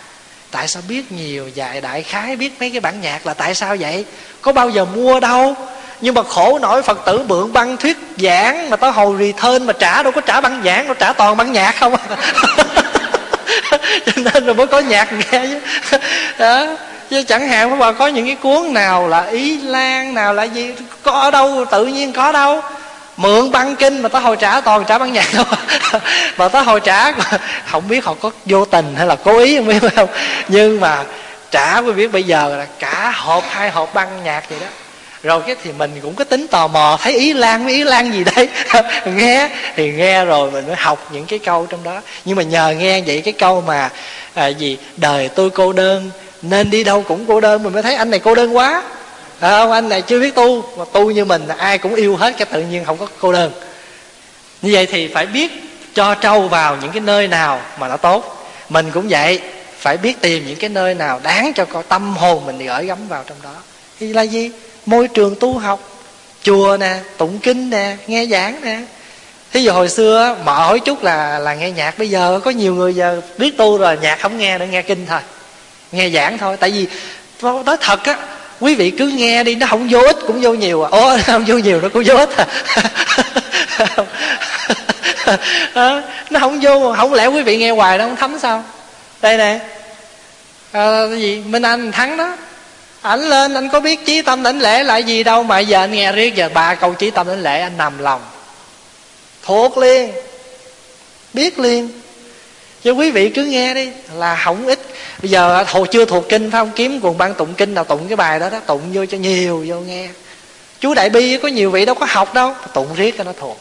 [0.51, 3.77] tại sao biết nhiều dạy đại khái, biết mấy cái bản nhạc là tại sao
[3.81, 4.05] vậy?
[4.43, 5.55] Có bao giờ mua đâu.
[6.01, 9.73] Nhưng mà khổ nổi phật tử bượng băng thuyết giảng mà tới hồi return mà
[9.73, 11.97] trả đâu có trả băng giảng, đâu trả toàn băng nhạc không?
[14.07, 15.61] Cho nên rồi mới có nhạc nghe chứ.
[16.39, 16.77] Đó
[17.10, 20.43] chứ chẳng hạn phải bà có những cái cuốn nào là ý lan nào là
[20.43, 22.60] gì có ở đâu tự nhiên có đâu.
[23.16, 25.44] Mượn băng kinh mà tới hồi trả toàn trả băng nhạc thôi.
[26.36, 27.12] Mà tới hồi trả
[27.70, 30.09] không biết họ có vô tình hay là cố ý không biết không.
[30.48, 31.05] Nhưng mà
[31.51, 34.66] trả mới biết bây giờ là cả hộp hai hộp băng nhạc vậy đó.
[35.22, 38.24] Rồi cái thì mình cũng có tính tò mò thấy ý lan ý lan gì
[38.36, 38.48] đấy.
[39.16, 42.01] Nghe thì nghe rồi mình mới học những cái câu trong đó.
[42.24, 43.90] Nhưng mà nhờ nghe vậy cái câu mà
[44.35, 46.10] à, gì đời tôi cô đơn
[46.49, 48.83] nên đi đâu cũng cô đơn mình mới thấy anh này cô đơn quá.
[49.41, 49.73] À, không?
[49.73, 52.62] Anh này chưa biết tu mà tu như mình ai cũng yêu hết cái tự
[52.62, 53.53] nhiên không có cô đơn.
[54.62, 55.53] Như vậy thì phải biết
[55.95, 58.49] cho trâu vào những cái nơi nào mà nó tốt.
[58.69, 59.41] Mình cũng vậy
[59.79, 63.09] phải biết tìm những cái nơi nào đáng cho con tâm hồn mình gửi gắm
[63.09, 63.55] vào trong đó.
[64.01, 64.51] Thì là gì?
[64.87, 65.81] Môi trường tu học
[66.43, 68.81] chùa nè tụng kinh nè nghe giảng nè.
[69.53, 71.99] Thí dụ hồi xưa mở chút là là nghe nhạc.
[71.99, 75.07] Bây giờ có nhiều người giờ biết tu rồi nhạc không nghe nữa nghe kinh
[75.09, 75.21] thôi
[75.95, 76.57] nghe giảng thôi.
[76.61, 76.87] Tại vì
[77.43, 78.16] nói thật á
[78.61, 80.89] quý vị cứ nghe đi nó không vô ích cũng vô nhiều à.
[80.91, 82.47] Ủa không vô nhiều nó cũng vô ích à.
[85.75, 88.65] Ờ, nó không vô không lẽ quý vị nghe hoài nó không thấm sao?
[89.23, 89.59] Đây nè.
[90.73, 91.43] À, cái gì?
[91.47, 92.37] Minh anh thắng đó.
[93.03, 95.93] Ảnh lên anh có biết trí tâm đảnh lễ lại gì đâu mà giờ anh
[95.93, 98.21] nghe riết giờ ba câu trí tâm đảnh lễ anh nằm lòng.
[99.43, 100.12] Thuộc liền.
[101.33, 101.89] Biết liền
[102.85, 104.78] chứ quý vị cứ nghe đi, là không ít.
[105.23, 106.70] Bây giờ hồ chưa thuộc kinh, phải không?
[106.77, 109.65] Kiếm cùng ban tụng kinh nào tụng cái bài đó đó, tụng vô cho nhiều
[109.69, 110.09] vô nghe.
[110.81, 113.59] Chú đại bi có nhiều vị đâu có học đâu, tụng riết cho nó thuộc.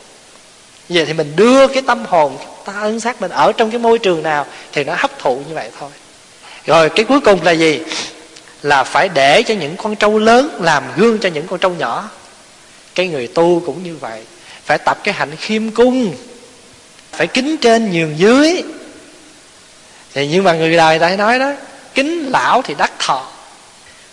[0.90, 4.00] Giờ thì mình đưa cái tâm hồn, ta ân sát mình ở trong cái môi
[4.00, 5.90] trường nào thì nó hấp thụ như vậy thôi.
[6.66, 7.82] Rồi cái cuối cùng là gì?
[8.64, 12.10] Là phải để cho những con trâu lớn làm gương cho những con trâu nhỏ.
[12.96, 14.22] Cái người tu cũng như vậy.
[14.66, 16.16] Phải tập cái hạnh khiêm cung.
[17.12, 18.64] Phải kính trên nhường dưới
[20.14, 21.52] thì nhưng mà người đời ta nói đó
[21.94, 23.28] kính lão thì đắc thọ.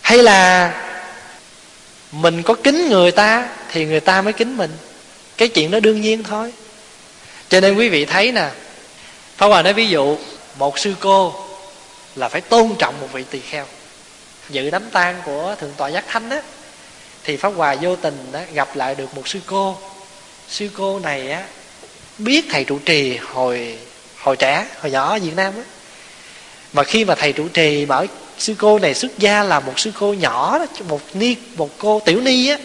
[0.01, 0.71] Hay là
[2.11, 4.71] mình có kính người ta thì người ta mới kính mình.
[5.37, 6.53] Cái chuyện đó đương nhiên thôi.
[7.49, 8.49] Cho nên quý vị thấy nè
[9.37, 10.17] Pháp Hòa nói ví dụ
[10.57, 11.33] Một sư cô
[12.15, 13.65] Là phải tôn trọng một vị tỳ kheo.
[14.49, 16.41] Dự đám tang của Thượng tọa Giác Thanh á
[17.23, 19.77] Thì Pháp Hòa vô tình đó, gặp lại được một sư cô.
[20.49, 21.43] Sư cô này á
[22.17, 23.77] Biết thầy trụ trì hồi
[24.17, 25.63] hồi trẻ, hồi nhỏ ở Việt Nam á
[26.73, 28.05] mà khi mà thầy trụ trì bảo
[28.37, 32.01] sư cô này xuất gia là một sư cô nhỏ đó, một ni một cô
[32.05, 32.57] tiểu ni á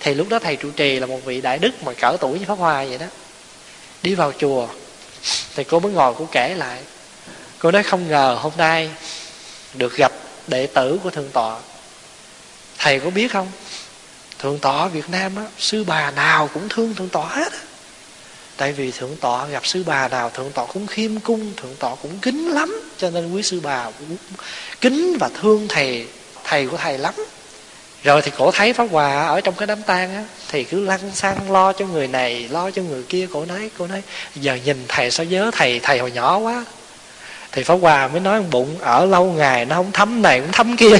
[0.00, 2.44] thì lúc đó thầy trụ trì là một vị đại đức mà cỡ tuổi như
[2.48, 3.06] pháp hòa vậy đó.
[4.02, 4.68] Đi vào chùa
[5.54, 6.78] thì cô mới ngồi cô kể lại.
[7.58, 8.90] Cô nói không ngờ hôm nay
[9.74, 10.12] được gặp
[10.46, 11.58] đệ tử của thượng tọa.
[12.78, 13.48] Thầy có biết không?
[14.38, 17.58] Thượng tọa việt nam á sư bà nào cũng thương thượng tọa hết á
[18.62, 21.94] tại vì thượng tọa gặp sư bà nào, thượng tọa cũng khiêm cung, thượng tọa
[21.94, 24.16] cũng kính lắm, cho nên quý sư bà cũng
[24.80, 26.06] kính và thương thầy
[26.44, 27.14] thầy của thầy lắm.
[28.02, 31.00] Rồi thì cổ thấy pháp hòa ở trong cái đám tang á, thì cứ lăn
[31.14, 33.26] xăng lo cho người này, lo cho người kia.
[33.32, 34.02] Cổ nói cổ nói,
[34.34, 36.64] giờ nhìn thầy sao nhớ thầy thầy hồi nhỏ quá
[37.52, 40.76] thì pháp hòa mới nói bụng ở lâu ngày nó không thấm này cũng thấm
[40.76, 40.98] kia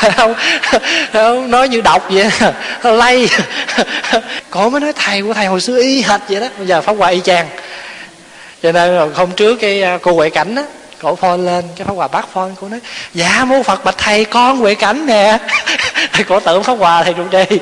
[0.16, 0.34] không,
[1.12, 2.30] không nói như độc vậy
[2.84, 3.28] nó lay.
[4.50, 6.46] Cổ mới nói thầy của thầy hồi xưa y hệt vậy đó.
[6.58, 7.48] Bây giờ pháp hòa y chang.
[8.62, 10.62] Cho nên hôm trước cái à, cô huệ cảnh á
[11.02, 12.80] cổ phone lên cái pháp hòa bắt phone cô nói
[13.14, 15.38] dạ mô phật bạch thầy con huệ cảnh nè.
[16.28, 17.58] Cổ tưởng pháp hòa thầy trụ trì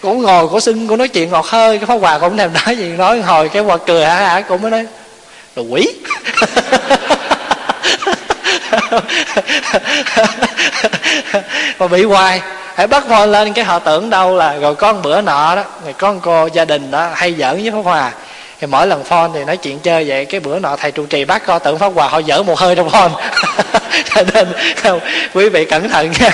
[0.00, 2.76] cổ ngồi cổ xưng cổ nói chuyện ngọt hơi cái pháp hòa cũng thèm nói
[2.76, 4.86] gì nói hồi cái hòa cười hả hả cổ mới nói
[5.56, 5.88] đồ quỷ.
[11.78, 12.40] Mà bị hoài.
[12.74, 15.92] Hãy bắt phone lên cái họ tưởng đâu là, rồi con bữa nọ đó, rồi
[15.92, 18.12] con cô gia đình đó hay giỡn với pháp hòa
[18.62, 21.24] thì mỗi lần phone thì nói chuyện chơi vậy cái bữa nọ thầy trụ trì
[21.24, 23.10] bác co tượng pháp hòa họ dở một hơi trong phone
[24.14, 24.52] cho nên
[24.82, 25.00] không,
[25.34, 26.30] quý vị cẩn thận nha.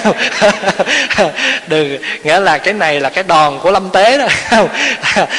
[1.66, 4.68] Đừng nghĩa là cái này là cái đòn của lâm tế đó không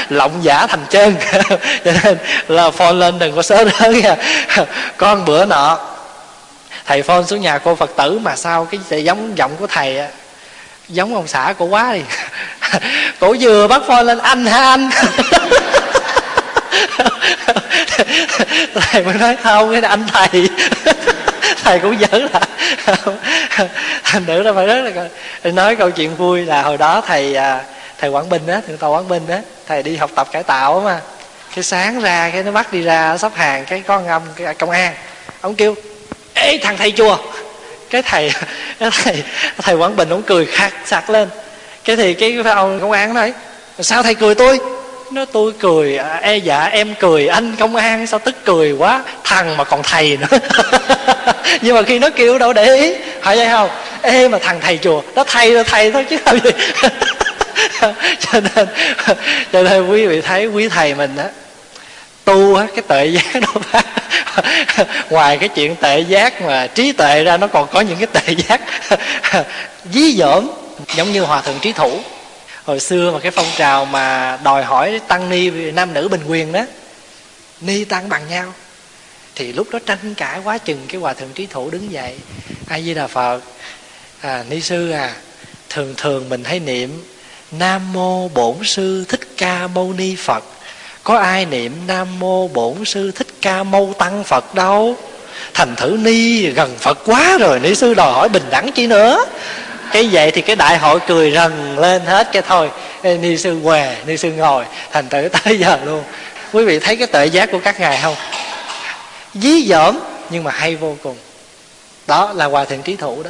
[0.10, 1.16] lộng giả thành chân.
[1.86, 2.18] Cho nên
[2.48, 4.16] là phone lên đừng có sớ đó nha.
[4.98, 5.80] Con bữa nọ
[6.86, 10.02] thầy phone xuống nhà cô phật tử mà sao cái giống giọng của thầy
[10.88, 12.02] giống ông xã của quá đi.
[13.20, 14.90] Cổ vừa bắt phone lên anh ha anh?
[18.76, 20.50] thầy mới nói, không, cái anh thầy.
[21.64, 22.40] Thầy cũng giỡn là
[24.04, 24.82] thành nữ đó phải rất
[25.44, 27.62] là nói câu chuyện vui là hồi đó thầy à,
[27.98, 30.82] thầy quảng bình á, thượng tọa quảng bình á, thầy đi học tập cải tạo
[30.86, 31.00] mà.
[31.56, 34.70] Cái sáng ra, cái nó bắt đi ra sắp hàng, cái con âm cái công
[34.70, 34.94] an,
[35.42, 35.76] ông kêu,
[36.34, 37.18] ê, thằng thầy chùa.
[37.90, 38.32] Cái thầy
[38.80, 39.24] cái thầy
[39.58, 41.30] thầy quảng bình ông cười khạc sặc lên.
[41.84, 43.34] Cái thì cái ông công an nói,
[43.80, 44.60] sao thầy cười tôi?
[45.12, 49.04] Nó tôi cười à, e dạ em cười anh công an sao tức cười quá
[49.24, 50.38] thằng mà còn thầy nữa.
[51.62, 53.70] Nhưng mà khi nó kêu đâu để ý phải vậy không?
[54.02, 56.52] Ê mà thằng thầy chùa nó thầy là thầy thôi chứ không gì.
[58.20, 58.68] Cho nên
[59.54, 61.26] cho nên quý vị thấy quý thầy mình á
[62.26, 63.86] tu á cái tệ giác đó bác
[65.10, 68.34] ngoài cái chuyện tệ giác mà trí tuệ ra nó còn có những cái tệ
[68.34, 68.62] giác
[69.94, 70.50] dí dỏm
[70.96, 72.00] giống như hòa thượng trí thủ
[72.70, 76.52] hồi xưa mà cái phong trào mà đòi hỏi tăng ni nam nữ bình quyền
[76.52, 76.66] đó,
[77.62, 78.54] ni tăng bằng nhau.
[79.36, 82.16] Thì lúc đó tranh cãi quá chừng, cái hòa thượng trí thủ đứng dậy
[82.68, 83.40] ai di đà phật
[84.22, 85.16] à ni sư à
[85.70, 87.04] thường thường mình hay niệm
[87.52, 90.44] nam mô bổn sư thích ca mâu ni phật.
[91.04, 94.96] Có ai niệm nam mô bổn sư thích ca mâu tăng phật đâu?
[95.54, 99.26] Thành thử ni gần phật quá rồi, ni sư đòi hỏi bình đẳng chi nữa
[99.92, 102.70] cái vậy thì cái đại hội cười rần lên hết cái thôi.
[103.04, 106.04] Ni sư què ni sư ngồi thành tử tới giờ luôn.
[106.54, 108.16] Quý vị thấy cái tệ giác của các ngài không?
[109.34, 110.00] Dí dỏm
[110.30, 111.18] nhưng mà hay vô cùng.
[112.08, 113.30] Đó là hòa thượng trí thủ đó.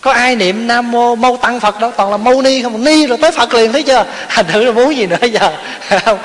[0.00, 2.84] Có ai niệm nam mô mâu tăng phật đâu toàn là mâu ni không?
[2.84, 4.06] Ni rồi tới phật liền thấy chưa?
[4.28, 5.56] Thành thử là muốn gì nữa giờ?
[6.04, 6.18] Không.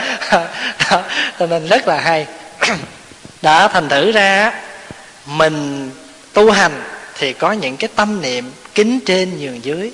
[0.91, 1.01] Đó,
[1.39, 2.27] cho nên rất là hay.
[3.41, 4.53] Đã thành thử ra
[5.25, 5.91] mình
[6.34, 6.84] tu hành
[7.17, 9.91] thì có những cái tâm niệm kính trên nhường dưới.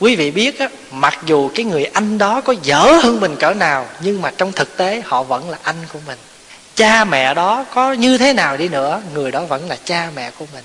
[0.00, 3.54] Quý vị biết á, mặc dù cái người anh đó có dở hơn mình cỡ
[3.54, 6.18] nào, nhưng mà trong thực tế họ vẫn là anh của mình.
[6.76, 10.30] Cha mẹ đó có như thế nào đi nữa, người đó vẫn là cha mẹ
[10.38, 10.64] của mình.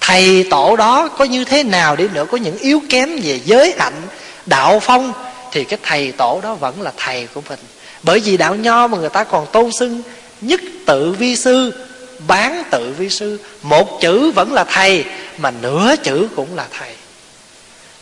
[0.00, 3.74] Thầy tổ đó có như thế nào đi nữa, có những yếu kém về giới
[3.78, 4.02] hạnh,
[4.46, 5.12] đạo phong,
[5.52, 7.58] thì cái thầy tổ đó vẫn là thầy của mình.
[8.02, 10.02] Bởi vì đạo nho mà người ta còn tôn xưng
[10.40, 11.87] nhất tự vi sư
[12.26, 13.40] bán tự vi sư.
[13.62, 15.04] Một chữ vẫn là thầy,
[15.38, 16.90] mà nửa chữ cũng là thầy.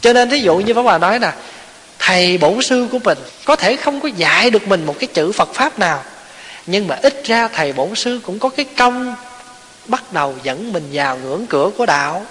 [0.01, 1.33] Cho nên thí dụ như pháp hòa nói nè,
[1.99, 5.33] thầy bổn sư của mình có thể không có dạy được mình một cái chữ
[5.33, 6.03] phật pháp nào,
[6.67, 9.15] nhưng mà ít ra thầy bổn sư cũng có cái công
[9.87, 12.27] bắt đầu dẫn mình vào ngưỡng cửa của đạo.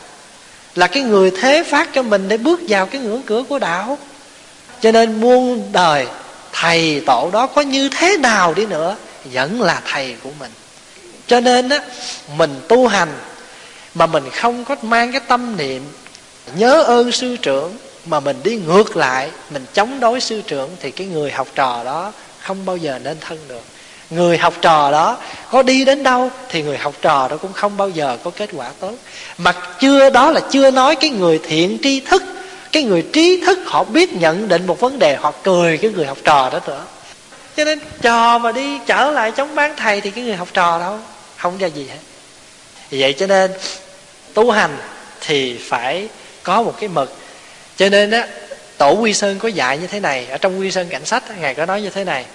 [0.76, 3.98] Là cái người thế phát cho mình để bước vào cái ngưỡng cửa của đạo.
[4.82, 6.08] Cho nên muôn đời
[6.52, 8.96] thầy tổ đó có như thế nào đi nữa,
[9.34, 10.52] vẫn là thầy của mình
[11.28, 11.80] cho nên á,
[12.38, 13.14] mình tu hành
[13.96, 15.84] mà mình không có mang cái tâm niệm,
[16.56, 20.92] nhớ ơn sư trưởng mà mình đi ngược lại, mình chống đối sư trưởng thì
[20.92, 23.64] cái người học trò đó không bao giờ nên thân được.
[24.10, 25.18] Người học trò đó
[25.52, 28.50] có đi đến đâu thì người học trò đó cũng không bao giờ có kết
[28.54, 28.94] quả tốt.
[29.38, 32.24] Mà chưa, đó là chưa nói cái người thiện tri thức,
[32.72, 36.06] cái người trí thức họ biết nhận định một vấn đề, họ cười cái người
[36.06, 36.84] học trò đó nữa.
[37.58, 40.80] Cho nên trò mà đi trở lại chống bán thầy thì cái người học trò
[40.80, 41.00] đâu?
[41.38, 42.00] Không ra gì hết.
[42.92, 43.52] Vậy cho nên,
[44.34, 44.78] tu hành
[45.22, 46.08] thì phải
[46.44, 47.18] có một cái mực.
[47.78, 48.28] Cho nên á,
[48.78, 51.56] tổ quy sơn có dạy như thế này, ở trong quy sơn cảnh sách ngài
[51.56, 52.26] có nói như thế này.